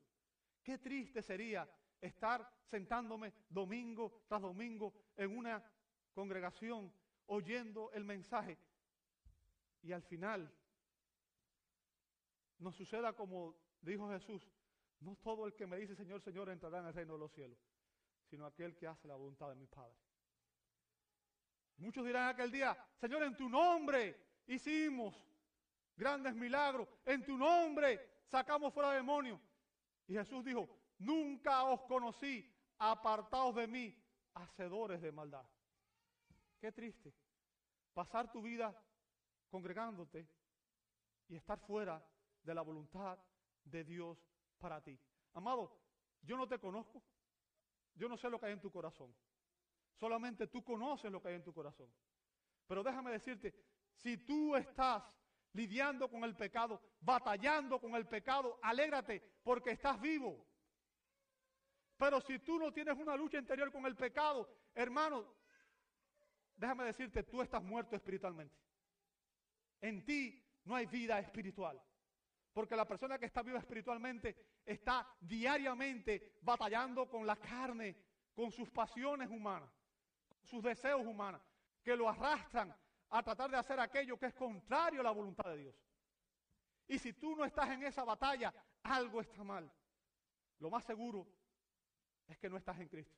Qué 0.61 0.77
triste 0.77 1.21
sería 1.21 1.69
estar 2.01 2.47
sentándome 2.65 3.33
domingo 3.49 4.23
tras 4.27 4.41
domingo 4.41 4.93
en 5.15 5.37
una 5.37 5.63
congregación 6.13 6.93
oyendo 7.27 7.91
el 7.93 8.03
mensaje 8.03 8.57
y 9.81 9.91
al 9.91 10.03
final 10.03 10.53
nos 12.57 12.75
suceda 12.75 13.13
como 13.13 13.55
dijo 13.81 14.09
Jesús, 14.09 14.47
no 14.99 15.15
todo 15.17 15.45
el 15.45 15.53
que 15.53 15.65
me 15.65 15.77
dice 15.77 15.95
Señor, 15.95 16.21
Señor 16.21 16.49
entrará 16.49 16.79
en 16.79 16.87
el 16.87 16.93
reino 16.93 17.13
de 17.13 17.19
los 17.19 17.31
cielos, 17.31 17.57
sino 18.25 18.45
aquel 18.45 18.75
que 18.75 18.87
hace 18.87 19.07
la 19.07 19.15
voluntad 19.15 19.49
de 19.49 19.55
mi 19.55 19.67
Padre. 19.67 19.95
Muchos 21.77 22.05
dirán 22.05 22.27
aquel 22.27 22.51
día, 22.51 22.77
Señor, 22.99 23.23
en 23.23 23.37
tu 23.37 23.47
nombre 23.47 24.41
hicimos 24.47 25.15
grandes 25.95 26.35
milagros, 26.35 26.87
en 27.05 27.23
tu 27.23 27.37
nombre 27.37 28.19
sacamos 28.25 28.73
fuera 28.73 28.91
demonios. 28.91 29.39
Y 30.07 30.13
Jesús 30.13 30.43
dijo, 30.43 30.67
nunca 30.97 31.63
os 31.63 31.81
conocí, 31.83 32.53
apartados 32.79 33.55
de 33.55 33.67
mí, 33.67 33.95
hacedores 34.33 35.01
de 35.01 35.11
maldad. 35.11 35.45
Qué 36.59 36.71
triste. 36.71 37.13
Pasar 37.93 38.31
tu 38.31 38.41
vida 38.41 38.75
congregándote 39.49 40.27
y 41.27 41.35
estar 41.35 41.59
fuera 41.59 42.03
de 42.43 42.53
la 42.53 42.61
voluntad 42.61 43.19
de 43.63 43.83
Dios 43.83 44.17
para 44.57 44.81
ti. 44.81 44.99
Amado, 45.33 45.79
yo 46.21 46.37
no 46.37 46.47
te 46.47 46.59
conozco. 46.59 47.03
Yo 47.95 48.07
no 48.07 48.17
sé 48.17 48.29
lo 48.29 48.39
que 48.39 48.47
hay 48.47 48.53
en 48.53 48.61
tu 48.61 48.71
corazón. 48.71 49.13
Solamente 49.95 50.47
tú 50.47 50.63
conoces 50.63 51.11
lo 51.11 51.21
que 51.21 51.29
hay 51.29 51.35
en 51.35 51.43
tu 51.43 51.53
corazón. 51.53 51.91
Pero 52.67 52.83
déjame 52.83 53.11
decirte, 53.11 53.53
si 53.95 54.17
tú 54.17 54.55
estás 54.55 55.03
lidiando 55.53 56.09
con 56.09 56.23
el 56.23 56.35
pecado, 56.35 56.81
batallando 57.01 57.79
con 57.79 57.95
el 57.95 58.07
pecado, 58.07 58.59
alégrate 58.61 59.21
porque 59.43 59.71
estás 59.71 59.99
vivo. 59.99 60.45
Pero 61.97 62.21
si 62.21 62.39
tú 62.39 62.57
no 62.57 62.71
tienes 62.71 62.97
una 62.97 63.15
lucha 63.15 63.37
interior 63.37 63.71
con 63.71 63.85
el 63.85 63.95
pecado, 63.95 64.49
hermano, 64.73 65.25
déjame 66.55 66.85
decirte, 66.85 67.23
tú 67.23 67.41
estás 67.41 67.61
muerto 67.61 67.95
espiritualmente. 67.95 68.55
En 69.81 70.03
ti 70.03 70.43
no 70.65 70.75
hay 70.75 70.85
vida 70.85 71.19
espiritual. 71.19 71.81
Porque 72.53 72.75
la 72.75 72.87
persona 72.87 73.17
que 73.17 73.25
está 73.25 73.41
viva 73.41 73.59
espiritualmente 73.59 74.59
está 74.65 75.07
diariamente 75.19 76.37
batallando 76.41 77.09
con 77.09 77.25
la 77.25 77.35
carne, 77.35 77.95
con 78.33 78.51
sus 78.51 78.69
pasiones 78.69 79.29
humanas, 79.29 79.71
con 80.27 80.45
sus 80.47 80.63
deseos 80.63 81.05
humanos, 81.05 81.41
que 81.83 81.95
lo 81.95 82.09
arrastran 82.09 82.75
a 83.09 83.23
tratar 83.23 83.49
de 83.49 83.57
hacer 83.57 83.79
aquello 83.79 84.17
que 84.17 84.27
es 84.27 84.33
contrario 84.33 85.01
a 85.01 85.03
la 85.03 85.11
voluntad 85.11 85.49
de 85.51 85.57
Dios. 85.57 85.75
Y 86.87 86.97
si 86.97 87.13
tú 87.13 87.35
no 87.35 87.45
estás 87.45 87.69
en 87.69 87.83
esa 87.83 88.03
batalla, 88.03 88.53
algo 88.83 89.21
está 89.21 89.43
mal. 89.43 89.71
Lo 90.59 90.69
más 90.69 90.83
seguro 90.83 91.27
es 92.27 92.37
que 92.37 92.49
no 92.49 92.57
estás 92.57 92.79
en 92.79 92.87
Cristo. 92.87 93.17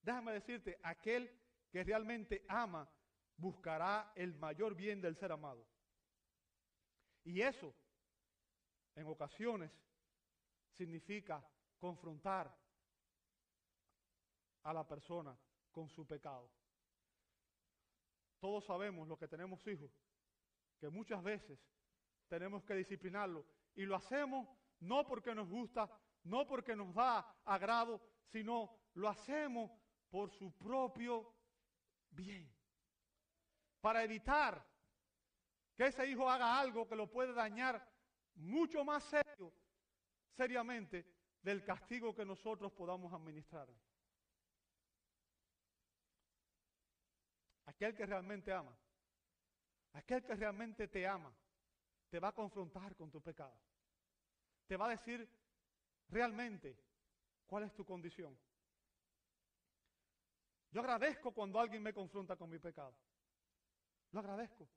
Déjame 0.00 0.32
decirte, 0.32 0.78
aquel 0.82 1.28
que 1.70 1.84
realmente 1.84 2.44
ama 2.48 2.88
buscará 3.36 4.12
el 4.14 4.34
mayor 4.34 4.74
bien 4.74 5.00
del 5.00 5.16
ser 5.16 5.32
amado. 5.32 5.66
Y 7.24 7.40
eso, 7.40 7.74
en 8.94 9.06
ocasiones, 9.06 9.70
significa 10.76 11.44
confrontar 11.78 12.54
a 14.62 14.72
la 14.72 14.86
persona 14.86 15.36
con 15.70 15.88
su 15.88 16.06
pecado. 16.06 16.50
Todos 18.38 18.64
sabemos, 18.64 19.08
los 19.08 19.18
que 19.18 19.28
tenemos 19.28 19.66
hijos, 19.66 19.90
que 20.78 20.88
muchas 20.88 21.22
veces 21.22 21.58
tenemos 22.28 22.64
que 22.64 22.74
disciplinarlo 22.74 23.44
y 23.74 23.84
lo 23.84 23.96
hacemos 23.96 24.48
no 24.80 25.06
porque 25.06 25.34
nos 25.34 25.48
gusta, 25.48 25.90
no 26.24 26.46
porque 26.46 26.76
nos 26.76 26.94
da 26.94 27.18
agrado, 27.44 28.00
sino 28.26 28.70
lo 28.94 29.08
hacemos 29.08 29.70
por 30.10 30.30
su 30.30 30.56
propio 30.56 31.35
bien. 32.16 32.50
Para 33.80 34.02
evitar 34.02 34.66
que 35.76 35.86
ese 35.86 36.06
hijo 36.06 36.28
haga 36.28 36.58
algo 36.58 36.88
que 36.88 36.96
lo 36.96 37.08
puede 37.08 37.32
dañar 37.32 37.86
mucho 38.34 38.84
más 38.84 39.04
serio, 39.04 39.52
seriamente, 40.34 41.06
del 41.42 41.62
castigo 41.62 42.14
que 42.14 42.24
nosotros 42.24 42.72
podamos 42.72 43.12
administrarle. 43.12 43.78
Aquel 47.66 47.94
que 47.94 48.06
realmente 48.06 48.52
ama, 48.52 48.76
aquel 49.92 50.24
que 50.24 50.34
realmente 50.34 50.88
te 50.88 51.06
ama, 51.06 51.32
te 52.08 52.18
va 52.18 52.28
a 52.28 52.32
confrontar 52.34 52.96
con 52.96 53.10
tu 53.10 53.20
pecado. 53.20 53.56
Te 54.66 54.76
va 54.76 54.86
a 54.86 54.90
decir 54.90 55.28
realmente 56.08 56.76
cuál 57.46 57.64
es 57.64 57.74
tu 57.74 57.84
condición. 57.84 58.36
Yo 60.76 60.82
agradezco 60.82 61.32
cuando 61.32 61.58
alguien 61.58 61.82
me 61.82 61.94
confronta 61.94 62.36
con 62.36 62.50
mi 62.50 62.58
pecado. 62.58 62.94
Lo 64.10 64.20
agradezco. 64.20 64.68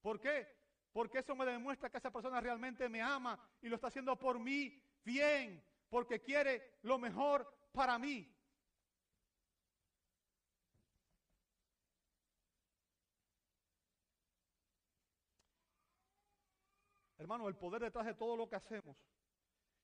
¿Por 0.00 0.20
qué? 0.20 0.46
Porque 0.92 1.18
eso 1.18 1.34
me 1.34 1.44
demuestra 1.44 1.90
que 1.90 1.96
esa 1.96 2.12
persona 2.12 2.40
realmente 2.40 2.88
me 2.88 3.02
ama 3.02 3.36
y 3.60 3.68
lo 3.68 3.74
está 3.74 3.88
haciendo 3.88 4.16
por 4.16 4.38
mí 4.38 4.80
bien, 5.02 5.60
porque 5.88 6.22
quiere 6.22 6.78
lo 6.82 7.00
mejor 7.00 7.52
para 7.72 7.98
mí. 7.98 8.32
Hermano, 17.18 17.48
el 17.48 17.56
poder 17.56 17.82
detrás 17.82 18.06
de 18.06 18.14
todo 18.14 18.36
lo 18.36 18.48
que 18.48 18.54
hacemos 18.54 18.96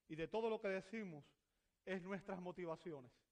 y 0.07 0.15
de 0.15 0.29
todo 0.29 0.49
lo 0.49 0.61
que 0.61 0.69
decimos 0.69 1.25
es 1.83 2.01
nuestras 2.01 2.39
motivaciones. 2.39 3.22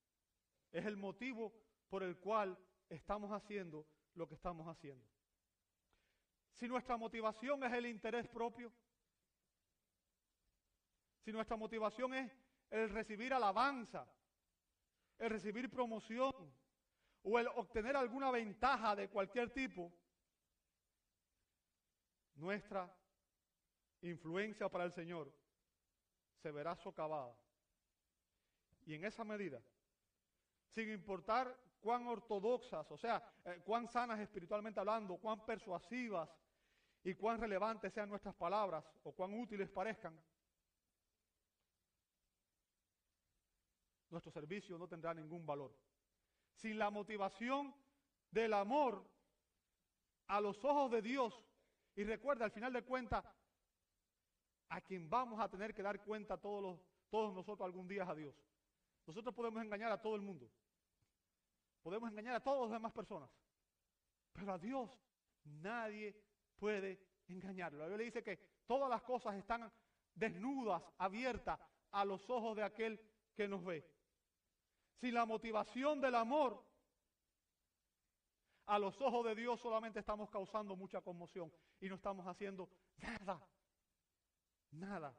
Es 0.72 0.86
el 0.86 0.97
motivo 0.97 1.53
por 1.89 2.03
el 2.03 2.17
cual 2.17 2.57
estamos 2.89 3.32
haciendo 3.32 3.86
lo 4.15 4.28
que 4.28 4.36
estamos 4.36 4.67
haciendo. 4.67 5.07
Si 6.53 6.67
nuestra 6.67 6.97
motivación 6.97 7.63
es 7.63 7.74
el 7.74 7.86
interés 7.86 8.28
propio, 8.28 8.72
si 11.19 11.32
nuestra 11.32 11.55
motivación 11.55 12.13
es 12.13 12.32
el 12.69 12.89
recibir 12.89 13.34
alabanza, 13.34 14.07
el 15.17 15.30
recibir 15.30 15.69
promoción 15.69 16.53
o 17.24 17.39
el 17.39 17.47
obtener 17.49 17.95
alguna 17.95 18.32
ventaja 18.32 18.95
de 18.95 19.09
cualquier 19.09 19.51
tipo, 19.51 19.93
nuestra 22.36 22.91
influencia 24.01 24.67
para 24.69 24.86
el 24.86 24.91
Señor 24.91 25.32
se 26.41 26.51
verá 26.51 26.76
socavada. 26.76 27.36
Y 28.86 28.95
en 28.95 29.05
esa 29.05 29.24
medida, 29.24 29.61
sin 30.72 30.89
importar 30.89 31.55
cuán 31.80 32.07
ortodoxas, 32.07 32.89
o 32.91 32.97
sea, 32.97 33.22
eh, 33.45 33.61
cuán 33.63 33.88
sanas 33.88 34.19
espiritualmente 34.19 34.80
hablando, 34.80 35.17
cuán 35.17 35.45
persuasivas 35.45 36.30
y 37.03 37.15
cuán 37.15 37.39
relevantes 37.39 37.93
sean 37.93 38.09
nuestras 38.09 38.36
palabras 38.36 38.86
o 39.03 39.11
cuán 39.11 39.34
útiles 39.34 39.69
parezcan, 39.69 40.17
nuestro 44.09 44.32
servicio 44.32 44.78
no 44.78 44.88
tendrá 44.88 45.13
ningún 45.13 45.45
valor. 45.45 45.76
Sin 46.53 46.78
la 46.78 46.89
motivación 46.89 47.74
del 48.30 48.53
amor 48.53 49.03
a 50.28 50.39
los 50.39 50.63
ojos 50.63 50.91
de 50.91 51.01
Dios, 51.01 51.45
y 51.95 52.03
recuerda, 52.03 52.45
al 52.45 52.51
final 52.51 52.72
de 52.72 52.84
cuentas, 52.84 53.26
a 54.69 54.80
quien 54.82 55.09
vamos 55.09 55.39
a 55.39 55.49
tener 55.49 55.74
que 55.74 55.82
dar 55.82 56.01
cuenta 56.01 56.38
todos, 56.38 56.61
los, 56.61 56.80
todos 57.09 57.34
nosotros 57.34 57.65
algún 57.65 57.88
día 57.88 58.09
a 58.09 58.15
Dios. 58.15 58.34
Nosotros 59.06 59.34
podemos 59.34 59.62
engañar 59.64 59.91
a 59.91 60.02
todo 60.02 60.16
el 60.16 60.22
mundo. 60.22 60.49
Podemos 61.82 62.10
engañar 62.10 62.36
a 62.36 62.43
todas 62.43 62.62
las 62.62 62.72
demás 62.72 62.91
personas. 62.93 63.30
Pero 64.34 64.54
a 64.54 64.58
Dios 64.58 64.89
nadie 65.43 66.16
puede 66.58 66.99
engañarlo. 67.28 67.80
La 67.80 67.88
Biblia 67.88 68.06
dice 68.06 68.24
que 68.24 68.38
todas 68.66 68.89
las 68.89 69.02
cosas 69.02 69.36
están 69.36 69.72
desnudas, 70.14 70.84
abiertas 70.97 71.60
a 71.91 72.06
los 72.06 72.30
ojos 72.30 72.56
de 72.56 72.64
aquel 72.64 72.99
que 73.36 73.47
nos 73.47 73.64
ve. 73.66 73.86
Sin 74.99 75.14
la 75.14 75.26
motivación 75.26 75.99
del 75.99 76.16
amor, 76.16 76.64
a 78.68 78.78
los 78.78 79.02
ojos 79.02 79.26
de 79.26 79.36
Dios 79.36 79.60
solamente 79.60 79.99
estamos 79.99 80.30
causando 80.30 80.76
mucha 80.76 81.02
conmoción 81.02 81.52
y 81.80 81.89
no 81.89 81.95
estamos 81.95 82.26
haciendo 82.28 82.70
nada 82.97 83.45
nada. 84.72 85.16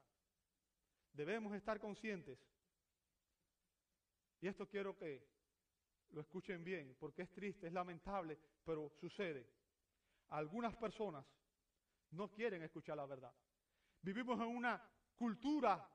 Debemos 1.12 1.54
estar 1.54 1.78
conscientes. 1.78 2.38
Y 4.42 4.48
esto 4.48 4.68
quiero 4.68 4.96
que 4.96 5.24
lo 6.10 6.20
escuchen 6.20 6.64
bien, 6.64 6.96
porque 6.98 7.22
es 7.22 7.32
triste, 7.32 7.68
es 7.68 7.72
lamentable, 7.72 8.36
pero 8.64 8.90
sucede. 8.90 9.48
Algunas 10.30 10.74
personas 10.76 11.24
no 12.10 12.28
quieren 12.28 12.60
escuchar 12.62 12.96
la 12.96 13.06
verdad. 13.06 13.32
Vivimos 14.02 14.40
en 14.40 14.48
una 14.48 14.82
cultura 15.14 15.88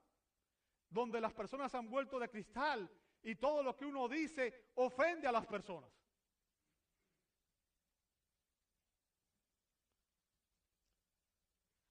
donde 0.89 1.20
las 1.20 1.34
personas 1.34 1.76
han 1.76 1.89
vuelto 1.89 2.18
de 2.20 2.30
cristal 2.30 2.89
y 3.22 3.36
todo 3.36 3.62
lo 3.62 3.76
que 3.76 3.86
uno 3.86 4.08
dice 4.08 4.72
ofende 4.76 5.28
a 5.28 5.34
las 5.34 5.45
personas. 5.45 5.91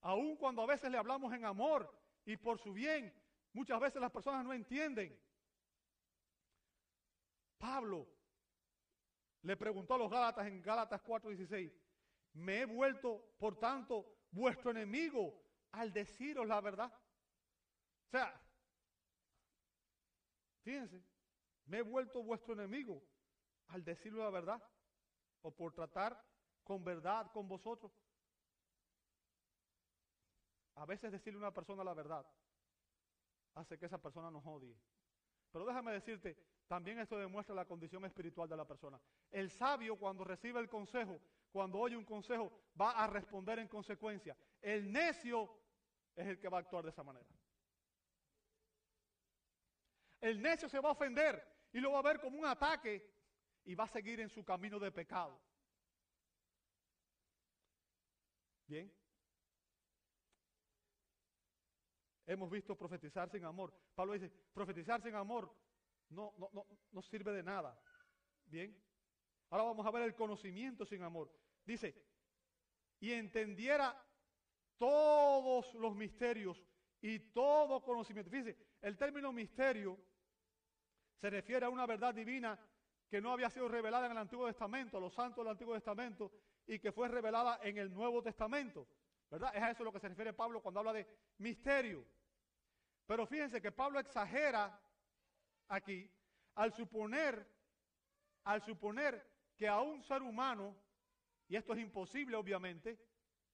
Aun 0.00 0.36
cuando 0.36 0.62
a 0.62 0.66
veces 0.66 0.90
le 0.90 0.96
hablamos 0.96 1.34
en 1.34 1.44
amor 1.44 1.92
y 2.24 2.38
por 2.38 2.58
su 2.58 2.72
bien, 2.72 3.12
muchas 3.52 3.78
veces 3.78 4.00
las 4.00 4.10
personas 4.10 4.42
no 4.42 4.54
entienden. 4.54 5.25
Pablo 7.58 8.06
le 9.42 9.56
preguntó 9.56 9.94
a 9.94 9.98
los 9.98 10.10
Gálatas 10.10 10.46
en 10.46 10.60
Gálatas 10.60 11.00
4:16, 11.02 11.72
me 12.34 12.60
he 12.60 12.64
vuelto, 12.66 13.34
por 13.38 13.58
tanto, 13.58 14.26
vuestro 14.30 14.70
enemigo 14.70 15.42
al 15.72 15.92
deciros 15.92 16.46
la 16.46 16.60
verdad. 16.60 16.92
O 16.92 18.10
sea, 18.10 18.40
fíjense, 20.62 21.02
me 21.66 21.78
he 21.78 21.82
vuelto 21.82 22.22
vuestro 22.22 22.54
enemigo 22.54 23.02
al 23.68 23.84
decirlo 23.84 24.22
la 24.22 24.30
verdad 24.30 24.62
o 25.42 25.54
por 25.54 25.72
tratar 25.72 26.20
con 26.62 26.84
verdad 26.84 27.30
con 27.32 27.48
vosotros. 27.48 27.92
A 30.74 30.84
veces 30.84 31.10
decirle 31.10 31.38
a 31.38 31.42
una 31.42 31.54
persona 31.54 31.82
la 31.82 31.94
verdad 31.94 32.26
hace 33.54 33.78
que 33.78 33.86
esa 33.86 34.00
persona 34.00 34.30
nos 34.30 34.44
odie. 34.44 34.76
Pero 35.52 35.64
déjame 35.64 35.92
decirte, 35.92 36.36
también 36.66 36.98
esto 36.98 37.18
demuestra 37.18 37.54
la 37.54 37.64
condición 37.64 38.04
espiritual 38.04 38.48
de 38.48 38.56
la 38.56 38.66
persona. 38.66 39.00
El 39.30 39.50
sabio 39.50 39.96
cuando 39.96 40.24
recibe 40.24 40.60
el 40.60 40.68
consejo, 40.68 41.20
cuando 41.50 41.78
oye 41.78 41.96
un 41.96 42.04
consejo, 42.04 42.52
va 42.78 42.90
a 42.90 43.06
responder 43.06 43.58
en 43.58 43.68
consecuencia. 43.68 44.36
El 44.60 44.92
necio 44.92 45.50
es 46.14 46.26
el 46.26 46.38
que 46.38 46.48
va 46.48 46.58
a 46.58 46.60
actuar 46.60 46.84
de 46.84 46.90
esa 46.90 47.02
manera. 47.02 47.26
El 50.20 50.42
necio 50.42 50.68
se 50.68 50.80
va 50.80 50.88
a 50.88 50.92
ofender 50.92 51.42
y 51.72 51.78
lo 51.78 51.92
va 51.92 52.00
a 52.00 52.02
ver 52.02 52.20
como 52.20 52.38
un 52.38 52.46
ataque 52.46 53.14
y 53.64 53.74
va 53.74 53.84
a 53.84 53.88
seguir 53.88 54.20
en 54.20 54.28
su 54.28 54.44
camino 54.44 54.78
de 54.78 54.90
pecado. 54.90 55.40
Bien. 58.66 58.92
Hemos 62.26 62.50
visto 62.50 62.76
profetizar 62.76 63.30
sin 63.30 63.44
amor. 63.44 63.72
Pablo 63.94 64.14
dice, 64.14 64.30
profetizar 64.52 65.00
sin 65.00 65.14
amor 65.14 65.54
no, 66.10 66.34
no, 66.38 66.50
no, 66.52 66.66
no 66.92 67.02
sirve 67.02 67.32
de 67.32 67.42
nada. 67.42 67.78
Bien. 68.46 68.76
Ahora 69.50 69.64
vamos 69.64 69.86
a 69.86 69.90
ver 69.90 70.02
el 70.02 70.14
conocimiento 70.14 70.84
sin 70.84 71.02
amor. 71.02 71.32
Dice, 71.64 71.94
y 73.00 73.12
entendiera 73.12 73.96
todos 74.78 75.72
los 75.74 75.94
misterios 75.94 76.62
y 77.00 77.18
todo 77.32 77.82
conocimiento. 77.82 78.30
Fíjense, 78.30 78.56
el 78.82 78.96
término 78.96 79.32
misterio 79.32 79.98
se 81.20 81.30
refiere 81.30 81.66
a 81.66 81.70
una 81.70 81.86
verdad 81.86 82.14
divina 82.14 82.58
que 83.08 83.20
no 83.20 83.32
había 83.32 83.50
sido 83.50 83.68
revelada 83.68 84.06
en 84.06 84.12
el 84.12 84.18
Antiguo 84.18 84.46
Testamento, 84.46 84.98
a 84.98 85.00
los 85.00 85.14
santos 85.14 85.44
del 85.44 85.52
Antiguo 85.52 85.74
Testamento, 85.74 86.32
y 86.66 86.78
que 86.78 86.92
fue 86.92 87.08
revelada 87.08 87.60
en 87.62 87.78
el 87.78 87.92
Nuevo 87.92 88.22
Testamento. 88.22 88.88
¿Verdad? 89.30 89.54
Es 89.54 89.62
a 89.62 89.70
eso 89.70 89.84
lo 89.84 89.92
que 89.92 90.00
se 90.00 90.08
refiere 90.08 90.32
Pablo 90.32 90.62
cuando 90.62 90.80
habla 90.80 90.92
de 90.92 91.06
misterio. 91.38 92.06
Pero 93.06 93.26
fíjense 93.26 93.60
que 93.60 93.72
Pablo 93.72 93.98
exagera 93.98 94.80
aquí 95.68 96.10
al 96.54 96.72
suponer, 96.72 97.46
al 98.44 98.62
suponer 98.62 99.24
que 99.56 99.68
a 99.68 99.80
un 99.80 100.02
ser 100.02 100.22
humano, 100.22 100.76
y 101.48 101.56
esto 101.56 101.72
es 101.72 101.80
imposible 101.80 102.36
obviamente, 102.36 102.98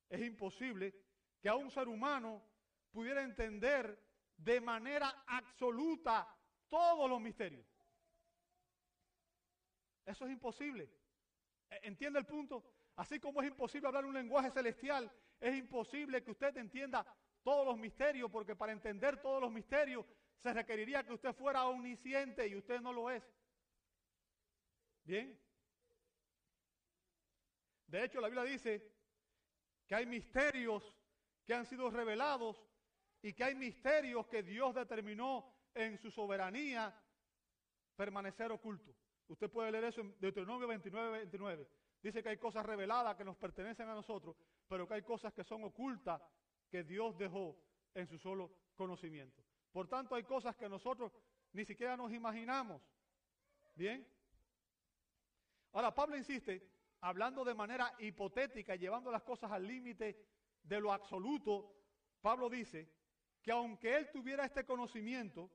es 0.08 0.20
imposible 0.20 0.94
que 1.40 1.48
a 1.48 1.54
un 1.54 1.70
ser 1.70 1.88
humano 1.88 2.42
pudiera 2.90 3.22
entender 3.22 3.98
de 4.36 4.60
manera 4.60 5.24
absoluta 5.26 6.28
todos 6.68 7.08
los 7.08 7.20
misterios. 7.20 7.66
Eso 10.04 10.24
es 10.26 10.32
imposible. 10.32 10.90
E, 11.70 11.80
¿Entiende 11.88 12.18
el 12.18 12.26
punto? 12.26 12.64
Así 12.96 13.20
como 13.20 13.40
es 13.40 13.48
imposible 13.48 13.88
hablar 13.88 14.04
un 14.04 14.14
lenguaje 14.14 14.50
celestial, 14.50 15.10
es 15.42 15.56
imposible 15.56 16.22
que 16.22 16.30
usted 16.30 16.56
entienda 16.56 17.04
todos 17.42 17.66
los 17.66 17.76
misterios, 17.76 18.30
porque 18.30 18.54
para 18.54 18.70
entender 18.70 19.20
todos 19.20 19.40
los 19.40 19.50
misterios 19.50 20.06
se 20.38 20.52
requeriría 20.52 21.04
que 21.04 21.12
usted 21.12 21.34
fuera 21.34 21.66
omnisciente 21.66 22.46
y 22.46 22.54
usted 22.54 22.80
no 22.80 22.92
lo 22.92 23.10
es. 23.10 23.24
Bien. 25.02 25.36
De 27.88 28.04
hecho, 28.04 28.20
la 28.20 28.28
Biblia 28.28 28.44
dice 28.44 28.88
que 29.84 29.96
hay 29.96 30.06
misterios 30.06 30.94
que 31.44 31.54
han 31.54 31.66
sido 31.66 31.90
revelados 31.90 32.64
y 33.20 33.32
que 33.32 33.42
hay 33.42 33.56
misterios 33.56 34.28
que 34.28 34.44
Dios 34.44 34.76
determinó 34.76 35.52
en 35.74 35.98
su 35.98 36.12
soberanía 36.12 36.96
permanecer 37.96 38.52
ocultos. 38.52 38.94
Usted 39.26 39.50
puede 39.50 39.72
leer 39.72 39.84
eso 39.84 40.02
en 40.02 40.16
Deuteronomio 40.20 40.68
29, 40.68 41.18
29. 41.18 41.68
Dice 42.02 42.22
que 42.22 42.30
hay 42.30 42.38
cosas 42.38 42.66
reveladas 42.66 43.14
que 43.16 43.24
nos 43.24 43.36
pertenecen 43.36 43.88
a 43.88 43.94
nosotros, 43.94 44.36
pero 44.66 44.88
que 44.88 44.94
hay 44.94 45.02
cosas 45.02 45.32
que 45.32 45.44
son 45.44 45.62
ocultas 45.62 46.20
que 46.68 46.82
Dios 46.82 47.16
dejó 47.16 47.56
en 47.94 48.06
su 48.08 48.18
solo 48.18 48.50
conocimiento. 48.74 49.44
Por 49.70 49.86
tanto, 49.88 50.16
hay 50.16 50.24
cosas 50.24 50.56
que 50.56 50.68
nosotros 50.68 51.12
ni 51.52 51.64
siquiera 51.64 51.96
nos 51.96 52.12
imaginamos. 52.12 52.82
¿Bien? 53.74 54.06
Ahora, 55.72 55.94
Pablo 55.94 56.16
insiste, 56.16 56.68
hablando 57.00 57.44
de 57.44 57.54
manera 57.54 57.94
hipotética, 58.00 58.74
llevando 58.74 59.10
las 59.10 59.22
cosas 59.22 59.52
al 59.52 59.66
límite 59.66 60.26
de 60.62 60.80
lo 60.80 60.92
absoluto, 60.92 61.74
Pablo 62.20 62.50
dice 62.50 62.90
que 63.40 63.52
aunque 63.52 63.96
él 63.96 64.10
tuviera 64.10 64.44
este 64.44 64.64
conocimiento, 64.64 65.50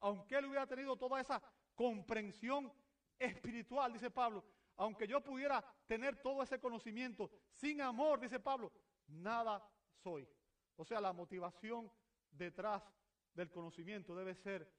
aunque 0.00 0.36
él 0.36 0.46
hubiera 0.46 0.66
tenido 0.66 0.96
toda 0.96 1.20
esa 1.20 1.42
comprensión 1.74 2.72
espiritual, 3.18 3.92
dice 3.92 4.10
Pablo, 4.10 4.44
aunque 4.76 5.06
yo 5.06 5.22
pudiera 5.22 5.64
tener 5.86 6.20
todo 6.22 6.42
ese 6.42 6.58
conocimiento, 6.58 7.30
sin 7.50 7.80
amor, 7.80 8.20
dice 8.20 8.40
Pablo, 8.40 8.72
nada 9.06 9.62
soy. 10.02 10.28
O 10.76 10.84
sea, 10.84 11.00
la 11.00 11.12
motivación 11.12 11.90
detrás 12.30 12.82
del 13.34 13.50
conocimiento 13.50 14.14
debe 14.14 14.34
ser 14.34 14.70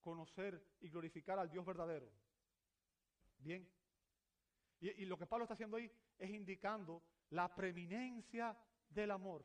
conocer 0.00 0.76
y 0.80 0.88
glorificar 0.88 1.38
al 1.38 1.50
Dios 1.50 1.64
verdadero. 1.64 2.10
Bien. 3.38 3.68
Y, 4.80 5.04
lo 5.04 5.18
que 5.18 5.26
Pablo 5.26 5.44
está 5.44 5.54
haciendo 5.54 5.76
ahí 5.76 5.90
es 6.16 6.30
indicando 6.30 7.02
la 7.30 7.54
preeminencia 7.54 8.56
del 8.88 9.10
amor. 9.10 9.44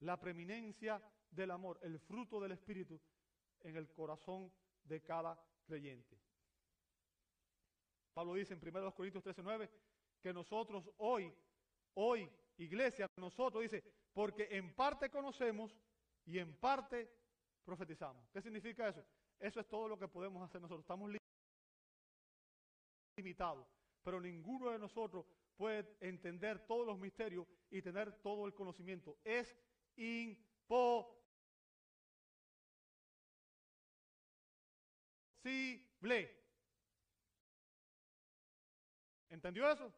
La 0.00 0.18
preeminencia 0.18 1.02
del 1.30 1.50
amor, 1.50 1.78
el 1.82 1.98
fruto 2.00 2.40
del 2.40 2.52
Espíritu 2.52 2.98
en 3.60 3.76
el 3.76 3.92
corazón 3.92 4.50
de 4.84 5.02
cada 5.02 5.38
creyente. 5.64 6.18
Pablo 8.12 8.34
dice 8.34 8.54
en 8.54 8.60
1 8.60 8.94
Corintios 8.94 9.24
13:9 9.24 9.70
que 10.20 10.32
nosotros 10.32 10.90
hoy, 10.98 11.32
hoy, 11.94 12.30
iglesia, 12.58 13.06
nosotros 13.16 13.62
dice, 13.62 13.82
porque 14.12 14.48
en 14.50 14.74
parte 14.74 15.10
conocemos 15.10 15.76
y 16.24 16.38
en 16.38 16.54
parte 16.56 17.10
profetizamos. 17.64 18.28
¿Qué 18.30 18.40
significa 18.42 18.88
eso? 18.88 19.04
Eso 19.38 19.60
es 19.60 19.68
todo 19.68 19.88
lo 19.88 19.98
que 19.98 20.08
podemos 20.08 20.42
hacer 20.42 20.60
nosotros. 20.60 20.84
Estamos 20.84 21.10
limitados, 23.16 23.66
pero 24.02 24.20
ninguno 24.20 24.70
de 24.70 24.78
nosotros 24.78 25.26
puede 25.56 25.96
entender 26.00 26.66
todos 26.66 26.86
los 26.86 26.98
misterios 26.98 27.46
y 27.70 27.82
tener 27.82 28.20
todo 28.22 28.46
el 28.46 28.54
conocimiento. 28.54 29.18
Es 29.24 29.56
imposible. 29.96 31.20
¿Entendió 39.30 39.70
eso? 39.70 39.92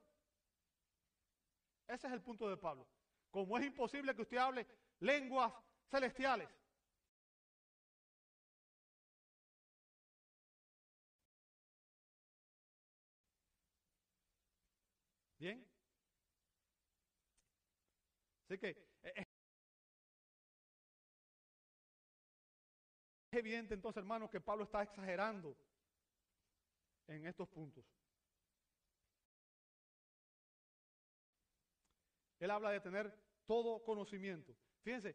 Ese 1.89 2.07
es 2.07 2.13
el 2.13 2.23
punto 2.23 2.49
de 2.49 2.57
Pablo. 2.57 2.87
Como 3.31 3.59
es 3.59 3.65
imposible 3.65 4.15
que 4.15 4.23
usted 4.23 4.37
hable 4.37 4.67
lenguas 5.01 5.53
celestiales. 5.91 6.49
Bien. 15.39 15.67
Así 18.47 18.59
que 18.59 18.69
eh, 19.03 19.13
es 19.17 19.27
evidente 23.33 23.75
entonces, 23.75 23.99
hermanos, 23.99 24.31
que 24.31 24.41
Pablo 24.41 24.65
está 24.65 24.83
exagerando 24.83 25.57
en 27.09 27.27
estos 27.27 27.49
puntos. 27.49 27.85
Él 32.43 32.51
habla 32.51 32.71
de 32.71 32.81
tener 32.81 33.15
todo 33.47 33.85
conocimiento. 33.85 34.53
Fíjense, 34.83 35.15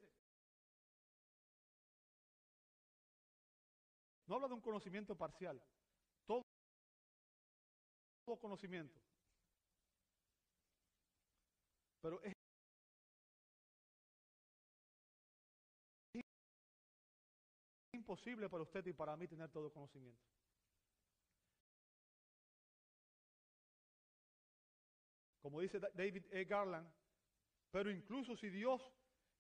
no 4.26 4.36
habla 4.36 4.48
de 4.48 4.54
un 4.54 4.62
conocimiento 4.62 5.14
parcial, 5.14 5.62
todo, 6.26 6.42
todo 8.24 8.40
conocimiento. 8.40 8.98
Pero 12.00 12.22
es 12.24 12.34
imposible 17.92 18.48
para 18.48 18.64
usted 18.64 18.86
y 18.86 18.94
para 18.94 19.18
mí 19.18 19.28
tener 19.28 19.52
todo 19.52 19.70
conocimiento. 19.70 20.24
Como 25.42 25.60
dice 25.60 25.78
David 25.94 26.24
E. 26.32 26.46
Garland, 26.46 26.90
pero 27.78 27.92
incluso 27.92 28.36
si 28.36 28.50
Dios 28.50 28.82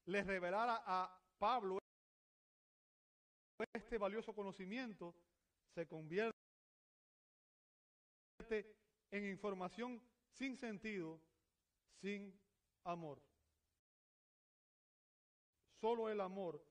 le 0.05 0.21
revelara 0.21 0.83
a 0.85 1.19
Pablo 1.39 1.79
este 3.73 3.97
valioso 3.97 4.31
conocimiento, 4.31 5.15
se 5.73 5.87
convierte 5.87 6.37
en 9.09 9.25
información 9.25 9.99
sin 10.29 10.55
sentido, 10.55 11.19
sin 11.99 12.39
amor. 12.83 13.19
Solo 15.81 16.07
el 16.07 16.21
amor, 16.21 16.63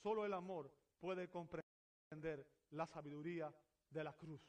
solo 0.00 0.24
el 0.24 0.32
amor 0.32 0.72
puede 1.00 1.28
comprender 1.28 2.46
la 2.70 2.86
sabiduría 2.86 3.52
de 3.90 4.04
la 4.04 4.12
cruz. 4.12 4.40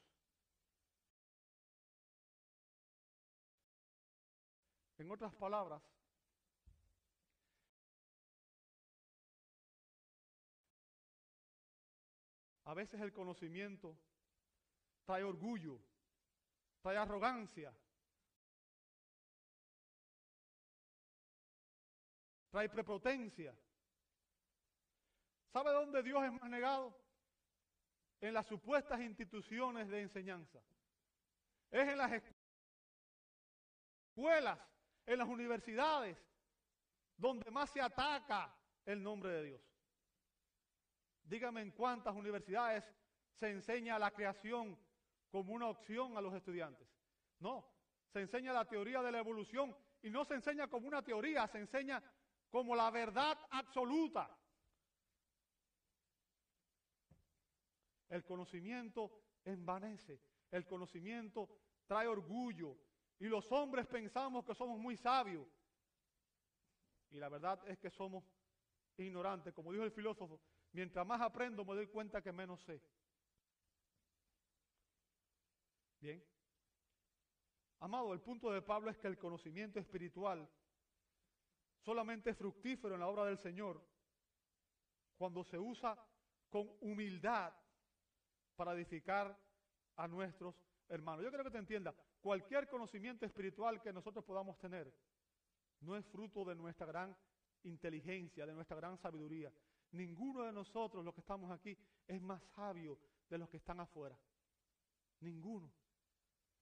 En 4.99 5.09
otras 5.09 5.33
palabras, 5.33 5.81
A 12.69 12.73
veces 12.75 13.01
el 13.01 13.11
conocimiento 13.11 13.97
trae 15.03 15.23
orgullo, 15.23 15.81
trae 16.83 16.97
arrogancia, 16.97 17.75
trae 22.51 22.69
prepotencia. 22.69 23.57
¿Sabe 25.51 25.71
dónde 25.71 26.03
Dios 26.03 26.23
es 26.23 26.31
más 26.31 26.47
negado? 26.47 26.95
En 28.21 28.35
las 28.35 28.45
supuestas 28.45 29.01
instituciones 29.01 29.87
de 29.87 30.01
enseñanza. 30.01 30.61
Es 31.71 31.89
en 31.89 31.97
las 31.97 32.21
escuelas, 34.13 34.59
en 35.07 35.17
las 35.17 35.27
universidades, 35.27 36.23
donde 37.17 37.49
más 37.49 37.71
se 37.71 37.81
ataca 37.81 38.55
el 38.85 39.01
nombre 39.01 39.31
de 39.31 39.43
Dios. 39.45 39.68
Dígame 41.29 41.61
en 41.61 41.71
cuántas 41.71 42.15
universidades 42.15 42.83
se 43.35 43.51
enseña 43.51 43.99
la 43.99 44.09
creación 44.09 44.75
como 45.29 45.53
una 45.53 45.67
opción 45.67 46.17
a 46.17 46.21
los 46.21 46.33
estudiantes. 46.33 46.87
No, 47.37 47.71
se 48.07 48.21
enseña 48.21 48.51
la 48.51 48.67
teoría 48.67 49.03
de 49.03 49.11
la 49.11 49.19
evolución 49.19 49.75
y 50.01 50.09
no 50.09 50.25
se 50.25 50.33
enseña 50.33 50.67
como 50.67 50.87
una 50.87 51.03
teoría, 51.03 51.47
se 51.47 51.59
enseña 51.59 52.01
como 52.49 52.75
la 52.75 52.89
verdad 52.89 53.37
absoluta. 53.51 54.35
El 58.09 58.25
conocimiento 58.25 59.11
envanece, 59.45 60.19
el 60.49 60.65
conocimiento 60.65 61.47
trae 61.85 62.07
orgullo 62.07 62.75
y 63.19 63.25
los 63.25 63.51
hombres 63.51 63.85
pensamos 63.85 64.43
que 64.45 64.55
somos 64.55 64.79
muy 64.79 64.97
sabios. 64.97 65.47
Y 67.11 67.17
la 67.19 67.29
verdad 67.29 67.61
es 67.67 67.77
que 67.77 67.91
somos 67.91 68.23
ignorantes. 68.97 69.53
Como 69.53 69.71
dijo 69.71 69.83
el 69.83 69.91
filósofo, 69.91 70.41
mientras 70.71 71.05
más 71.05 71.21
aprendo 71.21 71.65
me 71.65 71.75
doy 71.75 71.87
cuenta 71.87 72.21
que 72.21 72.31
menos 72.31 72.61
sé. 72.63 72.81
Bien. 75.99 76.23
Amado, 77.79 78.13
el 78.13 78.21
punto 78.21 78.51
de 78.51 78.61
Pablo 78.61 78.89
es 78.89 78.97
que 78.97 79.07
el 79.07 79.17
conocimiento 79.17 79.79
espiritual 79.79 80.49
solamente 81.79 82.29
es 82.29 82.37
fructífero 82.37 82.93
en 82.93 82.99
la 83.01 83.07
obra 83.07 83.25
del 83.25 83.37
Señor 83.37 83.81
cuando 85.17 85.43
se 85.43 85.57
usa 85.57 85.97
con 86.49 86.69
humildad 86.81 87.53
para 88.55 88.73
edificar 88.73 89.37
a 89.95 90.07
nuestros 90.07 90.55
hermanos. 90.87 91.23
Yo 91.23 91.31
creo 91.31 91.43
que 91.43 91.51
te 91.51 91.57
entienda, 91.57 91.93
cualquier 92.21 92.67
conocimiento 92.67 93.25
espiritual 93.25 93.81
que 93.81 93.93
nosotros 93.93 94.23
podamos 94.25 94.57
tener 94.59 94.93
no 95.81 95.95
es 95.95 96.05
fruto 96.07 96.43
de 96.43 96.55
nuestra 96.55 96.85
gran 96.85 97.15
inteligencia, 97.63 98.45
de 98.45 98.53
nuestra 98.53 98.75
gran 98.75 98.97
sabiduría. 98.97 99.51
Ninguno 99.91 100.43
de 100.43 100.51
nosotros, 100.51 101.03
los 101.03 101.13
que 101.13 101.21
estamos 101.21 101.49
aquí, 101.51 101.77
es 102.07 102.21
más 102.21 102.43
sabio 102.55 102.99
de 103.29 103.37
los 103.37 103.49
que 103.49 103.57
están 103.57 103.79
afuera. 103.79 104.17
Ninguno. 105.21 105.71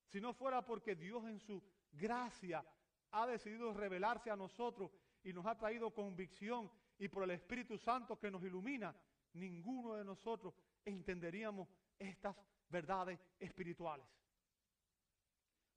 Si 0.07 0.21
no 0.21 0.33
fuera 0.33 0.65
porque 0.65 0.95
Dios 0.95 1.25
en 1.27 1.39
su 1.39 1.61
gracia 1.91 2.65
ha 3.11 3.27
decidido 3.27 3.73
revelarse 3.73 4.31
a 4.31 4.35
nosotros 4.35 4.91
y 5.23 5.33
nos 5.33 5.45
ha 5.45 5.57
traído 5.57 5.93
convicción 5.93 6.71
y 6.97 7.07
por 7.09 7.23
el 7.23 7.31
Espíritu 7.31 7.77
Santo 7.77 8.17
que 8.17 8.31
nos 8.31 8.43
ilumina, 8.43 8.95
ninguno 9.33 9.95
de 9.95 10.05
nosotros 10.05 10.53
entenderíamos 10.85 11.67
estas 11.99 12.35
verdades 12.69 13.19
espirituales. 13.39 14.07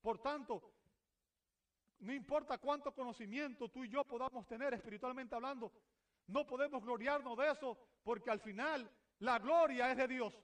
Por 0.01 0.19
tanto, 0.19 0.63
no 1.99 2.13
importa 2.13 2.59
cuánto 2.59 2.95
conocimiento 2.95 3.69
tú 3.69 3.85
y 3.85 3.89
yo 3.89 4.05
podamos 4.05 4.47
tener 4.47 4.73
espiritualmente 4.73 5.35
hablando, 5.35 5.71
no 6.31 6.47
podemos 6.47 6.83
gloriarnos 6.83 7.37
de 7.37 7.51
eso 7.51 7.79
porque 8.03 8.31
al 8.31 8.41
final 8.41 8.91
la 9.19 9.39
gloria 9.39 9.91
es 9.91 9.97
de 9.97 10.09
Dios. 10.09 10.35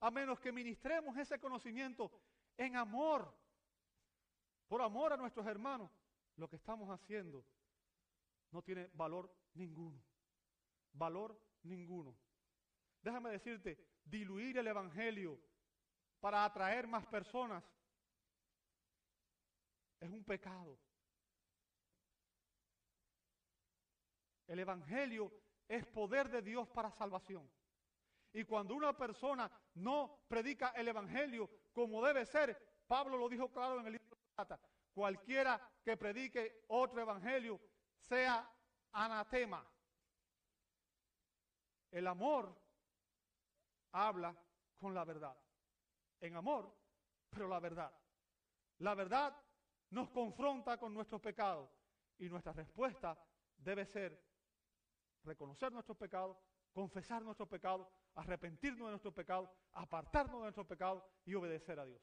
A 0.00 0.10
menos 0.10 0.38
que 0.38 0.52
ministremos 0.52 1.16
ese 1.16 1.40
conocimiento 1.40 2.10
en 2.56 2.76
amor, 2.76 3.34
por 4.68 4.80
amor 4.80 5.12
a 5.12 5.16
nuestros 5.16 5.46
hermanos, 5.46 5.90
lo 6.36 6.48
que 6.48 6.56
estamos 6.56 6.88
haciendo 6.88 7.44
no 8.50 8.62
tiene 8.62 8.90
valor 8.94 9.32
ninguno. 9.54 10.00
Valor 10.92 11.40
ninguno. 11.64 12.16
Déjame 13.02 13.30
decirte, 13.30 13.78
diluir 14.04 14.58
el 14.58 14.66
Evangelio 14.68 15.38
para 16.20 16.44
atraer 16.44 16.86
más 16.86 17.04
personas 17.06 17.64
es 20.00 20.10
un 20.10 20.24
pecado. 20.24 20.78
El 24.48 24.58
Evangelio 24.58 25.30
es 25.68 25.86
poder 25.86 26.28
de 26.30 26.42
Dios 26.42 26.66
para 26.68 26.90
salvación. 26.90 27.48
Y 28.32 28.44
cuando 28.44 28.74
una 28.74 28.96
persona 28.96 29.50
no 29.74 30.24
predica 30.26 30.70
el 30.70 30.88
Evangelio 30.88 31.48
como 31.72 32.04
debe 32.04 32.26
ser, 32.26 32.82
Pablo 32.86 33.16
lo 33.18 33.28
dijo 33.28 33.52
claro 33.52 33.78
en 33.80 33.86
el 33.86 33.92
libro 33.92 34.16
de 34.16 34.34
Plata, 34.34 34.60
cualquiera 34.92 35.60
que 35.84 35.96
predique 35.96 36.64
otro 36.68 37.00
Evangelio 37.00 37.60
sea 37.98 38.50
anatema. 38.92 39.64
El 41.90 42.06
amor 42.06 42.54
habla 43.92 44.34
con 44.78 44.94
la 44.94 45.04
verdad. 45.04 45.36
En 46.20 46.36
amor, 46.36 46.74
pero 47.30 47.48
la 47.48 47.60
verdad. 47.60 47.92
La 48.78 48.94
verdad 48.94 49.36
nos 49.90 50.10
confronta 50.10 50.78
con 50.78 50.94
nuestros 50.94 51.20
pecados 51.20 51.70
y 52.18 52.28
nuestra 52.28 52.52
respuesta 52.52 53.18
debe 53.56 53.86
ser 53.86 54.27
reconocer 55.24 55.72
nuestros 55.72 55.96
pecados, 55.96 56.36
confesar 56.72 57.22
nuestros 57.22 57.48
pecados, 57.48 57.88
arrepentirnos 58.14 58.86
de 58.86 58.90
nuestros 58.90 59.14
pecados, 59.14 59.50
apartarnos 59.72 60.40
de 60.40 60.42
nuestros 60.44 60.66
pecados 60.66 61.04
y 61.24 61.34
obedecer 61.34 61.78
a 61.78 61.86
Dios. 61.86 62.00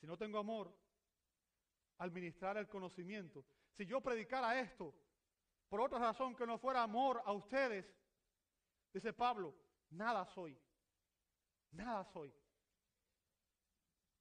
Si 0.00 0.06
no 0.06 0.16
tengo 0.16 0.38
amor, 0.38 0.74
al 1.98 2.10
ministrar 2.10 2.56
el 2.56 2.68
conocimiento, 2.68 3.44
si 3.72 3.84
yo 3.84 4.00
predicara 4.00 4.58
esto 4.58 4.94
por 5.68 5.80
otra 5.80 5.98
razón 5.98 6.34
que 6.34 6.46
no 6.46 6.58
fuera 6.58 6.82
amor 6.82 7.22
a 7.24 7.32
ustedes, 7.32 7.86
dice 8.92 9.12
Pablo, 9.12 9.54
nada 9.90 10.24
soy. 10.24 10.58
Nada 11.72 12.04
soy. 12.04 12.34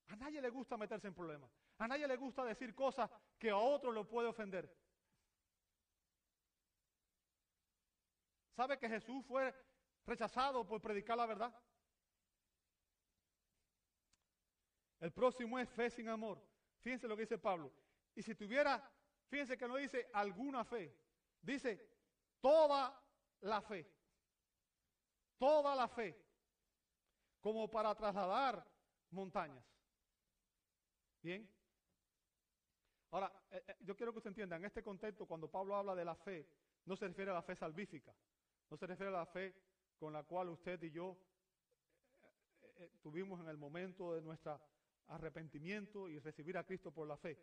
A 0.08 0.16
nadie 0.16 0.42
le 0.42 0.50
gusta 0.50 0.78
meterse 0.78 1.08
en 1.08 1.14
problemas. 1.14 1.50
A 1.78 1.88
nadie 1.88 2.08
le 2.08 2.18
gusta 2.18 2.44
decir 2.44 2.76
cosas 2.76 3.10
que 3.38 3.50
a 3.50 3.58
otro 3.58 3.92
lo 3.92 4.08
puede 4.08 4.28
ofender. 4.28 4.70
¿Sabe 8.60 8.78
que 8.78 8.90
Jesús 8.90 9.26
fue 9.26 9.56
rechazado 10.06 10.68
por 10.68 10.82
predicar 10.82 11.16
la 11.16 11.26
verdad? 11.26 11.58
El 15.00 15.14
próximo 15.14 15.58
es 15.58 15.70
fe 15.70 15.90
sin 15.90 16.10
amor. 16.10 16.46
Fíjense 16.82 17.08
lo 17.08 17.16
que 17.16 17.22
dice 17.22 17.38
Pablo. 17.38 17.72
Y 18.14 18.22
si 18.22 18.36
tuviera, 18.36 18.84
fíjense 19.30 19.58
que 19.58 19.66
no 19.66 19.78
dice 19.78 20.10
alguna 20.12 20.66
fe, 20.66 20.94
dice 21.42 21.90
toda 22.42 23.02
la 23.40 23.62
fe. 23.62 23.90
Toda 25.38 25.74
la 25.74 25.88
fe. 25.88 26.22
Como 27.40 27.72
para 27.72 27.96
trasladar 27.96 28.70
montañas. 29.12 29.64
Bien. 31.22 31.50
Ahora, 33.12 33.32
eh, 33.52 33.64
eh, 33.68 33.78
yo 33.80 33.96
quiero 33.96 34.12
que 34.12 34.18
usted 34.18 34.32
entienda, 34.32 34.58
en 34.58 34.66
este 34.66 34.84
contexto, 34.84 35.26
cuando 35.26 35.50
Pablo 35.50 35.78
habla 35.78 35.96
de 35.96 36.04
la 36.04 36.16
fe, 36.16 36.46
no 36.84 36.98
se 36.98 37.08
refiere 37.08 37.32
a 37.32 37.36
la 37.36 37.42
fe 37.42 37.56
salvífica. 37.56 38.14
No 38.70 38.78
se 38.78 38.88
refiere 38.88 39.10
a 39.10 39.20
la 39.20 39.26
fe 39.26 39.56
con 39.98 40.14
la 40.14 40.24
cual 40.24 40.50
usted 40.50 40.82
y 40.84 40.92
yo 40.92 41.18
eh, 42.78 42.92
tuvimos 43.02 43.40
en 43.42 43.48
el 43.48 43.58
momento 43.58 44.14
de 44.14 44.22
nuestro 44.22 44.62
arrepentimiento 45.08 46.08
y 46.08 46.20
recibir 46.20 46.58
a 46.58 46.64
Cristo 46.64 46.92
por 46.92 47.08
la 47.08 47.18
fe, 47.18 47.38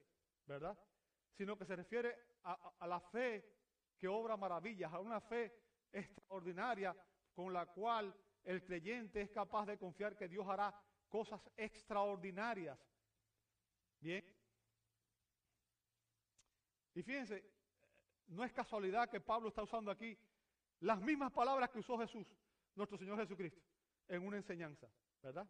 ¿verdad? 0.46 0.78
Sino 1.32 1.58
que 1.58 1.64
se 1.64 1.76
refiere 1.76 2.16
a 2.42 2.86
la 2.86 3.00
fe 3.00 3.56
que 3.98 4.06
obra 4.06 4.36
maravillas, 4.36 4.92
a 4.92 5.00
una 5.00 5.20
fe 5.20 5.52
extraordinaria 5.92 6.96
con 7.34 7.52
la 7.52 7.66
cual 7.66 8.14
el 8.44 8.64
creyente 8.64 9.20
es 9.20 9.30
capaz 9.30 9.66
de 9.66 9.78
confiar 9.78 10.16
que 10.16 10.28
Dios 10.28 10.46
hará 10.48 10.72
cosas 11.08 11.40
extraordinarias. 11.56 12.78
Bien. 14.00 14.24
Y 16.94 17.02
fíjense, 17.02 17.44
no 18.28 18.44
es 18.44 18.52
casualidad 18.52 19.10
que 19.10 19.20
Pablo 19.20 19.48
está 19.48 19.62
usando 19.62 19.90
aquí 19.90 20.16
las 20.80 21.00
mismas 21.00 21.32
palabras 21.32 21.70
que 21.70 21.78
usó 21.78 21.98
Jesús, 21.98 22.26
nuestro 22.74 22.98
Señor 22.98 23.18
Jesucristo, 23.18 23.60
en 24.08 24.26
una 24.26 24.36
enseñanza, 24.36 24.88
¿verdad? 25.22 25.48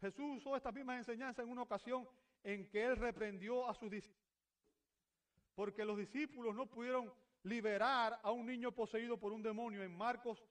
Jesús 0.00 0.38
usó 0.38 0.56
estas 0.56 0.74
mismas 0.74 0.98
enseñanzas 0.98 1.44
en 1.44 1.50
una 1.50 1.62
ocasión 1.62 2.08
en 2.42 2.68
que 2.68 2.84
él 2.84 2.96
reprendió 2.96 3.68
a 3.68 3.74
sus 3.74 3.90
discípulos, 3.90 4.22
porque 5.54 5.84
los 5.84 5.96
discípulos 5.96 6.54
no 6.54 6.66
pudieron 6.66 7.12
liberar 7.44 8.18
a 8.22 8.30
un 8.30 8.46
niño 8.46 8.72
poseído 8.72 9.18
por 9.18 9.32
un 9.32 9.42
demonio. 9.42 9.82
En 9.82 9.96
Marcos 9.96 10.42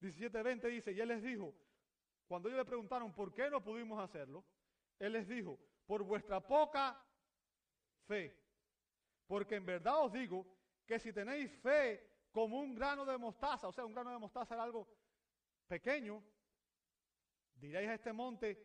17:20 0.00 0.68
dice, 0.68 0.92
y 0.92 1.00
él 1.00 1.08
les 1.08 1.22
dijo, 1.22 1.54
cuando 2.26 2.48
ellos 2.48 2.58
le 2.58 2.64
preguntaron 2.64 3.12
por 3.12 3.32
qué 3.32 3.50
no 3.50 3.62
pudimos 3.62 4.02
hacerlo, 4.02 4.44
él 4.98 5.12
les 5.12 5.28
dijo, 5.28 5.58
por 5.86 6.02
vuestra 6.02 6.40
poca 6.40 7.00
fe. 8.06 8.36
Porque 9.26 9.56
en 9.56 9.66
verdad 9.66 10.04
os 10.04 10.12
digo 10.12 10.46
que 10.86 10.98
si 10.98 11.12
tenéis 11.12 11.50
fe 11.60 12.15
como 12.36 12.58
un 12.58 12.74
grano 12.74 13.06
de 13.06 13.16
mostaza, 13.16 13.66
o 13.66 13.72
sea, 13.72 13.86
un 13.86 13.94
grano 13.94 14.10
de 14.10 14.18
mostaza 14.18 14.52
era 14.52 14.64
algo 14.64 14.86
pequeño, 15.66 16.22
diréis 17.54 17.88
a 17.88 17.94
este 17.94 18.12
monte, 18.12 18.62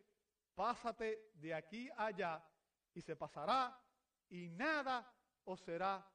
pásate 0.54 1.30
de 1.36 1.54
aquí 1.54 1.88
allá 1.96 2.46
y 2.92 3.00
se 3.00 3.16
pasará 3.16 3.74
y 4.28 4.50
nada 4.50 5.10
os 5.44 5.58
será 5.62 6.06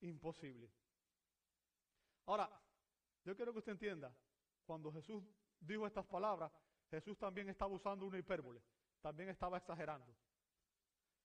imposible. 0.00 0.70
Ahora, 2.26 2.46
yo 3.24 3.34
quiero 3.34 3.54
que 3.54 3.60
usted 3.60 3.72
entienda, 3.72 4.14
cuando 4.66 4.92
Jesús 4.92 5.24
dijo 5.58 5.86
estas 5.86 6.04
palabras, 6.04 6.52
Jesús 6.90 7.16
también 7.16 7.48
estaba 7.48 7.72
usando 7.72 8.04
una 8.04 8.18
hipérbole, 8.18 8.62
también 9.00 9.30
estaba 9.30 9.56
exagerando. 9.56 10.14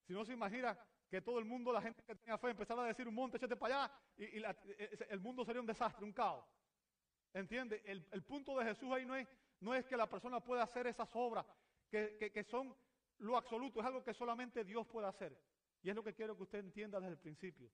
Si 0.08 0.14
no 0.14 0.24
se 0.24 0.32
imagina 0.32 0.80
que 1.14 1.22
todo 1.22 1.38
el 1.38 1.46
mundo, 1.46 1.72
la 1.72 1.80
gente 1.80 2.02
que 2.02 2.16
tenía 2.16 2.40
fe, 2.40 2.50
empezara 2.50 2.82
a 2.82 2.88
decir 2.88 3.08
un 3.08 3.14
monte, 3.14 3.38
échate 3.38 3.56
para 3.56 3.84
allá, 3.84 3.94
y, 4.18 4.42
el 5.14 5.20
mundo 5.20 5.46
sería 5.46 5.62
un 5.62 5.68
desastre, 5.68 6.04
un 6.04 6.12
caos. 6.12 6.44
¿Entiende? 7.32 7.84
El, 7.86 8.24
punto 8.24 8.58
de 8.58 8.66
Jesús 8.66 8.92
ahí 8.92 9.06
no 9.06 9.16
es, 9.16 9.28
no 9.60 9.76
es 9.76 9.86
que 9.86 9.96
la 9.96 10.10
persona 10.10 10.40
pueda 10.40 10.64
hacer 10.64 10.88
esas 10.88 11.08
obras 11.14 11.46
que, 11.88 12.32
que 12.34 12.44
son 12.44 12.76
lo 13.20 13.38
absoluto, 13.38 13.80
es 13.80 13.86
algo 13.86 14.04
que 14.04 14.12
solamente 14.16 14.64
Dios 14.64 14.88
puede 14.88 15.06
hacer. 15.06 15.40
Y 15.84 15.92
es 15.92 15.96
lo 15.96 16.04
que 16.04 16.16
quiero 16.16 16.36
que 16.36 16.42
usted 16.42 16.58
entienda 16.58 17.00
desde 17.00 17.12
el 17.12 17.20
principio. 17.20 17.70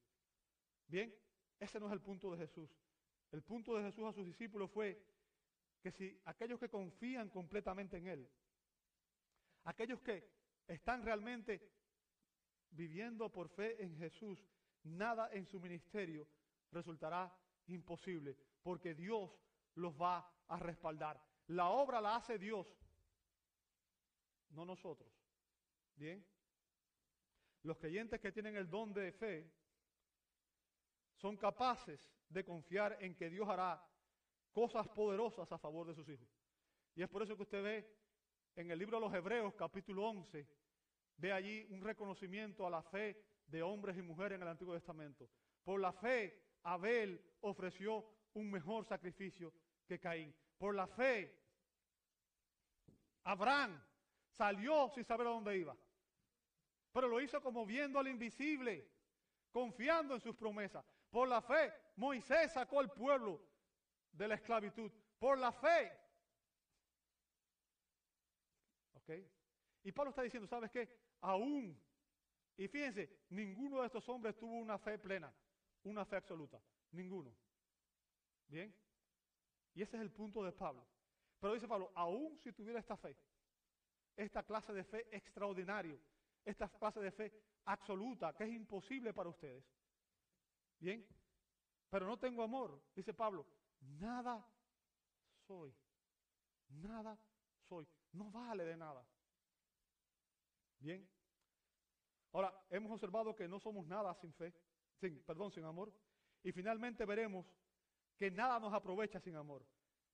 Bien, 0.85 1.15
ese 1.61 1.79
no 1.79 1.87
es 1.87 1.93
el 1.93 2.01
punto 2.01 2.31
de 2.31 2.39
Jesús. 2.39 2.69
El 3.31 3.41
punto 3.41 3.73
de 3.77 3.83
Jesús 3.83 4.03
a 4.03 4.11
sus 4.11 4.25
discípulos 4.25 4.69
fue 4.69 5.01
que 5.81 5.91
si 5.91 6.21
aquellos 6.25 6.59
que 6.59 6.67
confían 6.67 7.29
completamente 7.29 7.95
en 7.95 8.07
Él, 8.07 8.29
aquellos 9.63 10.01
que 10.01 10.29
están 10.67 11.05
realmente 11.05 11.78
viviendo 12.71 13.31
por 13.31 13.49
fe 13.49 13.83
en 13.83 13.97
Jesús, 13.97 14.45
nada 14.83 15.29
en 15.33 15.45
su 15.45 15.59
ministerio 15.59 16.27
resultará 16.71 17.33
imposible, 17.67 18.37
porque 18.61 18.93
Dios 18.93 19.31
los 19.75 19.99
va 19.99 20.31
a 20.47 20.59
respaldar. 20.59 21.21
La 21.47 21.69
obra 21.69 22.01
la 22.01 22.15
hace 22.15 22.37
Dios, 22.37 22.67
no 24.49 24.65
nosotros. 24.65 25.11
Bien. 25.95 26.25
Los 27.63 27.77
creyentes 27.77 28.19
que 28.19 28.31
tienen 28.31 28.55
el 28.55 28.69
don 28.69 28.93
de 28.93 29.11
fe 29.11 29.51
son 31.15 31.35
capaces 31.35 31.99
de 32.29 32.45
confiar 32.45 32.97
en 33.01 33.15
que 33.15 33.29
Dios 33.29 33.47
hará 33.49 33.83
cosas 34.51 34.87
poderosas 34.87 35.51
a 35.51 35.57
favor 35.57 35.87
de 35.87 35.95
sus 35.95 36.07
hijos. 36.07 36.29
Y 36.95 37.03
es 37.03 37.09
por 37.09 37.23
eso 37.23 37.35
que 37.35 37.43
usted 37.43 37.63
ve 37.63 37.99
en 38.55 38.71
el 38.71 38.79
libro 38.79 38.97
de 38.97 39.05
los 39.05 39.13
Hebreos, 39.13 39.53
capítulo 39.55 40.07
11, 40.07 40.47
ve 41.19 41.33
allí 41.33 41.65
un 41.69 41.81
reconocimiento 41.81 42.65
a 42.65 42.69
la 42.69 42.81
fe 42.81 43.21
de 43.45 43.61
hombres 43.61 43.97
y 43.97 44.01
mujeres 44.01 44.37
en 44.37 44.43
el 44.43 44.47
Antiguo 44.47 44.73
Testamento. 44.73 45.29
Por 45.63 45.79
la 45.79 45.91
fe, 45.91 46.57
Abel 46.63 47.21
ofreció 47.41 48.05
un 48.33 48.49
mejor 48.49 48.85
sacrificio 48.85 49.53
que 49.85 49.99
Caín. 49.99 50.33
Por 50.57 50.75
la 50.75 50.87
fe, 50.87 51.35
Abraham 53.23 53.81
salió 54.29 54.89
sin 54.93 55.03
saber 55.03 55.27
a 55.27 55.31
dónde 55.31 55.57
iba. 55.57 55.75
Pero 56.91 57.07
lo 57.07 57.21
hizo 57.21 57.41
como 57.41 57.65
viendo 57.65 57.99
al 57.99 58.07
invisible, 58.07 58.89
confiando 59.51 60.15
en 60.15 60.21
sus 60.21 60.35
promesas. 60.35 60.85
Por 61.09 61.27
la 61.27 61.41
fe, 61.41 61.73
Moisés 61.95 62.51
sacó 62.53 62.79
al 62.79 62.91
pueblo 62.91 63.41
de 64.11 64.27
la 64.27 64.35
esclavitud. 64.35 64.91
Por 65.17 65.37
la 65.37 65.51
fe. 65.51 65.91
¿Ok? 68.93 69.09
Y 69.83 69.91
Pablo 69.91 70.09
está 70.09 70.21
diciendo, 70.21 70.47
¿sabes 70.47 70.71
qué? 70.71 70.89
Aún. 71.21 71.79
Y 72.57 72.67
fíjense, 72.67 73.23
ninguno 73.29 73.79
de 73.79 73.87
estos 73.87 74.07
hombres 74.09 74.37
tuvo 74.37 74.55
una 74.55 74.77
fe 74.77 74.99
plena, 74.99 75.33
una 75.83 76.05
fe 76.05 76.17
absoluta. 76.17 76.61
Ninguno. 76.91 77.33
¿Bien? 78.47 78.75
Y 79.73 79.81
ese 79.81 79.95
es 79.97 80.01
el 80.01 80.11
punto 80.11 80.43
de 80.43 80.51
Pablo. 80.51 80.85
Pero 81.39 81.53
dice 81.53 81.67
Pablo, 81.67 81.91
aún 81.95 82.37
si 82.39 82.51
tuviera 82.51 82.79
esta 82.79 82.97
fe, 82.97 83.15
esta 84.15 84.43
clase 84.43 84.73
de 84.73 84.83
fe 84.83 85.07
extraordinaria, 85.15 85.97
esta 86.43 86.67
clase 86.67 86.99
de 86.99 87.11
fe 87.11 87.31
absoluta, 87.65 88.33
que 88.33 88.43
es 88.43 88.51
imposible 88.51 89.13
para 89.13 89.29
ustedes. 89.29 89.63
Bien, 90.79 91.05
pero 91.89 92.05
no 92.05 92.17
tengo 92.17 92.43
amor, 92.43 92.81
dice 92.95 93.13
Pablo, 93.13 93.45
nada 93.79 94.45
soy, 95.47 95.73
nada 96.69 97.17
soy, 97.67 97.87
no 98.11 98.29
vale 98.31 98.65
de 98.65 98.75
nada. 98.75 99.05
Bien, 100.79 101.07
ahora 102.31 102.53
hemos 102.69 102.91
observado 102.91 103.35
que 103.35 103.47
no 103.47 103.59
somos 103.59 103.85
nada 103.85 104.13
sin 104.15 104.33
fe, 104.33 104.53
sin, 104.95 105.21
perdón, 105.23 105.51
sin 105.51 105.65
amor, 105.65 105.93
y 106.41 106.51
finalmente 106.51 107.05
veremos 107.05 107.45
que 108.17 108.31
nada 108.31 108.59
nos 108.59 108.73
aprovecha 108.73 109.19
sin 109.19 109.35
amor. 109.35 109.65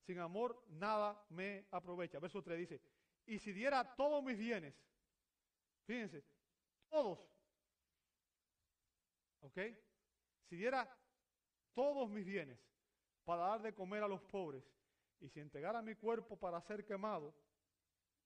Sin 0.01 0.19
amor 0.19 0.63
nada 0.69 1.23
me 1.29 1.67
aprovecha. 1.71 2.19
Verso 2.19 2.41
3 2.41 2.57
dice, 2.57 2.81
y 3.25 3.39
si 3.39 3.51
diera 3.51 3.95
todos 3.95 4.23
mis 4.23 4.37
bienes, 4.37 4.75
fíjense, 5.85 6.23
todos, 6.89 7.19
¿ok? 9.41 9.59
Si 10.43 10.55
diera 10.55 10.87
todos 11.73 12.09
mis 12.09 12.25
bienes 12.25 12.59
para 13.23 13.47
dar 13.47 13.61
de 13.61 13.73
comer 13.73 14.03
a 14.03 14.07
los 14.07 14.21
pobres, 14.21 14.63
y 15.19 15.29
si 15.29 15.39
entregara 15.39 15.81
mi 15.81 15.95
cuerpo 15.95 16.37
para 16.37 16.61
ser 16.61 16.85
quemado, 16.85 17.35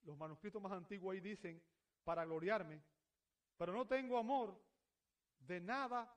los 0.04 0.18
manuscritos 0.18 0.62
más 0.62 0.72
antiguos 0.72 1.14
ahí 1.14 1.22
dicen, 1.22 1.62
para 2.10 2.26
gloriarme, 2.26 2.82
pero 3.56 3.72
no 3.72 3.86
tengo 3.86 4.18
amor, 4.18 4.60
de 5.42 5.62
nada 5.62 6.12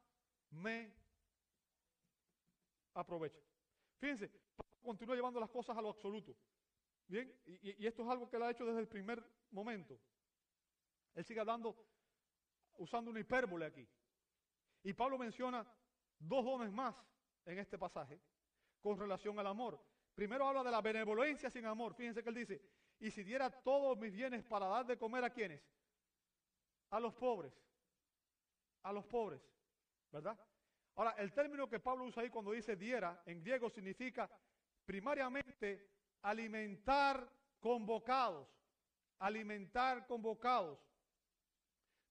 me 0.53 0.91
aprovecha. 2.95 3.43
Fíjense, 3.99 4.33
continúa 4.81 5.17
llevando 5.17 5.39
las 5.39 5.51
cosas 5.51 5.77
a 5.77 5.83
lo 5.83 5.91
absoluto. 5.91 6.35
Bien, 7.07 7.31
y, 7.45 7.87
esto 7.87 8.05
es 8.05 8.09
algo 8.09 8.27
que 8.27 8.37
él 8.37 8.43
ha 8.43 8.51
hecho 8.51 8.65
desde 8.65 8.81
el 8.81 8.89
primer 8.89 9.23
momento. 9.51 10.01
Él 11.13 11.27
sigue 11.27 11.41
hablando, 11.41 11.77
usando 12.79 13.11
una 13.11 13.21
hipérbole 13.21 13.67
aquí. 13.67 13.87
Y 14.85 14.95
Pablo 14.95 15.19
menciona 15.19 15.63
dos 16.19 16.43
dones 16.43 16.73
más 16.73 16.97
en 17.45 17.59
este 17.59 17.77
pasaje 17.77 18.19
con 18.81 18.99
relación 18.99 19.39
al 19.39 19.47
amor. 19.47 19.79
Primero 20.15 20.49
habla 20.49 20.65
de 20.65 20.71
la 20.71 20.81
benevolencia 20.81 21.51
sin 21.51 21.67
amor. 21.67 21.93
Fíjense 21.93 22.23
que 22.23 22.31
él 22.31 22.37
dice, 22.37 22.63
y 22.99 23.11
si 23.11 23.23
diera 23.23 23.51
todos 23.51 23.99
mis 23.99 24.11
bienes 24.11 24.43
para 24.43 24.69
dar 24.69 24.87
de 24.87 24.97
comer 24.97 25.23
a 25.23 25.29
quienes? 25.29 25.61
A 26.93 27.01
los 27.01 27.15
pobres. 27.15 27.53
A 28.83 28.93
los 28.93 29.05
pobres. 29.07 29.41
¿Verdad? 30.11 30.39
Ahora, 30.95 31.13
el 31.13 31.33
término 31.33 31.69
que 31.69 31.81
Pablo 31.81 32.05
usa 32.05 32.23
ahí 32.23 32.29
cuando 32.29 32.53
dice 32.53 32.77
diera, 32.77 33.23
en 33.25 33.43
griego 33.43 33.71
significa 33.71 34.31
primariamente 34.85 35.91
alimentar 36.23 37.31
convocados. 37.61 38.47
Alimentar 39.19 40.07
convocados. 40.07 40.79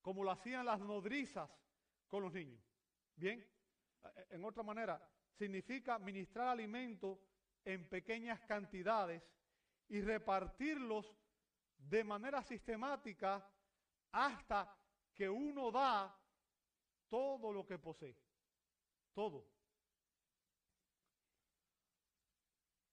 Como 0.00 0.24
lo 0.24 0.32
hacían 0.32 0.66
las 0.66 0.80
nodrizas 0.80 1.48
con 2.08 2.24
los 2.24 2.32
niños. 2.32 2.60
Bien, 3.14 3.46
en 4.30 4.44
otra 4.44 4.64
manera, 4.64 5.00
significa 5.32 5.98
ministrar 6.00 6.48
alimento 6.48 7.20
en 7.64 7.88
pequeñas 7.88 8.40
cantidades 8.40 9.22
y 9.88 10.00
repartirlos 10.00 11.14
de 11.78 12.02
manera 12.02 12.42
sistemática 12.42 13.48
hasta 14.12 14.74
que 15.14 15.28
uno 15.28 15.70
da 15.70 16.16
todo 17.08 17.52
lo 17.52 17.66
que 17.66 17.78
posee. 17.78 18.16
Todo. 19.12 19.46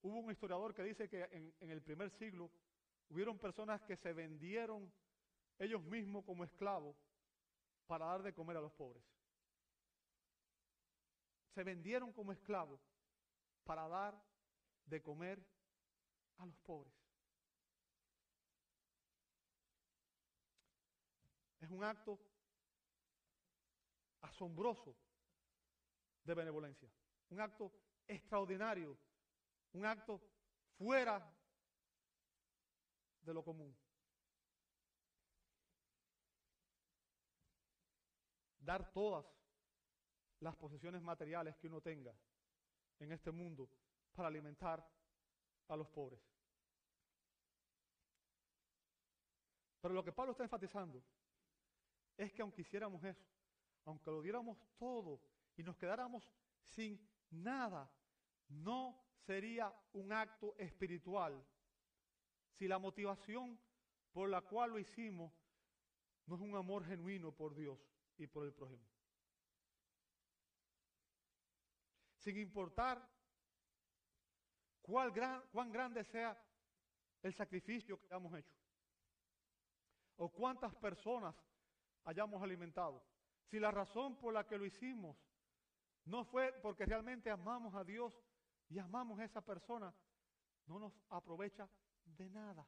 Hubo 0.02 0.20
un 0.20 0.32
historiador 0.32 0.74
que 0.74 0.84
dice 0.84 1.10
que 1.10 1.24
en, 1.32 1.70
el 1.70 1.82
primer 1.82 2.10
siglo 2.12 2.52
hubieron 3.10 3.38
personas 3.38 3.82
que 3.84 3.96
se 3.96 4.14
vendieron 4.14 4.92
ellos 5.58 5.84
mismos 5.84 6.26
como 6.26 6.44
esclavos 6.44 6.96
para 7.86 8.06
dar 8.06 8.24
de 8.24 8.34
comer 8.34 8.58
a 8.58 8.62
los 8.62 8.72
pobres 8.74 9.04
se 11.60 11.64
vendieron 11.64 12.14
como 12.14 12.32
esclavos 12.32 12.80
para 13.66 13.88
dar 13.88 14.18
de 14.86 15.02
comer 15.02 15.46
a 16.38 16.46
los 16.46 16.58
pobres. 16.60 16.94
Es 21.60 21.70
un 21.70 21.84
acto 21.84 22.20
asombroso 24.22 24.96
de 26.24 26.34
benevolencia, 26.34 26.90
un 27.30 27.42
acto 27.42 27.72
extraordinario, 28.08 28.98
un 29.74 29.86
acto 29.86 30.22
fuera 30.78 31.36
de 33.22 33.34
lo 33.34 33.44
común. 33.44 33.76
Dar 38.60 38.92
todas 38.92 39.26
las 40.40 40.56
posesiones 40.56 41.02
materiales 41.02 41.56
que 41.58 41.68
uno 41.68 41.82
tenga 41.82 42.14
en 43.00 43.12
este 43.12 43.32
mundo 43.32 43.70
para 44.14 44.28
alimentar 44.28 44.86
a 45.68 45.76
los 45.76 45.90
pobres. 45.90 46.22
Pero 49.82 49.94
lo 49.94 50.04
que 50.04 50.12
Pablo 50.12 50.32
está 50.32 50.44
enfatizando 50.44 51.02
es 52.20 52.34
que 52.34 52.42
aunque 52.42 52.62
hiciéramos 52.64 53.02
eso, 53.06 53.26
aunque 53.86 54.12
lo 54.12 54.22
diéramos 54.22 54.58
todo 54.78 55.22
y 55.56 55.64
nos 55.64 55.78
quedáramos 55.78 56.30
sin 56.60 57.00
nada, 57.32 57.90
no 58.50 59.02
sería 59.26 59.74
un 59.94 60.12
acto 60.12 60.54
espiritual 60.58 61.42
si 62.50 62.68
la 62.68 62.78
motivación 62.78 63.58
por 64.12 64.28
la 64.28 64.42
cual 64.42 64.72
lo 64.72 64.80
hicimos 64.80 65.32
no 66.26 66.36
es 66.36 66.42
un 66.42 66.56
amor 66.58 66.86
genuino 66.86 67.32
por 67.32 67.56
Dios 67.56 67.80
y 68.18 68.28
por 68.28 68.46
el 68.46 68.54
prójimo. 68.54 68.86
Sin 72.18 72.38
importar 72.38 73.02
cuál 74.82 75.12
gran, 75.12 75.42
cuán 75.54 75.72
grande 75.72 76.04
sea 76.04 76.38
el 77.22 77.34
sacrificio 77.34 77.98
que 77.98 78.08
hayamos 78.08 78.38
hecho 78.38 78.58
o 80.18 80.30
cuántas 80.30 80.76
personas 80.76 81.34
hayamos 82.10 82.42
alimentado. 82.42 83.04
Si 83.46 83.60
la 83.60 83.72
razón 83.72 84.18
por 84.18 84.34
la 84.34 84.46
que 84.46 84.58
lo 84.58 84.66
hicimos 84.66 85.18
no 86.06 86.26
fue 86.26 86.54
porque 86.62 86.86
realmente 86.86 87.30
amamos 87.30 87.76
a 87.76 87.84
Dios 87.84 88.14
y 88.68 88.80
amamos 88.80 89.20
a 89.20 89.26
esa 89.26 89.42
persona, 89.42 89.94
no 90.66 90.80
nos 90.80 90.94
aprovecha 91.10 91.70
de 92.06 92.30
nada. 92.30 92.66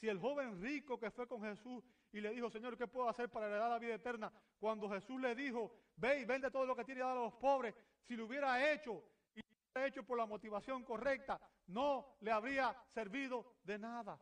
Si 0.00 0.08
el 0.08 0.18
joven 0.18 0.60
rico 0.60 0.98
que 0.98 1.10
fue 1.10 1.28
con 1.28 1.42
Jesús 1.42 1.84
y 2.10 2.20
le 2.20 2.30
dijo, 2.30 2.50
Señor, 2.50 2.76
¿qué 2.76 2.86
puedo 2.86 3.08
hacer 3.08 3.30
para 3.30 3.46
heredar 3.46 3.70
la 3.70 3.78
vida 3.78 3.94
eterna? 3.94 4.32
Cuando 4.58 4.88
Jesús 4.88 5.20
le 5.20 5.34
dijo, 5.34 5.72
ve 5.96 6.20
y 6.20 6.24
vende 6.24 6.50
todo 6.50 6.66
lo 6.66 6.74
que 6.74 6.84
tiene 6.84 7.00
y 7.00 7.04
dale 7.04 7.20
a 7.20 7.24
los 7.24 7.34
pobres, 7.34 7.74
si 8.02 8.16
lo 8.16 8.26
hubiera 8.26 8.72
hecho 8.72 9.04
y 9.34 9.40
lo 9.40 9.46
hubiera 9.72 9.88
hecho 9.88 10.02
por 10.04 10.18
la 10.18 10.26
motivación 10.26 10.84
correcta, 10.84 11.40
no 11.66 12.16
le 12.20 12.30
habría 12.30 12.74
servido 12.94 13.58
de 13.62 13.78
nada. 13.78 14.18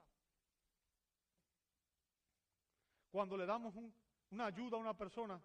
Cuando 3.10 3.36
le 3.36 3.46
damos 3.46 3.74
una 4.30 4.46
ayuda 4.46 4.76
a 4.76 4.80
una 4.80 4.96
persona, 4.96 5.42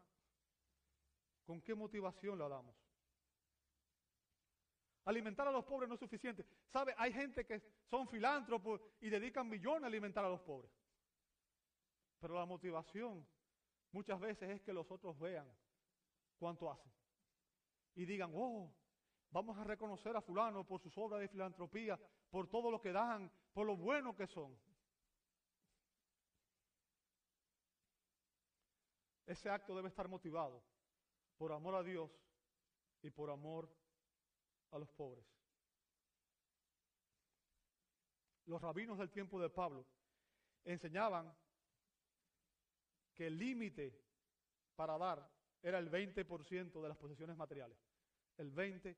¿con 1.45 1.61
qué 1.61 1.74
motivación 1.74 2.38
la 2.38 2.47
damos? 2.47 2.76
Alimentar 5.05 5.47
a 5.47 5.51
los 5.51 5.66
pobres 5.66 5.88
no 5.88 5.95
es 5.95 5.99
suficiente. 5.99 6.45
¿Sabe? 6.68 6.93
Hay 6.97 7.13
gente 7.13 7.45
que 7.45 7.61
son 7.89 8.07
filántropos 8.07 8.82
y 8.99 9.09
dedican 9.09 9.47
millones 9.47 9.84
a 9.84 9.88
alimentar 9.88 10.26
a 10.26 10.30
los 10.30 10.41
pobres. 10.41 10.72
Pero 12.20 12.36
la 12.36 12.45
motivación 12.45 13.26
muchas 13.91 14.20
veces 14.20 14.49
es 14.49 14.61
que 14.61 14.74
los 14.74 14.89
otros 14.89 15.18
vean 15.20 15.47
cuánto 16.39 16.72
hacen. 16.72 16.91
Y 17.93 18.05
digan, 18.05 18.32
oh, 18.34 18.74
vamos 19.30 19.57
a 19.57 19.63
reconocer 19.63 20.16
a 20.16 20.22
fulano 20.22 20.66
por 20.66 20.82
sus 20.82 20.97
obras 20.97 21.22
de 21.22 21.28
filantropía, 21.28 21.99
por 22.30 22.47
todo 22.47 22.72
lo 22.72 22.82
que 22.82 22.91
dan, 22.91 23.32
por 23.53 23.68
lo 23.68 23.78
bueno 23.78 24.16
que 24.16 24.26
son. 24.28 24.57
Ese 29.26 29.50
acto 29.50 29.76
debe 29.76 29.88
estar 29.88 30.08
motivado 30.08 30.64
por 31.38 31.52
amor 31.52 31.76
a 31.76 31.84
Dios 31.84 32.12
y 33.02 33.10
por 33.10 33.30
amor 33.30 33.70
a 34.72 34.78
los 34.78 34.90
pobres. 34.92 35.26
Los 38.46 38.62
rabinos 38.62 38.98
del 38.98 39.10
tiempo 39.10 39.42
de 39.42 39.50
Pablo 39.50 39.86
enseñaban 40.64 41.36
que 43.14 43.28
el 43.28 43.38
límite 43.38 44.00
para 44.76 44.98
dar 44.98 45.28
era 45.64 45.80
el 45.80 45.90
20% 45.90 46.82
de 46.82 46.88
las 46.88 46.98
posesiones 46.98 47.36
materiales. 47.36 47.78
El 48.38 48.54
20%. 48.54 48.96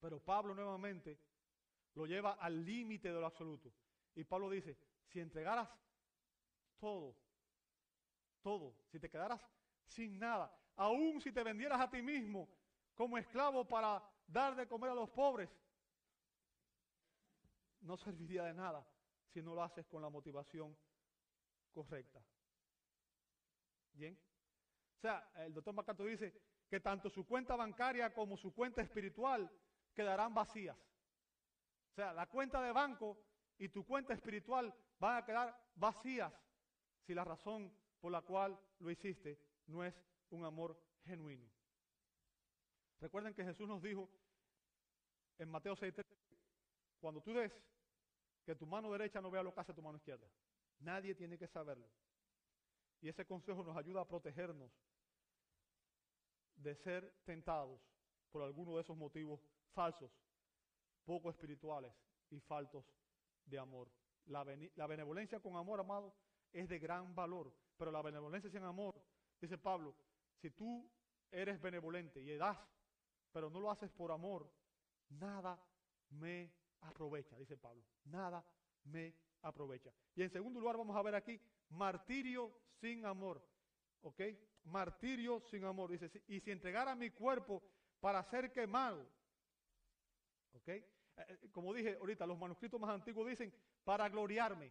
Pero 0.00 0.24
Pablo 0.24 0.54
nuevamente 0.54 1.20
lo 1.94 2.06
lleva 2.06 2.32
al 2.32 2.64
límite 2.64 3.12
de 3.12 3.20
lo 3.20 3.26
absoluto. 3.26 3.72
Y 4.14 4.24
Pablo 4.24 4.50
dice, 4.50 4.76
si 5.04 5.20
entregaras 5.20 5.68
todo, 6.78 7.14
todo, 8.42 8.74
si 8.90 8.98
te 8.98 9.08
quedaras 9.08 9.40
sin 9.84 10.18
nada, 10.18 10.54
aun 10.76 11.20
si 11.20 11.32
te 11.32 11.42
vendieras 11.42 11.80
a 11.80 11.90
ti 11.90 12.02
mismo 12.02 12.48
como 12.94 13.18
esclavo 13.18 13.66
para 13.66 14.02
dar 14.26 14.54
de 14.54 14.66
comer 14.66 14.90
a 14.90 14.94
los 14.94 15.10
pobres, 15.10 15.50
no 17.80 17.96
serviría 17.96 18.44
de 18.44 18.54
nada 18.54 18.86
si 19.32 19.42
no 19.42 19.54
lo 19.54 19.62
haces 19.62 19.86
con 19.86 20.02
la 20.02 20.10
motivación 20.10 20.76
correcta. 21.72 22.22
¿Bien? 23.92 24.18
O 24.96 25.00
sea, 25.00 25.30
el 25.36 25.54
doctor 25.54 25.74
Macato 25.74 26.04
dice 26.04 26.34
que 26.68 26.80
tanto 26.80 27.08
su 27.08 27.26
cuenta 27.26 27.56
bancaria 27.56 28.12
como 28.12 28.36
su 28.36 28.52
cuenta 28.52 28.82
espiritual 28.82 29.50
quedarán 29.94 30.34
vacías. 30.34 30.76
O 31.90 31.94
sea, 31.94 32.12
la 32.12 32.26
cuenta 32.26 32.62
de 32.62 32.72
banco 32.72 33.18
y 33.58 33.68
tu 33.68 33.84
cuenta 33.84 34.14
espiritual 34.14 34.74
van 34.98 35.16
a 35.16 35.24
quedar 35.24 35.58
vacías 35.74 36.32
si 37.00 37.14
la 37.14 37.24
razón 37.24 37.72
por 38.00 38.12
la 38.12 38.22
cual 38.22 38.58
lo 38.78 38.90
hiciste 38.90 39.38
no 39.66 39.84
es 39.84 39.94
un 40.30 40.44
amor 40.44 40.78
genuino. 41.04 41.48
Recuerden 43.00 43.34
que 43.34 43.44
Jesús 43.44 43.68
nos 43.68 43.82
dijo 43.82 44.08
en 45.38 45.48
Mateo 45.48 45.74
6, 45.74 45.94
cuando 47.00 47.22
tú 47.22 47.32
des 47.32 47.52
que 48.44 48.54
tu 48.54 48.66
mano 48.66 48.90
derecha 48.90 49.20
no 49.20 49.30
vea 49.30 49.42
lo 49.42 49.54
que 49.54 49.60
hace 49.60 49.74
tu 49.74 49.82
mano 49.82 49.96
izquierda. 49.96 50.26
Nadie 50.80 51.14
tiene 51.14 51.38
que 51.38 51.46
saberlo. 51.46 51.88
Y 53.00 53.08
ese 53.08 53.26
consejo 53.26 53.62
nos 53.62 53.76
ayuda 53.76 54.02
a 54.02 54.08
protegernos 54.08 54.70
de 56.56 56.74
ser 56.74 57.22
tentados 57.24 57.80
por 58.30 58.42
alguno 58.42 58.74
de 58.74 58.82
esos 58.82 58.96
motivos 58.96 59.40
falsos, 59.72 60.10
poco 61.04 61.30
espirituales 61.30 61.92
y 62.30 62.40
faltos 62.40 62.84
de 63.46 63.58
amor. 63.58 63.90
La, 64.26 64.44
la 64.76 64.86
benevolencia 64.86 65.40
con 65.40 65.56
amor, 65.56 65.80
amado, 65.80 66.14
es 66.52 66.68
de 66.68 66.78
gran 66.78 67.14
valor, 67.14 67.52
pero 67.80 67.90
la 67.90 68.02
benevolencia 68.02 68.50
sin 68.50 68.62
amor, 68.62 69.02
dice 69.40 69.56
Pablo, 69.56 69.96
si 70.36 70.50
tú 70.50 70.86
eres 71.30 71.58
benevolente 71.62 72.20
y 72.20 72.36
das, 72.36 72.58
pero 73.32 73.48
no 73.48 73.58
lo 73.58 73.70
haces 73.70 73.90
por 73.90 74.12
amor, 74.12 74.52
nada 75.08 75.58
me 76.10 76.52
aprovecha, 76.82 77.38
dice 77.38 77.56
Pablo. 77.56 77.82
Nada 78.04 78.44
me 78.84 79.14
aprovecha. 79.40 79.90
Y 80.14 80.22
en 80.22 80.28
segundo 80.28 80.60
lugar 80.60 80.76
vamos 80.76 80.94
a 80.94 81.00
ver 81.00 81.14
aquí 81.14 81.40
martirio 81.70 82.54
sin 82.82 83.06
amor. 83.06 83.42
¿Ok? 84.02 84.20
Martirio 84.64 85.40
sin 85.50 85.64
amor. 85.64 85.90
Dice, 85.90 86.10
y 86.28 86.38
si 86.40 86.50
entregara 86.50 86.94
mi 86.94 87.08
cuerpo 87.08 87.62
para 87.98 88.22
ser 88.24 88.52
quemado. 88.52 89.08
¿Ok? 90.52 90.68
Eh, 90.68 90.84
eh, 91.16 91.48
como 91.50 91.72
dije 91.72 91.96
ahorita, 91.98 92.26
los 92.26 92.38
manuscritos 92.38 92.78
más 92.78 92.90
antiguos 92.90 93.26
dicen 93.26 93.50
para 93.84 94.06
gloriarme. 94.10 94.70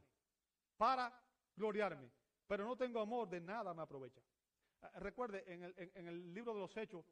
Para 0.77 1.11
gloriarme. 1.55 2.18
Pero 2.49 2.65
no 2.65 2.75
tengo 2.75 2.99
amor, 2.99 3.29
de 3.29 3.39
nada 3.39 3.75
me 3.75 3.83
aprovecha. 3.83 4.19
Eh, 4.81 4.87
recuerde, 5.01 5.43
en 5.53 5.65
el, 5.65 5.91
en 5.93 6.07
el 6.07 6.33
libro 6.33 6.51
de 6.55 6.59
los 6.59 6.75
Hechos, 6.75 7.05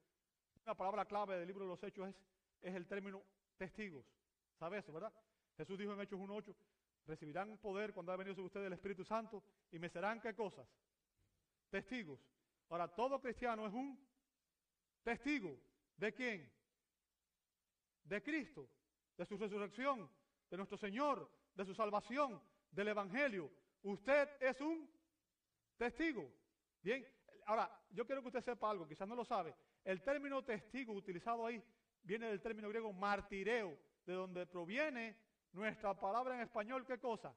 una 0.66 0.74
palabra 0.74 1.06
clave 1.06 1.38
del 1.38 1.46
libro 1.46 1.64
de 1.64 1.70
los 1.70 1.84
Hechos 1.84 2.10
es, 2.10 2.16
es 2.60 2.74
el 2.74 2.88
término 2.88 3.24
testigos. 3.56 4.04
¿Sabe 4.58 4.80
eso, 4.80 4.92
verdad? 4.92 5.14
Jesús 5.56 5.78
dijo 5.78 5.94
en 5.94 6.02
Hechos 6.02 6.20
1.8, 6.20 6.56
recibirán 7.06 7.56
poder 7.60 7.94
cuando 7.94 8.12
haya 8.12 8.18
venido 8.18 8.34
sobre 8.34 8.48
ustedes 8.48 8.66
el 8.66 8.74
Espíritu 8.74 9.06
Santo 9.06 9.44
y 9.70 9.78
me 9.78 9.90
serán 9.90 10.20
qué 10.20 10.34
cosas? 10.34 10.68
Testigos. 11.70 12.20
Ahora, 12.70 12.88
todo 12.88 13.22
cristiano 13.22 13.68
es 13.68 13.74
un 13.76 13.96
testigo. 15.04 15.56
¿De 15.98 16.16
quién? 16.16 16.52
De 18.06 18.24
Cristo, 18.24 18.68
de 19.16 19.26
su 19.28 19.38
resurrección, 19.38 20.10
de 20.50 20.58
nuestro 20.58 20.80
Señor, 20.80 21.30
de 21.54 21.64
su 21.64 21.76
salvación, 21.76 22.42
del 22.72 22.88
Evangelio. 22.88 23.52
Usted 23.84 24.30
es 24.42 24.60
un 24.62 24.97
testigo. 25.78 26.32
Bien, 26.82 27.08
ahora, 27.46 27.70
yo 27.90 28.06
quiero 28.06 28.22
que 28.22 28.28
usted 28.28 28.42
sepa 28.42 28.70
algo, 28.70 28.88
quizás 28.88 29.08
no 29.08 29.16
lo 29.16 29.26
sabe. 29.26 29.56
El 29.84 30.02
término 30.02 30.44
testigo 30.44 30.94
utilizado 30.94 31.46
ahí 31.46 31.64
viene 32.04 32.28
del 32.28 32.42
término 32.42 32.70
griego 32.70 32.92
martireo, 32.92 33.78
de 34.06 34.14
donde 34.14 34.46
proviene 34.46 35.18
nuestra 35.52 36.00
palabra 36.00 36.36
en 36.36 36.42
español, 36.42 36.86
¿qué 36.86 37.00
cosa? 37.00 37.36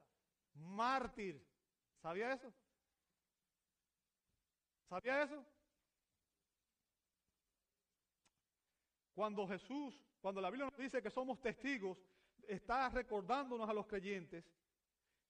Mártir. 0.55 1.45
¿Sabía 2.03 2.33
eso? 2.33 2.53
¿Sabía 4.89 5.23
eso? 5.23 5.45
Cuando 9.15 9.47
Jesús, 9.47 9.95
cuando 10.21 10.41
la 10.41 10.51
Biblia 10.51 10.69
nos 10.71 10.79
dice 10.79 11.03
que 11.03 11.11
somos 11.11 11.41
testigos, 11.41 11.99
está 12.47 12.89
recordándonos 12.89 13.69
a 13.69 13.75
los 13.75 13.87
creyentes 13.87 14.45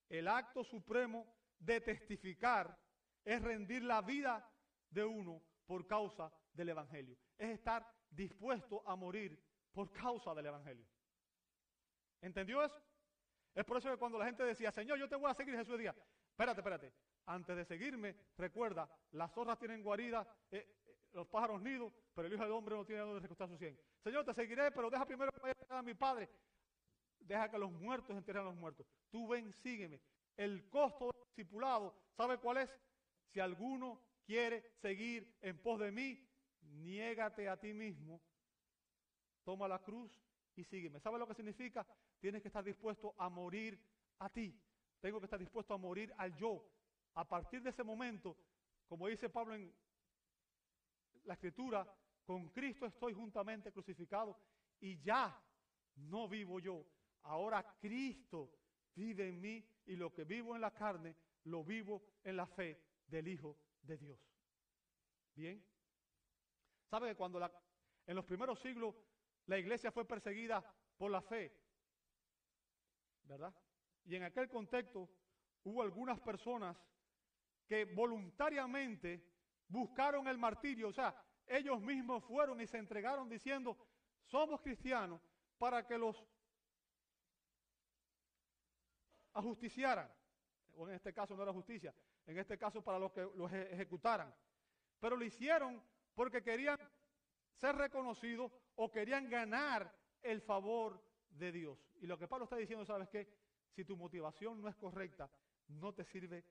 el 0.08 0.28
acto 0.28 0.64
supremo 0.64 1.26
de 1.58 1.80
testificar 1.80 2.76
es 3.24 3.42
rendir 3.42 3.82
la 3.82 4.02
vida 4.02 4.48
de 4.90 5.04
uno 5.04 5.42
por 5.66 5.86
causa 5.86 6.32
del 6.52 6.70
Evangelio. 6.70 7.16
Es 7.38 7.50
estar 7.50 7.86
dispuesto 8.10 8.82
a 8.86 8.96
morir 8.96 9.40
por 9.72 9.92
causa 9.92 10.34
del 10.34 10.46
Evangelio. 10.46 10.86
¿Entendió 12.20 12.62
eso? 12.62 12.80
Es 13.54 13.64
por 13.64 13.76
eso 13.76 13.90
que 13.90 13.96
cuando 13.96 14.18
la 14.18 14.26
gente 14.26 14.44
decía, 14.44 14.70
Señor, 14.70 14.98
yo 14.98 15.08
te 15.08 15.16
voy 15.16 15.30
a 15.30 15.34
seguir, 15.34 15.56
Jesús 15.56 15.76
decía, 15.76 15.94
espérate, 16.30 16.60
espérate, 16.60 16.92
antes 17.26 17.56
de 17.56 17.64
seguirme, 17.64 18.16
recuerda, 18.36 18.88
las 19.12 19.32
zorras 19.32 19.58
tienen 19.58 19.82
guarida, 19.82 20.26
eh, 20.50 20.82
eh, 20.86 20.96
los 21.12 21.26
pájaros 21.28 21.60
nidos, 21.60 21.92
pero 22.14 22.28
el 22.28 22.34
Hijo 22.34 22.42
del 22.42 22.52
Hombre 22.52 22.76
no 22.76 22.84
tiene 22.84 23.02
donde 23.02 23.20
recostar 23.20 23.48
su 23.48 23.56
cien. 23.56 23.78
Señor, 24.02 24.24
te 24.24 24.34
seguiré, 24.34 24.70
pero 24.70 24.90
deja 24.90 25.06
primero 25.06 25.30
que 25.32 25.40
vaya 25.40 25.54
a 25.68 25.82
mi 25.82 25.94
Padre. 25.94 26.28
Deja 27.18 27.50
que 27.50 27.58
los 27.58 27.70
muertos 27.70 28.16
entierren 28.16 28.42
a 28.42 28.46
los 28.46 28.56
muertos. 28.56 28.86
Tú 29.10 29.28
ven, 29.28 29.52
sígueme. 29.52 30.00
El 30.36 30.68
costo 30.68 31.12
del 31.12 31.22
discipulado, 31.36 31.94
¿sabe 32.16 32.38
cuál 32.38 32.58
es? 32.58 32.78
Si 33.32 33.38
alguno 33.38 34.00
quiere 34.24 34.72
seguir 34.80 35.38
en 35.40 35.58
pos 35.58 35.78
de 35.78 35.92
mí, 35.92 36.28
niégate 36.62 37.48
a 37.48 37.58
ti 37.58 37.72
mismo, 37.72 38.20
toma 39.44 39.68
la 39.68 39.78
cruz 39.78 40.10
y 40.56 40.64
sígueme. 40.64 40.98
¿Sabes 41.00 41.20
lo 41.20 41.28
que 41.28 41.34
significa? 41.34 41.86
Tienes 42.18 42.42
que 42.42 42.48
estar 42.48 42.64
dispuesto 42.64 43.14
a 43.18 43.28
morir 43.28 43.80
a 44.18 44.28
ti. 44.28 44.60
Tengo 45.00 45.20
que 45.20 45.26
estar 45.26 45.38
dispuesto 45.38 45.74
a 45.74 45.78
morir 45.78 46.12
al 46.18 46.34
yo. 46.36 46.68
A 47.14 47.26
partir 47.26 47.62
de 47.62 47.70
ese 47.70 47.84
momento, 47.84 48.36
como 48.88 49.06
dice 49.06 49.28
Pablo 49.28 49.54
en 49.54 49.72
la 51.24 51.34
escritura, 51.34 51.86
con 52.24 52.48
Cristo 52.50 52.86
estoy 52.86 53.14
juntamente 53.14 53.72
crucificado 53.72 54.36
y 54.80 55.00
ya 55.00 55.40
no 55.96 56.28
vivo 56.28 56.58
yo. 56.58 56.84
Ahora 57.22 57.76
Cristo 57.80 58.50
vive 58.94 59.28
en 59.28 59.40
mí 59.40 59.64
y 59.86 59.96
lo 59.96 60.12
que 60.12 60.24
vivo 60.24 60.54
en 60.54 60.60
la 60.60 60.72
carne 60.72 61.14
lo 61.44 61.64
vivo 61.64 62.02
en 62.24 62.36
la 62.36 62.46
fe 62.46 62.89
del 63.10 63.28
Hijo 63.28 63.56
de 63.82 63.96
Dios. 63.98 64.18
Bien. 65.34 65.64
¿Sabe 66.86 67.08
que 67.08 67.16
cuando 67.16 67.38
la, 67.38 67.52
en 68.06 68.16
los 68.16 68.24
primeros 68.24 68.60
siglos 68.60 68.94
la 69.46 69.58
iglesia 69.58 69.92
fue 69.92 70.06
perseguida 70.06 70.64
por 70.96 71.10
la 71.10 71.20
fe? 71.20 71.52
¿Verdad? 73.24 73.54
Y 74.04 74.16
en 74.16 74.24
aquel 74.24 74.48
contexto 74.48 75.08
hubo 75.64 75.82
algunas 75.82 76.20
personas 76.20 76.76
que 77.66 77.84
voluntariamente 77.84 79.24
buscaron 79.68 80.26
el 80.26 80.38
martirio, 80.38 80.88
o 80.88 80.92
sea, 80.92 81.14
ellos 81.46 81.80
mismos 81.80 82.24
fueron 82.24 82.60
y 82.60 82.66
se 82.66 82.78
entregaron 82.78 83.28
diciendo, 83.28 83.76
somos 84.24 84.60
cristianos 84.60 85.20
para 85.58 85.86
que 85.86 85.96
los 85.98 86.24
ajusticiaran. 89.32 90.12
O 90.74 90.88
en 90.88 90.94
este 90.94 91.12
caso 91.12 91.36
no 91.36 91.42
era 91.42 91.52
justicia, 91.52 91.94
en 92.30 92.38
este 92.38 92.56
caso 92.56 92.82
para 92.82 92.98
los 92.98 93.10
que 93.10 93.28
los 93.34 93.52
ejecutaran. 93.52 94.32
Pero 95.00 95.16
lo 95.16 95.24
hicieron 95.24 95.82
porque 96.14 96.42
querían 96.42 96.78
ser 97.54 97.74
reconocidos 97.74 98.52
o 98.76 98.90
querían 98.90 99.28
ganar 99.28 99.92
el 100.22 100.40
favor 100.40 101.02
de 101.30 101.50
Dios. 101.50 101.78
Y 102.00 102.06
lo 102.06 102.16
que 102.16 102.28
Pablo 102.28 102.44
está 102.44 102.56
diciendo, 102.56 102.84
¿sabes 102.84 103.08
qué? 103.08 103.28
Si 103.70 103.84
tu 103.84 103.96
motivación 103.96 104.60
no 104.60 104.68
es 104.68 104.76
correcta, 104.76 105.28
no 105.68 105.92
te 105.92 106.04
sirve 106.04 106.44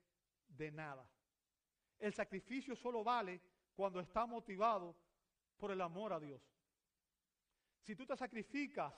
de 0.47 0.71
nada. 0.71 1.09
El 1.97 2.13
sacrificio 2.13 2.75
solo 2.75 3.03
vale 3.03 3.41
cuando 3.73 4.01
está 4.01 4.25
motivado 4.25 4.97
por 5.57 5.71
el 5.71 5.79
amor 5.79 6.11
a 6.11 6.19
Dios. 6.19 6.41
Si 7.81 7.95
tú 7.95 8.05
te 8.05 8.17
sacrificas 8.17 8.93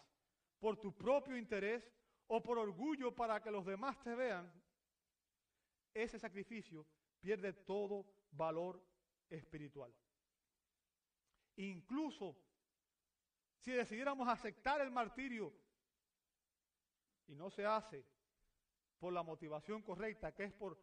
por 0.60 0.78
tu 0.78 0.96
propio 0.96 1.38
interés 1.38 1.92
o 2.28 2.42
por 2.42 2.58
orgullo 2.58 3.14
para 3.14 3.42
que 3.42 3.52
los 3.52 3.66
demás 3.66 4.02
te 4.02 4.16
vean, 4.16 4.52
ese 5.94 6.20
sacrificio 6.20 6.86
pierde 7.20 7.54
todo 7.54 8.06
valor 8.32 8.84
espiritual. 9.30 9.94
Incluso 11.56 12.38
si 13.60 13.72
decidiéramos 13.72 14.28
aceptar 14.28 14.82
el 14.82 14.92
martirio 14.92 15.54
y 17.28 17.36
no 17.36 17.50
se 17.50 17.66
hace 17.66 18.04
por 19.00 19.14
la 19.14 19.24
motivación 19.24 19.82
correcta, 19.82 20.34
que 20.34 20.46
es 20.46 20.54
por 20.54 20.80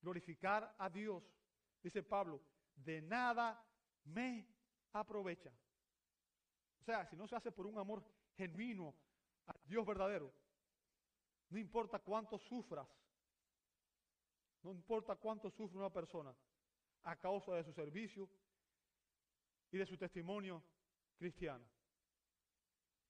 glorificar 0.00 0.74
a 0.78 0.88
Dios, 0.88 1.22
dice 1.82 2.02
Pablo, 2.02 2.42
de 2.76 3.02
nada 3.02 3.64
me 4.04 4.48
aprovecha. 4.92 5.52
O 6.80 6.84
sea, 6.84 7.06
si 7.06 7.16
no 7.16 7.26
se 7.26 7.36
hace 7.36 7.52
por 7.52 7.66
un 7.66 7.78
amor 7.78 8.04
genuino 8.36 8.94
a 9.46 9.54
Dios 9.64 9.86
verdadero, 9.86 10.32
no 11.50 11.58
importa 11.58 11.98
cuánto 11.98 12.38
sufras, 12.38 12.88
no 14.62 14.70
importa 14.70 15.16
cuánto 15.16 15.50
sufre 15.50 15.78
una 15.78 15.90
persona 15.90 16.34
a 17.04 17.16
causa 17.16 17.54
de 17.54 17.64
su 17.64 17.72
servicio 17.72 18.28
y 19.70 19.78
de 19.78 19.86
su 19.86 19.96
testimonio 19.96 20.62
cristiano, 21.16 21.64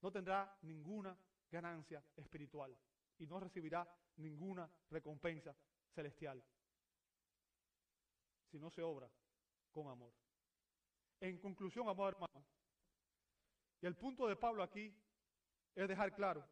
no 0.01 0.11
tendrá 0.11 0.57
ninguna 0.61 1.17
ganancia 1.49 2.03
espiritual 2.15 2.75
y 3.19 3.27
no 3.27 3.39
recibirá 3.39 3.87
ninguna 4.17 4.69
recompensa 4.89 5.55
celestial 5.93 6.43
si 8.49 8.59
no 8.59 8.69
se 8.69 8.81
obra 8.81 9.09
con 9.71 9.87
amor. 9.87 10.13
En 11.19 11.39
conclusión, 11.39 11.87
amor 11.87 12.13
hermano, 12.13 12.45
y 13.81 13.85
el 13.85 13.95
punto 13.95 14.27
de 14.27 14.35
Pablo 14.35 14.63
aquí 14.63 14.95
es 15.75 15.87
dejar 15.87 16.13
claro 16.13 16.47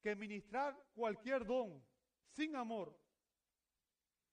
que 0.00 0.16
ministrar 0.16 0.76
cualquier 0.94 1.44
don 1.44 1.84
sin 2.30 2.56
amor 2.56 2.98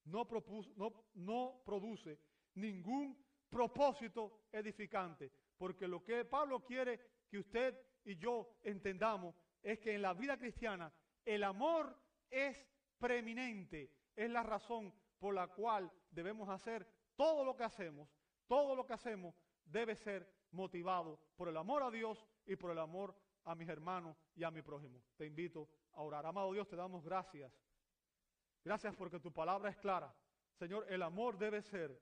no, 0.05 0.27
no, 0.75 1.05
no 1.13 1.61
produce 1.65 2.19
ningún 2.55 3.17
propósito 3.49 4.47
edificante, 4.51 5.31
porque 5.57 5.87
lo 5.87 6.03
que 6.03 6.25
Pablo 6.25 6.63
quiere 6.63 6.99
que 7.29 7.39
usted 7.39 7.77
y 8.03 8.17
yo 8.17 8.57
entendamos 8.63 9.35
es 9.61 9.79
que 9.79 9.93
en 9.93 10.01
la 10.01 10.13
vida 10.13 10.37
cristiana 10.37 10.91
el 11.23 11.43
amor 11.43 11.95
es 12.29 12.65
preeminente, 12.97 13.93
es 14.15 14.29
la 14.29 14.43
razón 14.43 14.93
por 15.19 15.33
la 15.33 15.47
cual 15.47 15.91
debemos 16.09 16.49
hacer 16.49 16.87
todo 17.15 17.43
lo 17.43 17.55
que 17.55 17.63
hacemos, 17.63 18.09
todo 18.47 18.75
lo 18.75 18.85
que 18.85 18.93
hacemos 18.93 19.35
debe 19.65 19.95
ser 19.95 20.27
motivado 20.51 21.19
por 21.35 21.47
el 21.47 21.57
amor 21.57 21.83
a 21.83 21.91
Dios 21.91 22.25
y 22.45 22.55
por 22.55 22.71
el 22.71 22.79
amor 22.79 23.15
a 23.45 23.55
mis 23.55 23.69
hermanos 23.69 24.17
y 24.35 24.43
a 24.43 24.51
mi 24.51 24.61
prójimo. 24.61 25.01
Te 25.15 25.25
invito 25.25 25.69
a 25.93 26.01
orar. 26.01 26.25
Amado 26.25 26.51
Dios, 26.53 26.67
te 26.67 26.75
damos 26.75 27.03
gracias. 27.03 27.51
Gracias 28.63 28.95
porque 28.95 29.19
tu 29.19 29.31
palabra 29.31 29.69
es 29.69 29.77
clara. 29.77 30.13
Señor, 30.53 30.85
el 30.89 31.01
amor 31.01 31.37
debe 31.37 31.61
ser 31.61 31.99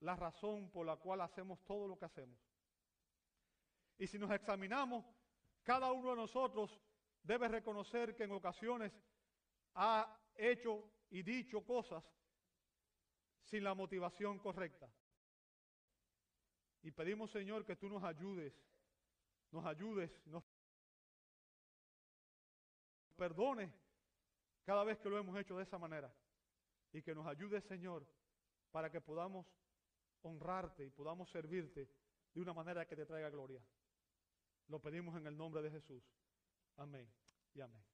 la 0.00 0.16
razón 0.16 0.70
por 0.70 0.86
la 0.86 0.96
cual 0.96 1.20
hacemos 1.20 1.64
todo 1.64 1.88
lo 1.88 1.98
que 1.98 2.04
hacemos. 2.04 2.38
Y 3.98 4.06
si 4.06 4.18
nos 4.18 4.30
examinamos, 4.30 5.04
cada 5.62 5.92
uno 5.92 6.10
de 6.10 6.16
nosotros 6.16 6.80
debe 7.22 7.48
reconocer 7.48 8.16
que 8.16 8.24
en 8.24 8.32
ocasiones 8.32 8.92
ha 9.74 10.20
hecho 10.34 10.90
y 11.10 11.22
dicho 11.22 11.64
cosas 11.64 12.04
sin 13.42 13.64
la 13.64 13.74
motivación 13.74 14.38
correcta. 14.38 14.88
Y 16.82 16.90
pedimos, 16.90 17.30
Señor, 17.30 17.64
que 17.64 17.76
tú 17.76 17.88
nos 17.88 18.02
ayudes, 18.02 18.54
nos 19.50 19.64
ayudes, 19.66 20.26
nos 20.26 20.44
perdones 23.16 23.70
cada 24.64 24.84
vez 24.84 24.98
que 24.98 25.08
lo 25.08 25.18
hemos 25.18 25.36
hecho 25.38 25.56
de 25.56 25.64
esa 25.64 25.78
manera. 25.78 26.12
Y 26.92 27.02
que 27.02 27.14
nos 27.14 27.26
ayudes, 27.26 27.64
Señor, 27.64 28.06
para 28.70 28.90
que 28.90 29.00
podamos 29.00 29.46
honrarte 30.22 30.84
y 30.84 30.90
podamos 30.90 31.30
servirte 31.30 31.88
de 32.34 32.40
una 32.40 32.52
manera 32.52 32.86
que 32.86 32.96
te 32.96 33.06
traiga 33.06 33.30
gloria. 33.30 33.62
Lo 34.68 34.80
pedimos 34.80 35.16
en 35.16 35.26
el 35.26 35.36
nombre 35.36 35.62
de 35.62 35.70
Jesús. 35.70 36.04
Amén 36.76 37.08
y 37.54 37.60
amén. 37.60 37.91